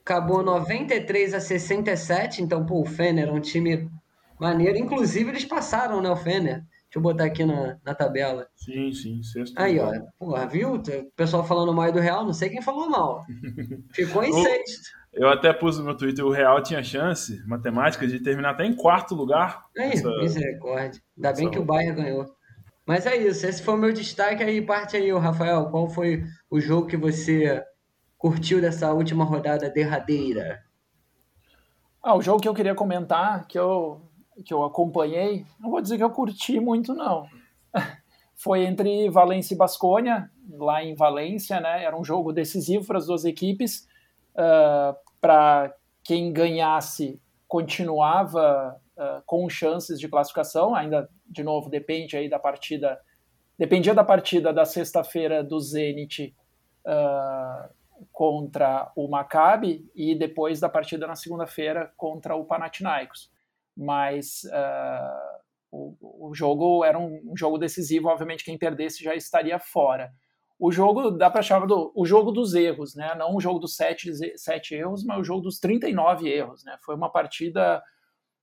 [0.00, 3.90] acabou 93 a 67, então pô, o Fener é um time
[4.38, 4.78] maneiro.
[4.78, 6.62] Inclusive eles passaram, né, o Fener.
[6.84, 8.46] Deixa eu botar aqui na, na tabela.
[8.54, 9.58] Sim, sim, sexto.
[9.58, 9.90] Aí, ó.
[10.18, 10.74] Porra, viu?
[10.74, 13.24] O pessoal falando mal do Real, não sei quem falou mal.
[13.92, 15.01] Ficou em sexto.
[15.12, 18.74] Eu até pus no meu Twitter, o Real tinha chance, matemática, de terminar até em
[18.74, 19.66] quarto lugar.
[19.76, 21.02] É isso, misericórdia.
[21.16, 21.40] Ainda essa...
[21.40, 22.26] bem que o Bayern ganhou.
[22.86, 25.66] Mas é isso, esse foi o meu destaque aí, parte aí, Rafael.
[25.70, 27.62] Qual foi o jogo que você
[28.16, 30.62] curtiu dessa última rodada derradeira?
[32.02, 34.00] Ah, o jogo que eu queria comentar, que eu
[34.44, 37.26] que eu acompanhei, não vou dizer que eu curti muito, não.
[38.34, 41.84] Foi entre Valência e Basconia, lá em Valência, né?
[41.84, 43.86] Era um jogo decisivo para as duas equipes.
[44.34, 50.74] Uh, para quem ganhasse, continuava uh, com chances de classificação.
[50.74, 53.00] Ainda, de novo, depende aí da partida.
[53.58, 56.34] Dependia da partida da sexta-feira do Zenit
[56.86, 57.68] uh,
[58.10, 63.30] contra o Maccabi e depois da partida na segunda-feira contra o Panathinaikos
[63.74, 64.42] mas
[65.72, 65.96] o,
[66.28, 70.12] o, jogo era um, um, jogo decisivo, obviamente quem perdesse já estaria fora.
[70.64, 73.16] O jogo dá para chamar do o jogo dos erros, né?
[73.16, 76.78] Não o jogo dos sete, sete erros, mas o jogo dos 39 erros, né?
[76.84, 77.82] Foi uma partida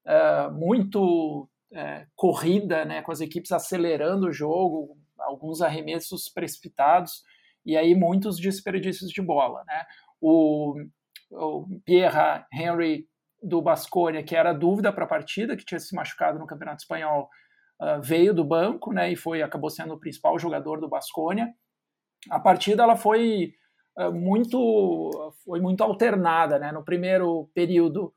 [0.06, 3.02] uh, muito uh, corrida, né?
[3.02, 7.24] Com as equipes acelerando o jogo, alguns arremessos precipitados
[7.66, 9.86] e aí muitos desperdícios de bola, né?
[10.20, 10.76] O,
[11.32, 13.08] o Pierre Henry
[13.42, 17.30] do Basconia, que era dúvida para a partida, que tinha se machucado no Campeonato Espanhol,
[17.80, 21.48] uh, veio do banco, né, e foi acabou sendo o principal jogador do Basconia.
[22.30, 23.54] A partida ela foi
[23.98, 26.72] uh, muito foi muito alternada, né?
[26.72, 28.14] No primeiro período,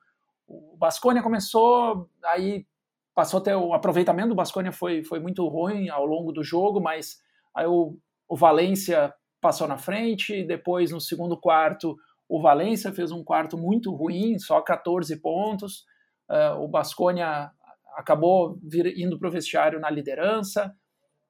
[0.46, 2.66] o Basconia começou, aí
[3.14, 7.18] passou até o aproveitamento do Basconia foi foi muito ruim ao longo do jogo, mas
[7.54, 7.96] aí o,
[8.28, 11.96] o Valência passou na frente, depois no segundo quarto
[12.32, 15.84] o Valência fez um quarto muito ruim, só 14 pontos.
[16.30, 17.50] Uh, o Basconia
[17.94, 20.74] acabou vir, indo para o vestiário na liderança.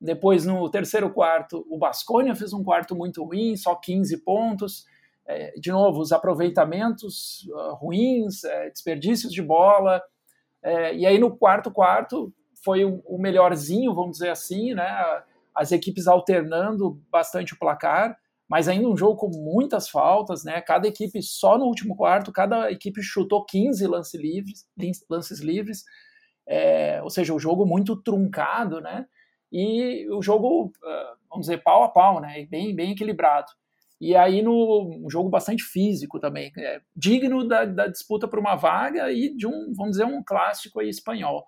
[0.03, 4.85] Depois, no terceiro quarto, o Basconia fez um quarto muito ruim, só 15 pontos.
[5.27, 10.03] É, de novo, os aproveitamentos uh, ruins, é, desperdícios de bola.
[10.63, 12.33] É, e aí, no quarto quarto,
[12.65, 15.23] foi o, o melhorzinho, vamos dizer assim, né?
[15.55, 18.19] As equipes alternando bastante o placar
[18.49, 20.61] mas ainda um jogo com muitas faltas, né?
[20.61, 24.67] Cada equipe, só no último quarto, cada equipe chutou 15 lances livres,
[25.09, 25.85] lances livres
[26.47, 29.07] é, ou seja, o jogo muito truncado, né?
[29.53, 32.47] E o jogo, ah, vamos dizer, pau a pau, né?
[32.47, 33.53] Bem, bem equilibrado.
[34.01, 38.57] E aí no um jogo bastante físico também, é, digno da, da disputa por uma
[38.57, 41.47] vaga e de um, vamos dizer, um clássico aí espanhol.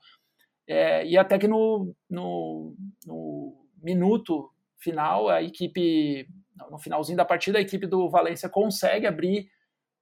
[0.66, 6.28] É, e até que no, no, no minuto final a equipe
[6.70, 9.48] no finalzinho da partida, a equipe do Valência consegue abrir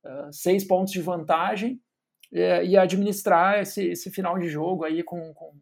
[0.04, 1.80] uh, seis pontos de vantagem
[2.32, 5.54] uh, e administrar esse, esse, final de jogo aí com, com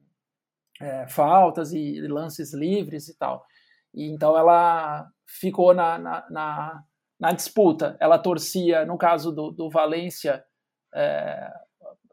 [0.81, 3.45] é, faltas e lances livres e tal.
[3.95, 6.85] E, então ela ficou na, na, na,
[7.19, 7.97] na, disputa.
[8.01, 10.45] Ela torcia, no caso do, do Valência,
[10.95, 11.53] é,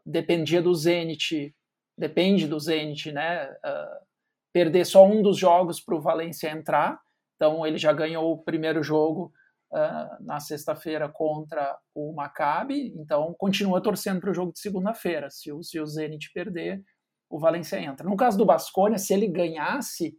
[0.04, 1.54] dependia do Zenit,
[1.96, 3.50] depende do Zenit, né?
[3.50, 4.08] Uh,
[4.52, 6.98] perder só um dos jogos para o Valência entrar
[7.38, 9.32] então ele já ganhou o primeiro jogo
[9.72, 15.30] uh, na sexta-feira contra o Maccabi, então continua torcendo para o jogo de segunda-feira.
[15.30, 16.82] Se se o Zenit perder,
[17.28, 18.08] o Valencia entra.
[18.08, 20.16] No caso do Basconia, se ele ganhasse,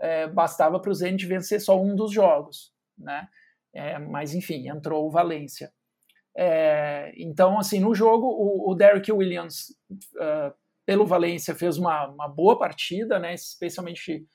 [0.00, 3.28] é, bastava para o Zenit vencer só um dos jogos, né?
[3.74, 5.72] É, mas enfim, entrou o Valência.
[6.36, 9.70] É, então, assim, no jogo, o, o Derrick Williams,
[10.16, 10.52] uh,
[10.84, 14.26] pelo Valência, fez uma, uma, boa partida, né, especialmente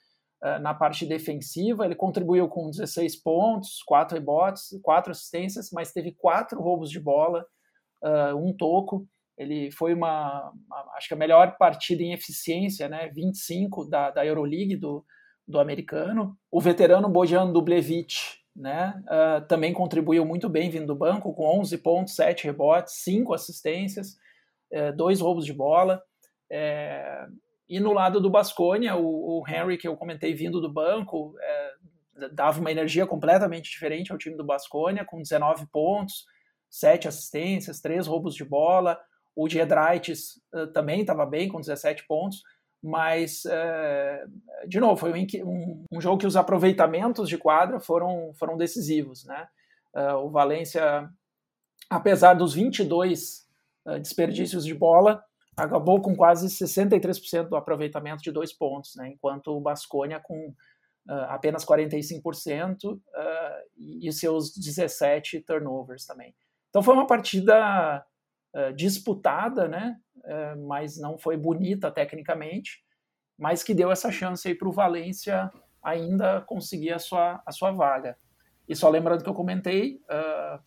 [0.44, 1.86] uh, na parte defensiva.
[1.86, 7.46] Ele contribuiu com 16 pontos, 4 rebotes, 4 assistências, mas teve 4 roubos de bola,
[8.04, 9.08] uh, um toco.
[9.38, 14.26] Ele foi uma, uma, acho que a melhor partida em eficiência, né, 25 da, da
[14.26, 15.06] Euroleague do,
[15.48, 16.38] do americano.
[16.52, 18.16] O veterano Bojan Dublevic,
[18.56, 19.02] né?
[19.06, 24.18] Uh, também contribuiu muito bem vindo do banco, com 11 pontos, 7 rebotes, 5 assistências,
[24.74, 26.02] uh, dois roubos de bola.
[26.50, 27.28] É,
[27.70, 32.30] e no lado do Basconia, o, o, Henry, que eu comentei vindo do banco, é,
[32.32, 36.26] dava uma energia completamente diferente ao time do Basconia, com 19 pontos,
[36.70, 39.00] 7 assistências, 3 roubos de bola.
[39.38, 42.42] O Diedraitis uh, também estava bem, com 17 pontos
[42.82, 44.26] mas é,
[44.68, 45.12] de novo foi
[45.44, 49.48] um, um, jogo que os aproveitamentos de quadra foram, foram decisivos, né?
[49.94, 51.10] Uh, o Valência,
[51.90, 53.48] apesar dos 22
[53.86, 55.24] uh, desperdícios de bola,
[55.56, 59.10] acabou com quase 63% do aproveitamento de dois pontos, né?
[59.10, 63.00] Enquanto o Basconia com uh, apenas 45%
[63.76, 66.36] e seus 17 turnovers também.
[66.70, 68.06] Então foi uma partida
[68.76, 69.98] disputada, né?
[70.28, 72.84] É, mas não foi bonita tecnicamente,
[73.38, 75.50] mas que deu essa chance aí para o Valência
[75.82, 78.18] ainda conseguir a sua, a sua vaga.
[78.68, 80.62] E só lembrando que eu comentei, uh,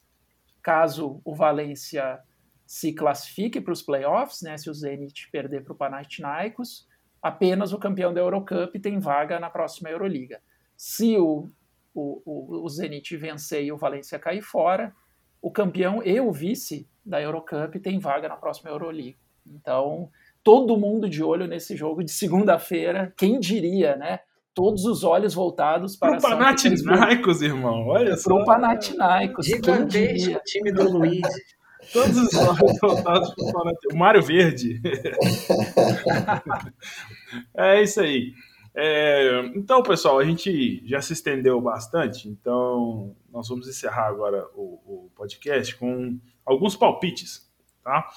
[0.62, 2.18] caso o Valência
[2.66, 6.88] se classifique para os playoffs, né, se o Zenit perder para o Panathinaikos,
[7.20, 10.40] apenas o campeão da Eurocup tem vaga na próxima Euroliga.
[10.76, 11.50] Se o,
[11.92, 14.94] o, o, Zenit vencer e o Valência cair fora,
[15.42, 19.18] o campeão e o vice da Eurocup tem vaga na próxima Euroliga.
[19.46, 20.08] Então,
[20.42, 24.20] todo mundo de olho nesse jogo de segunda-feira, quem diria, né?
[24.54, 27.88] Todos os olhos voltados para o Panathinaikos, irmão.
[27.88, 28.34] Olha só.
[28.34, 29.46] Pro Panathinaikos.
[29.46, 31.20] Gigantesco time do Luiz.
[31.92, 33.94] Todos os olhos voltados para o Panathinaikos.
[33.94, 34.80] O Mário Verde.
[37.56, 38.32] é isso aí.
[38.74, 44.80] É, então, pessoal, a gente já se estendeu bastante, então nós vamos encerrar agora o,
[44.86, 46.18] o podcast com
[46.50, 47.48] alguns palpites,
[47.82, 48.08] tá?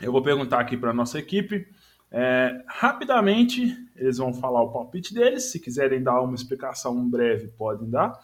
[0.00, 1.68] Eu vou perguntar aqui para nossa equipe.
[2.10, 5.52] É, rapidamente, eles vão falar o palpite deles.
[5.52, 8.18] Se quiserem dar uma explicação breve, podem dar.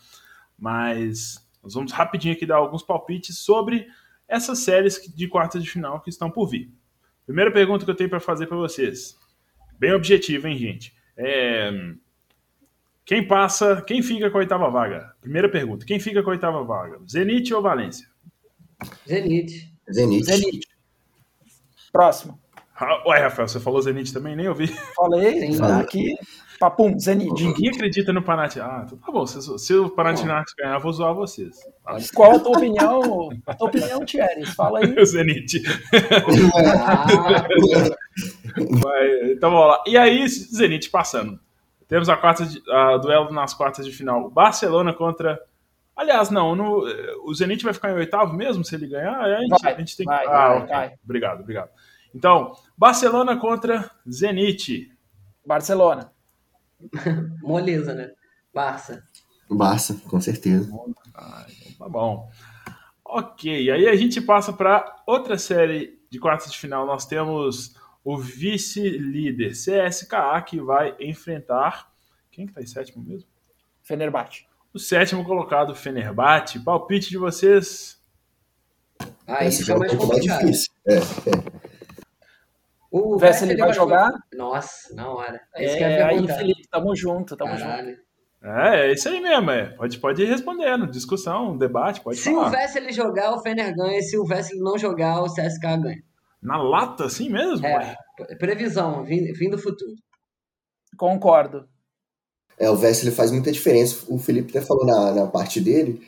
[0.58, 3.86] Mas nós vamos rapidinho aqui dar alguns palpites sobre
[4.26, 6.72] essas séries de quartas de final que estão por vir.
[7.26, 9.18] Primeira pergunta que eu tenho para fazer para vocês.
[9.78, 10.96] Bem objetivo, hein, gente?
[11.16, 11.94] É...
[13.04, 15.14] Quem passa, quem fica com a oitava vaga?
[15.20, 15.84] Primeira pergunta.
[15.84, 16.98] Quem fica com a oitava vaga?
[17.06, 18.08] Zenit ou Valência?
[19.06, 19.72] Zenit.
[19.90, 20.24] Zenit.
[20.24, 20.68] Zenit.
[21.92, 22.38] Próximo.
[23.06, 24.36] Ué, Rafael, você falou Zenit também?
[24.36, 24.68] Nem ouvi.
[24.94, 26.14] Falei, tá aqui.
[26.58, 27.42] Papum, Zenit.
[27.42, 28.76] Ninguém acredita no Panathinaikos.
[28.78, 29.26] Ah, então tá bom.
[29.26, 31.56] Se, se o Panathinaikos ganhar, eu vou zoar vocês.
[31.84, 31.96] Tá?
[32.14, 33.30] Qual a tua opinião?
[33.46, 34.44] A tua opinião, Thierry?
[34.46, 34.94] Fala aí.
[34.98, 35.62] O Zenit.
[38.56, 39.04] Ah.
[39.30, 39.84] então vamos lá.
[39.86, 41.38] E aí, Zenit passando.
[41.88, 44.30] Temos a quarta de, a duelo nas quartas de final.
[44.30, 45.38] Barcelona contra
[45.96, 46.84] Aliás, não, no,
[47.24, 49.18] o Zenit vai ficar em oitavo mesmo se ele ganhar?
[49.18, 50.74] A gente, vai, a gente tem vai, Ah, vai, okay.
[50.74, 50.94] vai.
[51.02, 51.70] Obrigado, obrigado.
[52.14, 54.92] Então, Barcelona contra Zenit.
[55.44, 56.12] Barcelona.
[57.40, 58.10] Moleza, né?
[58.52, 59.02] Barça.
[59.48, 60.70] Barça, com certeza.
[61.14, 61.46] Ah,
[61.78, 62.30] tá bom.
[63.04, 66.84] Ok, aí a gente passa para outra série de quartas de final.
[66.86, 67.74] Nós temos
[68.04, 71.90] o vice-líder CSKA que vai enfrentar.
[72.30, 73.28] Quem que tá em sétimo mesmo?
[73.82, 74.46] Fenerbahçe.
[74.76, 76.62] O sétimo colocado, Fenerbahçe.
[76.62, 77.98] Palpite de vocês?
[79.26, 80.40] Ah, isso é mais complicado.
[80.40, 80.70] difícil.
[80.86, 81.00] É, é.
[82.90, 84.12] O Vesely vai jogar?
[84.34, 85.40] Nossa, na hora.
[85.54, 87.92] É, é aí, Felipe, tamo junto, tamo Caralho.
[87.92, 88.02] junto.
[88.42, 89.70] É, é isso aí mesmo, é.
[89.76, 92.50] Pode, pode ir respondendo, discussão, debate, pode Se falar.
[92.50, 94.02] Se o Vesely jogar, o Fener ganha.
[94.02, 96.02] Se o Vesely não jogar, o CSK ganha.
[96.42, 97.66] Na lata, assim mesmo?
[97.66, 97.96] É,
[98.38, 99.94] previsão, vim do futuro.
[100.98, 101.66] Concordo.
[102.58, 103.96] É, o Wesley faz muita diferença.
[104.08, 106.00] O Felipe até falou na, na parte dele,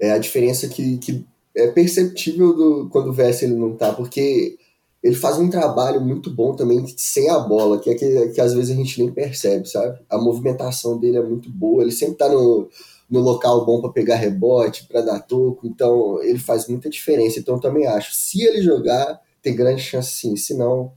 [0.00, 1.24] é a diferença que, que
[1.56, 4.58] é perceptível do, quando o Wesley não tá, porque
[5.02, 8.54] ele faz um trabalho muito bom também sem a bola, que é que, que às
[8.54, 9.98] vezes a gente nem percebe, sabe?
[10.08, 12.68] A movimentação dele é muito boa, ele sempre tá no,
[13.10, 17.38] no local bom para pegar rebote, para dar toco, então ele faz muita diferença.
[17.38, 20.92] Então eu também acho, se ele jogar, tem grande chance sim, senão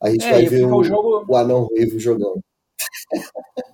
[0.00, 1.24] a gente é, vai ver o, o, jogo...
[1.28, 2.40] o Anão Ruivo jogando.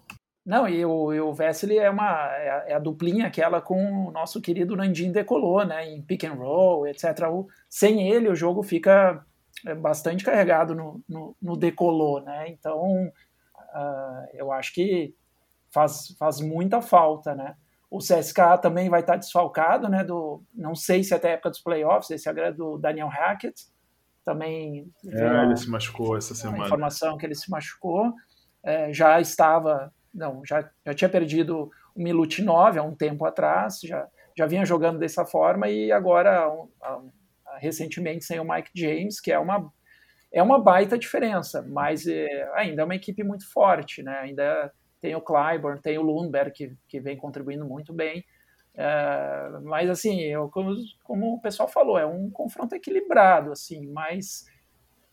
[0.50, 4.10] Não, e o, e o Vesely é, uma, é a, é, duplinha aquela com o
[4.10, 7.28] nosso querido Nandinho Decolou, né, em pick and roll, etc.
[7.30, 9.24] O, sem ele, o jogo fica
[9.64, 13.12] é, bastante carregado no, no, no Decolou, né, então
[13.56, 15.14] uh, eu acho que
[15.70, 17.54] faz, faz muita falta, né.
[17.88, 20.04] O CSK também vai estar desfalcado, né?
[20.04, 23.66] Do, não sei se até a época dos playoffs, esse é do Daniel Hackett.
[24.24, 24.88] Também.
[25.08, 26.66] É, ele se machucou essa semana.
[26.66, 28.12] Informação que ele se machucou.
[28.62, 29.92] É, já estava.
[30.12, 34.06] Não, já, já tinha perdido o Milutin 9 há um tempo atrás, já,
[34.36, 36.50] já vinha jogando dessa forma e agora,
[37.58, 39.72] recentemente, sem o Mike James, que é uma,
[40.32, 44.18] é uma baita diferença, mas é, ainda é uma equipe muito forte, né?
[44.20, 48.24] Ainda tem o Clyburn, tem o Lundberg, que, que vem contribuindo muito bem.
[48.74, 54.46] É, mas assim, eu, como, como, o pessoal falou, é um confronto equilibrado, assim, mas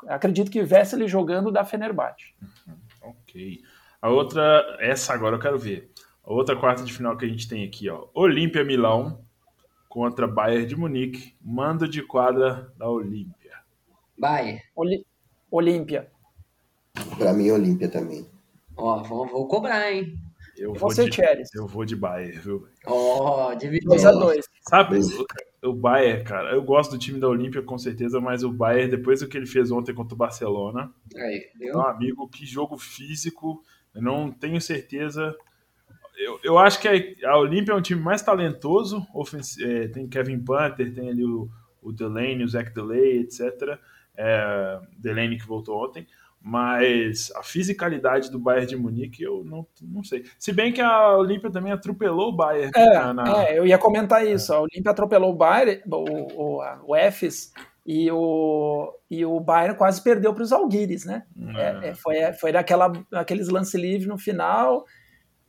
[0.07, 2.36] acredito que Vesely jogando da Fenerbahçe.
[2.41, 3.61] Uhum, ok.
[4.07, 5.91] A outra, essa agora eu quero ver.
[6.23, 9.19] A outra quarta de final que a gente tem aqui, ó, Olímpia Milão
[9.89, 13.51] contra Bayern de Munique, mando de quadra da Olímpia.
[14.17, 14.61] Bayern.
[15.51, 16.09] Olímpia.
[17.17, 18.25] Para mim, Olímpia também.
[18.77, 20.17] Ó, vou, vou cobrar, hein?
[20.57, 21.43] Eu e vou você, de, Thierry?
[21.53, 22.65] Eu vou de Bayern, viu?
[22.85, 23.91] Ó, oh, dividiu.
[23.91, 24.41] 2x2.
[24.69, 24.99] Sabe,
[25.63, 28.89] o, o Bayern, cara, eu gosto do time da Olímpia com certeza, mas o Bayern,
[28.89, 33.61] depois do que ele fez ontem contra o Barcelona, Aí, meu amigo, que jogo físico,
[33.98, 35.36] eu não tenho certeza.
[36.18, 39.06] Eu, eu acho que a, a Olímpia é um time mais talentoso,
[39.61, 41.49] é, tem Kevin Panther, tem ali o,
[41.82, 43.78] o Delaney, o Zach Delay, etc.
[44.15, 46.07] É, Delaney que voltou ontem,
[46.41, 50.26] mas a fisicalidade do Bayern de Munique eu não, não sei.
[50.38, 52.72] Se bem que a Olímpia também atropelou o Bayern.
[52.76, 53.44] É, na...
[53.44, 54.53] é eu ia comentar isso.
[54.53, 57.52] A Olímpia atropelou o Bayern, o, o, o Efes,
[57.88, 61.23] e o, e o Bayern quase perdeu para os Alguires, né?
[61.55, 61.89] É.
[61.89, 64.84] É, foi, foi daquela, aqueles lance livre no final.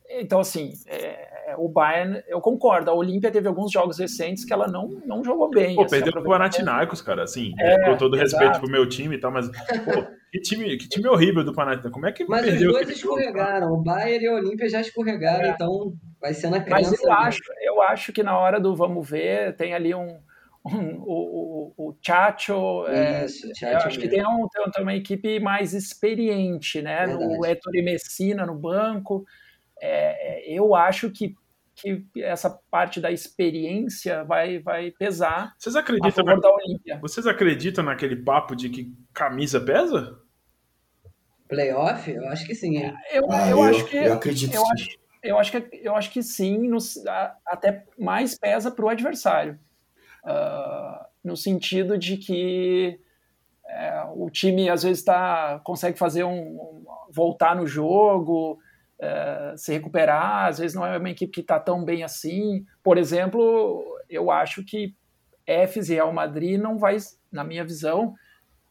[0.09, 4.67] Então, assim, é, o Bayern, eu concordo, a Olímpia teve alguns jogos recentes que ela
[4.69, 5.75] não, não jogou bem.
[5.75, 7.51] Pô, assim, perdeu pro Panathinaikos, cara, assim,
[7.85, 8.41] com todo exato.
[8.41, 11.91] respeito pro meu time e tal, mas, pô, que time, que time horrível do Panathinaikos,
[11.91, 14.79] como é que Mas perdeu os dois escorregaram, jogo, o Bayern e a Olímpia já
[14.79, 15.49] escorregaram, é.
[15.49, 16.89] então vai ser na criança.
[16.89, 20.07] Mas eu acho, eu acho que na hora do vamos ver, tem ali um,
[20.65, 23.25] um o, o, o Chacho, é,
[23.61, 27.37] eu acho que tem, um, tem uma equipe mais experiente, né, Verdade.
[27.37, 29.25] no Ettore Messina no banco,
[29.81, 31.35] é, eu acho que,
[31.75, 36.99] que essa parte da experiência vai, vai pesar vocês acreditam na, da Olímpia.
[36.99, 40.19] Vocês acreditam naquele papo de que camisa pesa?
[41.47, 42.09] Playoff?
[42.11, 42.77] Eu acho que sim.
[42.77, 42.93] Hein?
[43.11, 43.97] Eu, ah, eu, eu, acho que.
[43.97, 44.89] Eu acredito eu acho,
[45.23, 46.77] eu acho que eu acho que sim, no,
[47.45, 49.59] até mais pesa para o adversário.
[50.23, 52.99] Uh, no sentido de que
[53.65, 58.59] é, o time às vezes tá, consegue fazer um, um voltar no jogo,
[58.99, 62.65] uh, se recuperar, às vezes não é uma equipe que está tão bem assim.
[62.83, 64.95] Por exemplo, eu acho que
[65.45, 66.97] Fs e Real Madrid não vai,
[67.31, 68.15] na minha visão,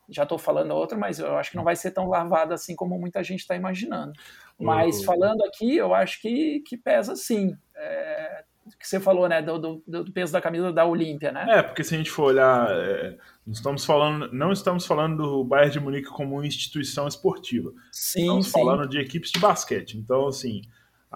[0.09, 2.99] já estou falando outra, mas eu acho que não vai ser tão lavada assim como
[2.99, 4.13] muita gente está imaginando.
[4.59, 7.57] Mas falando aqui, eu acho que, que pesa sim.
[7.77, 8.45] É,
[8.77, 11.47] que você falou, né, do, do, do, peso da camisa da Olímpia, né?
[11.49, 13.17] É, porque se a gente for olhar, é,
[13.47, 17.73] estamos falando, não estamos falando do Bayern de Munique como uma instituição esportiva.
[17.93, 18.53] Sim, estamos sim.
[18.53, 19.97] falando de equipes de basquete.
[19.97, 20.63] Então, assim,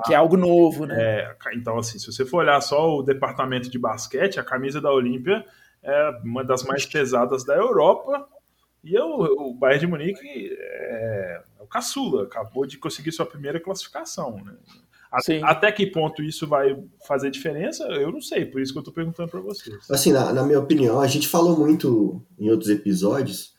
[0.04, 0.96] que é algo novo, né?
[0.98, 4.90] É, então, assim, se você for olhar só o departamento de basquete, a camisa da
[4.90, 5.44] Olímpia
[5.82, 8.26] é uma das mais pesadas da Europa.
[8.82, 13.60] E eu, o Bayern de Munique é, é o caçula, acabou de conseguir sua primeira
[13.60, 14.36] classificação.
[14.42, 14.54] Né?
[15.42, 16.74] Até que ponto isso vai
[17.06, 19.76] fazer diferença, eu não sei, por isso que eu estou perguntando para vocês.
[19.90, 23.52] Assim, na, na, minha opinião, a gente falou muito em outros episódios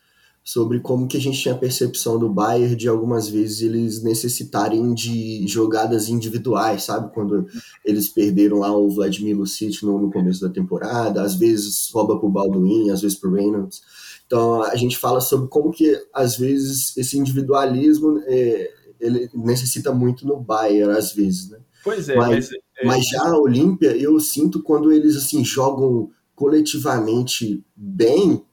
[0.44, 4.94] sobre como que a gente tinha a percepção do Bayern de algumas vezes eles necessitarem
[4.94, 7.14] de jogadas individuais, sabe?
[7.14, 7.48] Quando
[7.86, 12.30] eles perderam lá o Vladimir Lucic no, no começo da temporada, às vezes rouba pro
[12.30, 13.82] Balduin, às vezes pro Reynolds.
[14.26, 18.72] Então a gente fala sobre como que às vezes esse individualismo é,
[19.04, 21.60] ele necessita muito no Bayern, às vezes, né?
[21.84, 22.86] Pois é, mas, mas, é...
[22.86, 28.44] mas já a Olímpia, eu sinto quando eles, assim, jogam coletivamente bem,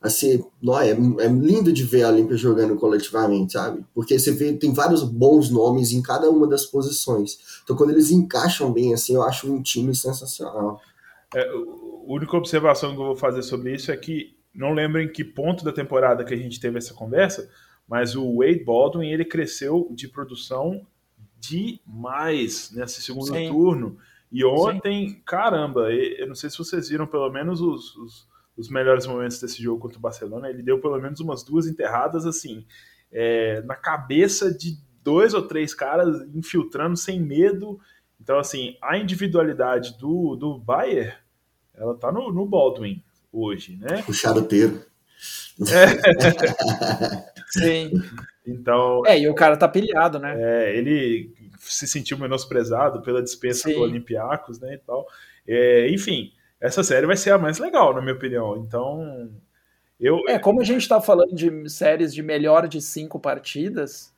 [0.00, 3.84] assim, não, é, é lindo de ver a Olímpia jogando coletivamente, sabe?
[3.94, 7.38] Porque você vê, tem vários bons nomes em cada uma das posições.
[7.62, 10.80] Então, quando eles encaixam bem, assim, eu acho um time sensacional.
[11.34, 11.52] É, a
[12.06, 15.64] única observação que eu vou fazer sobre isso é que não lembro em que ponto
[15.64, 17.48] da temporada que a gente teve essa conversa,
[17.88, 20.86] mas o Wade Baldwin ele cresceu de produção
[21.40, 23.48] demais nesse segundo Sim.
[23.48, 23.96] turno.
[24.30, 25.22] E ontem, Sim.
[25.24, 29.62] caramba, eu não sei se vocês viram pelo menos os, os, os, melhores momentos desse
[29.62, 30.50] jogo contra o Barcelona.
[30.50, 32.66] Ele deu pelo menos umas duas enterradas assim,
[33.10, 37.80] é, na cabeça de dois ou três caras infiltrando sem medo.
[38.20, 41.18] Então, assim, a individualidade do, do Bayer,
[41.74, 43.02] ela tá no, no Baldwin
[43.32, 44.04] hoje, né?
[44.06, 44.84] O charuteiro.
[45.60, 47.28] É.
[47.50, 47.92] Sim.
[48.46, 49.02] Então.
[49.06, 50.34] É, e o cara tá pilhado, né?
[50.38, 51.32] É, ele.
[51.58, 53.74] se sentiu menosprezado pela dispensa Sim.
[53.74, 55.06] do Olympiacos, né, e tal.
[55.46, 58.56] É, enfim, essa série vai ser a mais legal, na minha opinião.
[58.56, 59.30] Então,
[60.00, 60.20] eu...
[60.28, 64.14] É, como a gente está falando de séries de melhor de cinco partidas,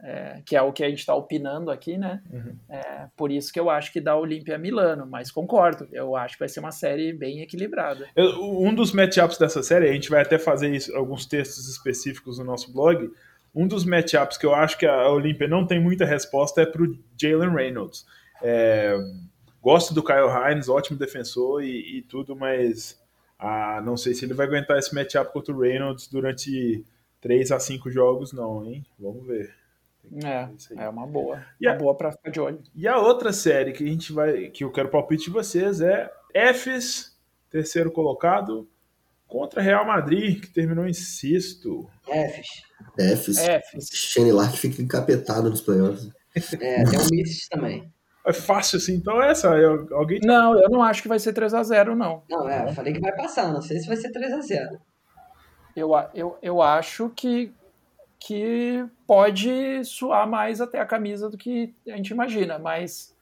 [0.00, 2.22] é, que é o que a gente está opinando aqui, né?
[2.30, 2.56] Uhum.
[2.68, 6.40] É, por isso que eu acho que dá Olímpia Milano, mas concordo, eu acho que
[6.40, 8.06] vai ser uma série bem equilibrada.
[8.14, 12.38] Eu, um dos matchups dessa série, a gente vai até fazer isso, alguns textos específicos
[12.38, 13.10] no nosso blog.
[13.54, 16.82] Um dos matchups que eu acho que a Olímpia não tem muita resposta é para
[16.82, 18.06] o Jalen Reynolds.
[18.40, 18.96] É,
[19.60, 23.00] gosto do Kyle Hines, ótimo defensor e, e tudo, mas
[23.36, 26.84] ah, não sei se ele vai aguentar esse matchup contra o Reynolds durante
[27.20, 28.86] 3 a 5 jogos, não, hein?
[28.96, 29.52] Vamos ver.
[30.24, 30.48] É,
[30.84, 31.44] é uma boa.
[31.60, 32.62] E uma a, boa para ficar de olho.
[32.74, 36.10] E a outra série que a gente vai, que eu quero palpite de vocês é
[36.54, 37.16] Fs,
[37.50, 38.68] terceiro colocado,
[39.26, 41.88] contra Real Madrid, que terminou em sexto.
[42.04, 42.62] Fs.
[42.96, 43.38] Fs.
[43.38, 43.88] Fs.
[43.92, 46.10] Shane Lark fica encapetado nos playoffs.
[46.60, 47.92] É, tem um Misses também.
[48.24, 49.48] É fácil assim, então essa,
[49.90, 50.20] alguém...
[50.22, 52.22] Não, eu não acho que vai ser 3x0, não.
[52.28, 54.78] Não, é, eu falei que vai passar, não sei se vai ser 3x0.
[55.74, 57.52] Eu, eu, eu acho que
[58.18, 63.16] que pode suar mais até a camisa do que a gente imagina, mas,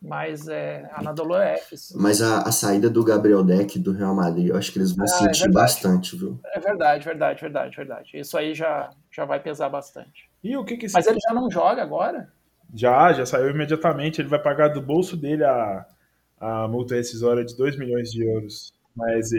[0.00, 1.74] mas é, Anadolu é F.
[1.96, 5.04] Mas a, a, saída do Gabriel Deck do Real Madrid, eu acho que eles vão
[5.04, 6.38] ah, é sentir é bastante, viu?
[6.54, 8.10] É verdade, verdade, verdade, verdade.
[8.14, 10.30] Isso aí já, já vai pesar bastante.
[10.44, 12.32] E o que, que Mas ele já não joga agora?
[12.72, 14.20] Já, já saiu imediatamente.
[14.20, 15.84] Ele vai pagar do bolso dele a,
[16.38, 18.72] a multa rescisória de 2 milhões de euros.
[18.94, 19.30] Mas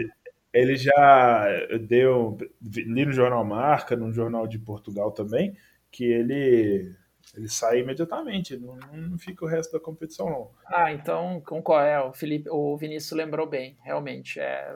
[0.52, 1.46] ele já
[1.88, 5.56] deu, li no jornal Marca, no jornal de Portugal também,
[5.98, 6.94] que ele
[7.36, 10.50] ele sai imediatamente, não, não fica o resto da competição não.
[10.66, 12.00] Ah, então com qual é?
[12.00, 14.74] O Felipe, o Vinícius lembrou bem, realmente é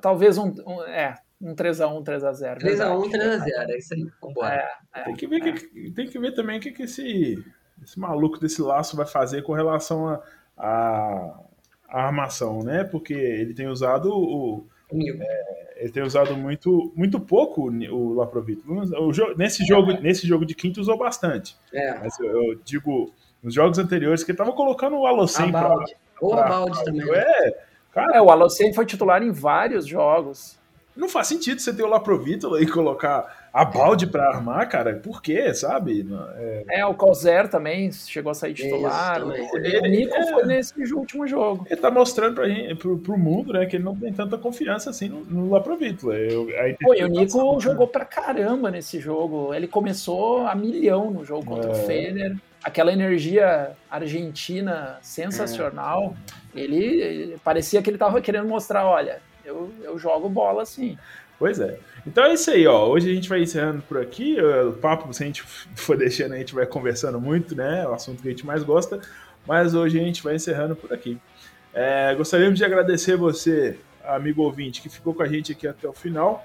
[0.00, 2.58] talvez um, um é um 3x1, 3x0.
[2.58, 4.10] 3x1, 3x0, é isso aí.
[4.42, 5.52] É, é, tem, que ver é.
[5.52, 7.42] que, tem que ver também o que, que esse,
[7.82, 10.22] esse maluco desse laço vai fazer com relação a,
[10.56, 11.48] a
[11.88, 12.84] a armação, né?
[12.84, 14.66] Porque ele tem usado o.
[14.92, 18.64] É, ele tem usado muito, muito pouco o Laprovito.
[19.36, 20.00] nesse, jogo, é.
[20.00, 21.56] nesse jogo de quinto usou bastante.
[21.72, 21.98] É.
[21.98, 25.76] Mas eu, eu, digo, nos jogos anteriores, que ele tava colocando o Alocen para.
[26.20, 27.08] Ou a Balde também.
[27.14, 27.56] É,
[27.92, 30.58] cara, é, o Alocen foi titular em vários jogos.
[30.96, 35.22] Não faz sentido você ter o Laprovito e colocar a balde para armar, cara, por
[35.22, 36.06] quê, sabe?
[36.36, 39.20] É, é o Cozer também chegou a sair titular.
[39.20, 41.66] Isso, o Nico é, foi nesse último jogo.
[41.68, 44.90] Ele tá mostrando pra gente, pro, pro mundo, né, que ele não tem tanta confiança
[44.90, 46.14] assim no, no Laprovitla.
[46.80, 47.60] Pô, e o Nico né?
[47.60, 49.54] jogou pra caramba nesse jogo.
[49.54, 51.72] Ele começou a milhão no jogo contra é.
[51.72, 52.36] o Federer.
[52.62, 56.14] Aquela energia argentina sensacional.
[56.54, 56.60] É.
[56.60, 60.98] Ele, ele, parecia que ele tava querendo mostrar, olha, eu, eu jogo bola assim.
[61.38, 61.78] Pois é.
[62.06, 62.88] Então é isso aí, ó.
[62.88, 64.36] Hoje a gente vai encerrando por aqui.
[64.40, 65.42] O papo, se a gente
[65.76, 67.86] for deixando, a gente vai conversando muito, né?
[67.86, 69.00] O assunto que a gente mais gosta.
[69.46, 71.18] Mas hoje a gente vai encerrando por aqui.
[71.72, 75.92] É, gostaríamos de agradecer você, amigo ouvinte, que ficou com a gente aqui até o
[75.92, 76.44] final.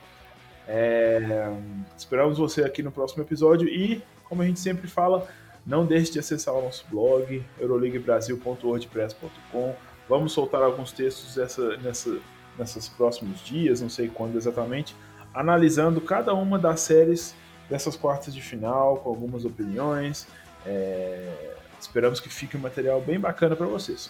[0.67, 1.49] É,
[1.97, 5.27] esperamos você aqui no próximo episódio e, como a gente sempre fala,
[5.65, 9.75] não deixe de acessar o nosso blog, euroliguebrasil.wordpress.com.
[10.07, 12.19] Vamos soltar alguns textos dessa, nessa,
[12.57, 14.95] nesses próximos dias, não sei quando exatamente,
[15.33, 17.33] analisando cada uma das séries
[17.69, 20.27] dessas quartas de final, com algumas opiniões.
[20.65, 21.53] É...
[21.79, 24.09] Esperamos que fique um material bem bacana para vocês.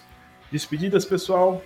[0.51, 1.61] Despedidas, pessoal.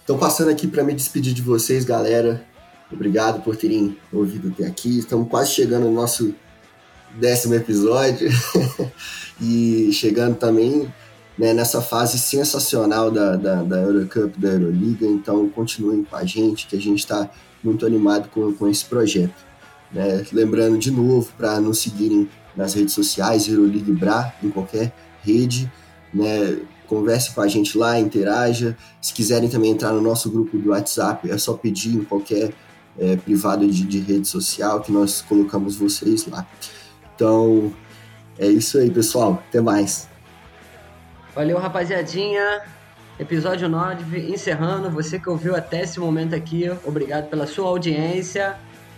[0.00, 2.44] Estou passando aqui para me despedir de vocês, galera.
[2.90, 4.98] Obrigado por terem ouvido até aqui.
[4.98, 6.34] Estamos quase chegando no nosso
[7.18, 8.30] décimo episódio.
[9.40, 10.92] e chegando também
[11.38, 15.06] né, nessa fase sensacional da, da, da Eurocup, da Euroliga.
[15.06, 17.28] Então, continuem com a gente, que a gente está
[17.62, 19.34] muito animado com, com esse projeto.
[19.90, 20.24] Né?
[20.32, 25.70] Lembrando de novo para nos seguirem nas redes sociais, Euroleague Bra, em qualquer rede.
[26.12, 26.58] Né?
[26.86, 28.76] Converse com a gente lá, interaja.
[29.00, 32.52] Se quiserem também entrar no nosso grupo do WhatsApp, é só pedir em qualquer
[32.98, 36.46] é, privado de, de rede social que nós colocamos vocês lá.
[37.14, 37.72] Então,
[38.38, 39.42] é isso aí, pessoal.
[39.48, 40.08] Até mais.
[41.34, 42.62] Valeu, rapaziadinha.
[43.18, 44.88] Episódio 9, encerrando.
[44.90, 48.54] Você que ouviu até esse momento aqui, obrigado pela sua audiência.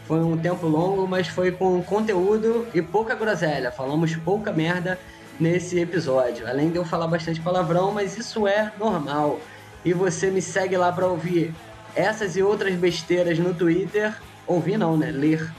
[0.07, 3.73] Foi um tempo longo, mas foi com conteúdo e pouca groselha.
[3.73, 4.99] Falamos pouca merda
[5.41, 6.47] nesse episódio.
[6.47, 9.41] Além de eu falar bastante palavrão, mas isso é normal.
[9.83, 11.55] E você me segue lá para ouvir
[11.95, 14.15] essas e outras besteiras no Twitter.
[14.47, 15.11] Ouvir não, né?
[15.11, 15.51] Ler.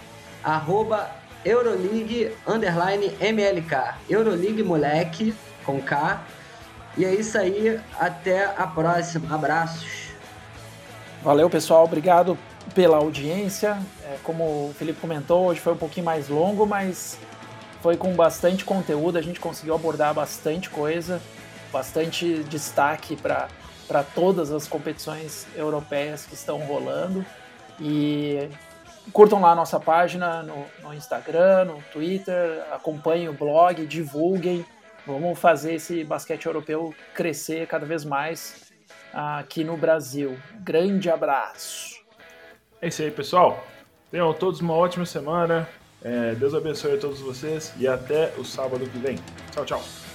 [0.43, 1.09] Arroba
[1.43, 3.95] Euroleague underline MLK.
[4.07, 5.33] Euroleague moleque
[5.65, 6.23] com K
[6.97, 9.35] e é isso aí, até a próxima.
[9.35, 10.07] Abraços.
[11.21, 11.83] Valeu, pessoal.
[11.83, 12.37] Obrigado
[12.73, 13.77] pela audiência.
[14.03, 17.17] É, como o Felipe comentou, hoje foi um pouquinho mais longo, mas
[17.81, 21.21] foi com bastante conteúdo, a gente conseguiu abordar bastante coisa,
[21.71, 27.25] bastante destaque para todas as competições europeias que estão rolando.
[27.79, 28.49] E
[29.13, 34.65] curtam lá a nossa página no, no Instagram, no Twitter, acompanhem o blog, divulguem.
[35.07, 38.73] Vamos fazer esse basquete europeu crescer cada vez mais
[39.13, 40.37] aqui no Brasil.
[40.59, 41.95] Grande abraço.
[42.81, 43.65] É isso aí, pessoal.
[44.11, 45.67] Tenham todos uma ótima semana.
[46.03, 49.17] É, Deus abençoe a todos vocês e até o sábado que vem.
[49.53, 50.06] Tchau, tchau.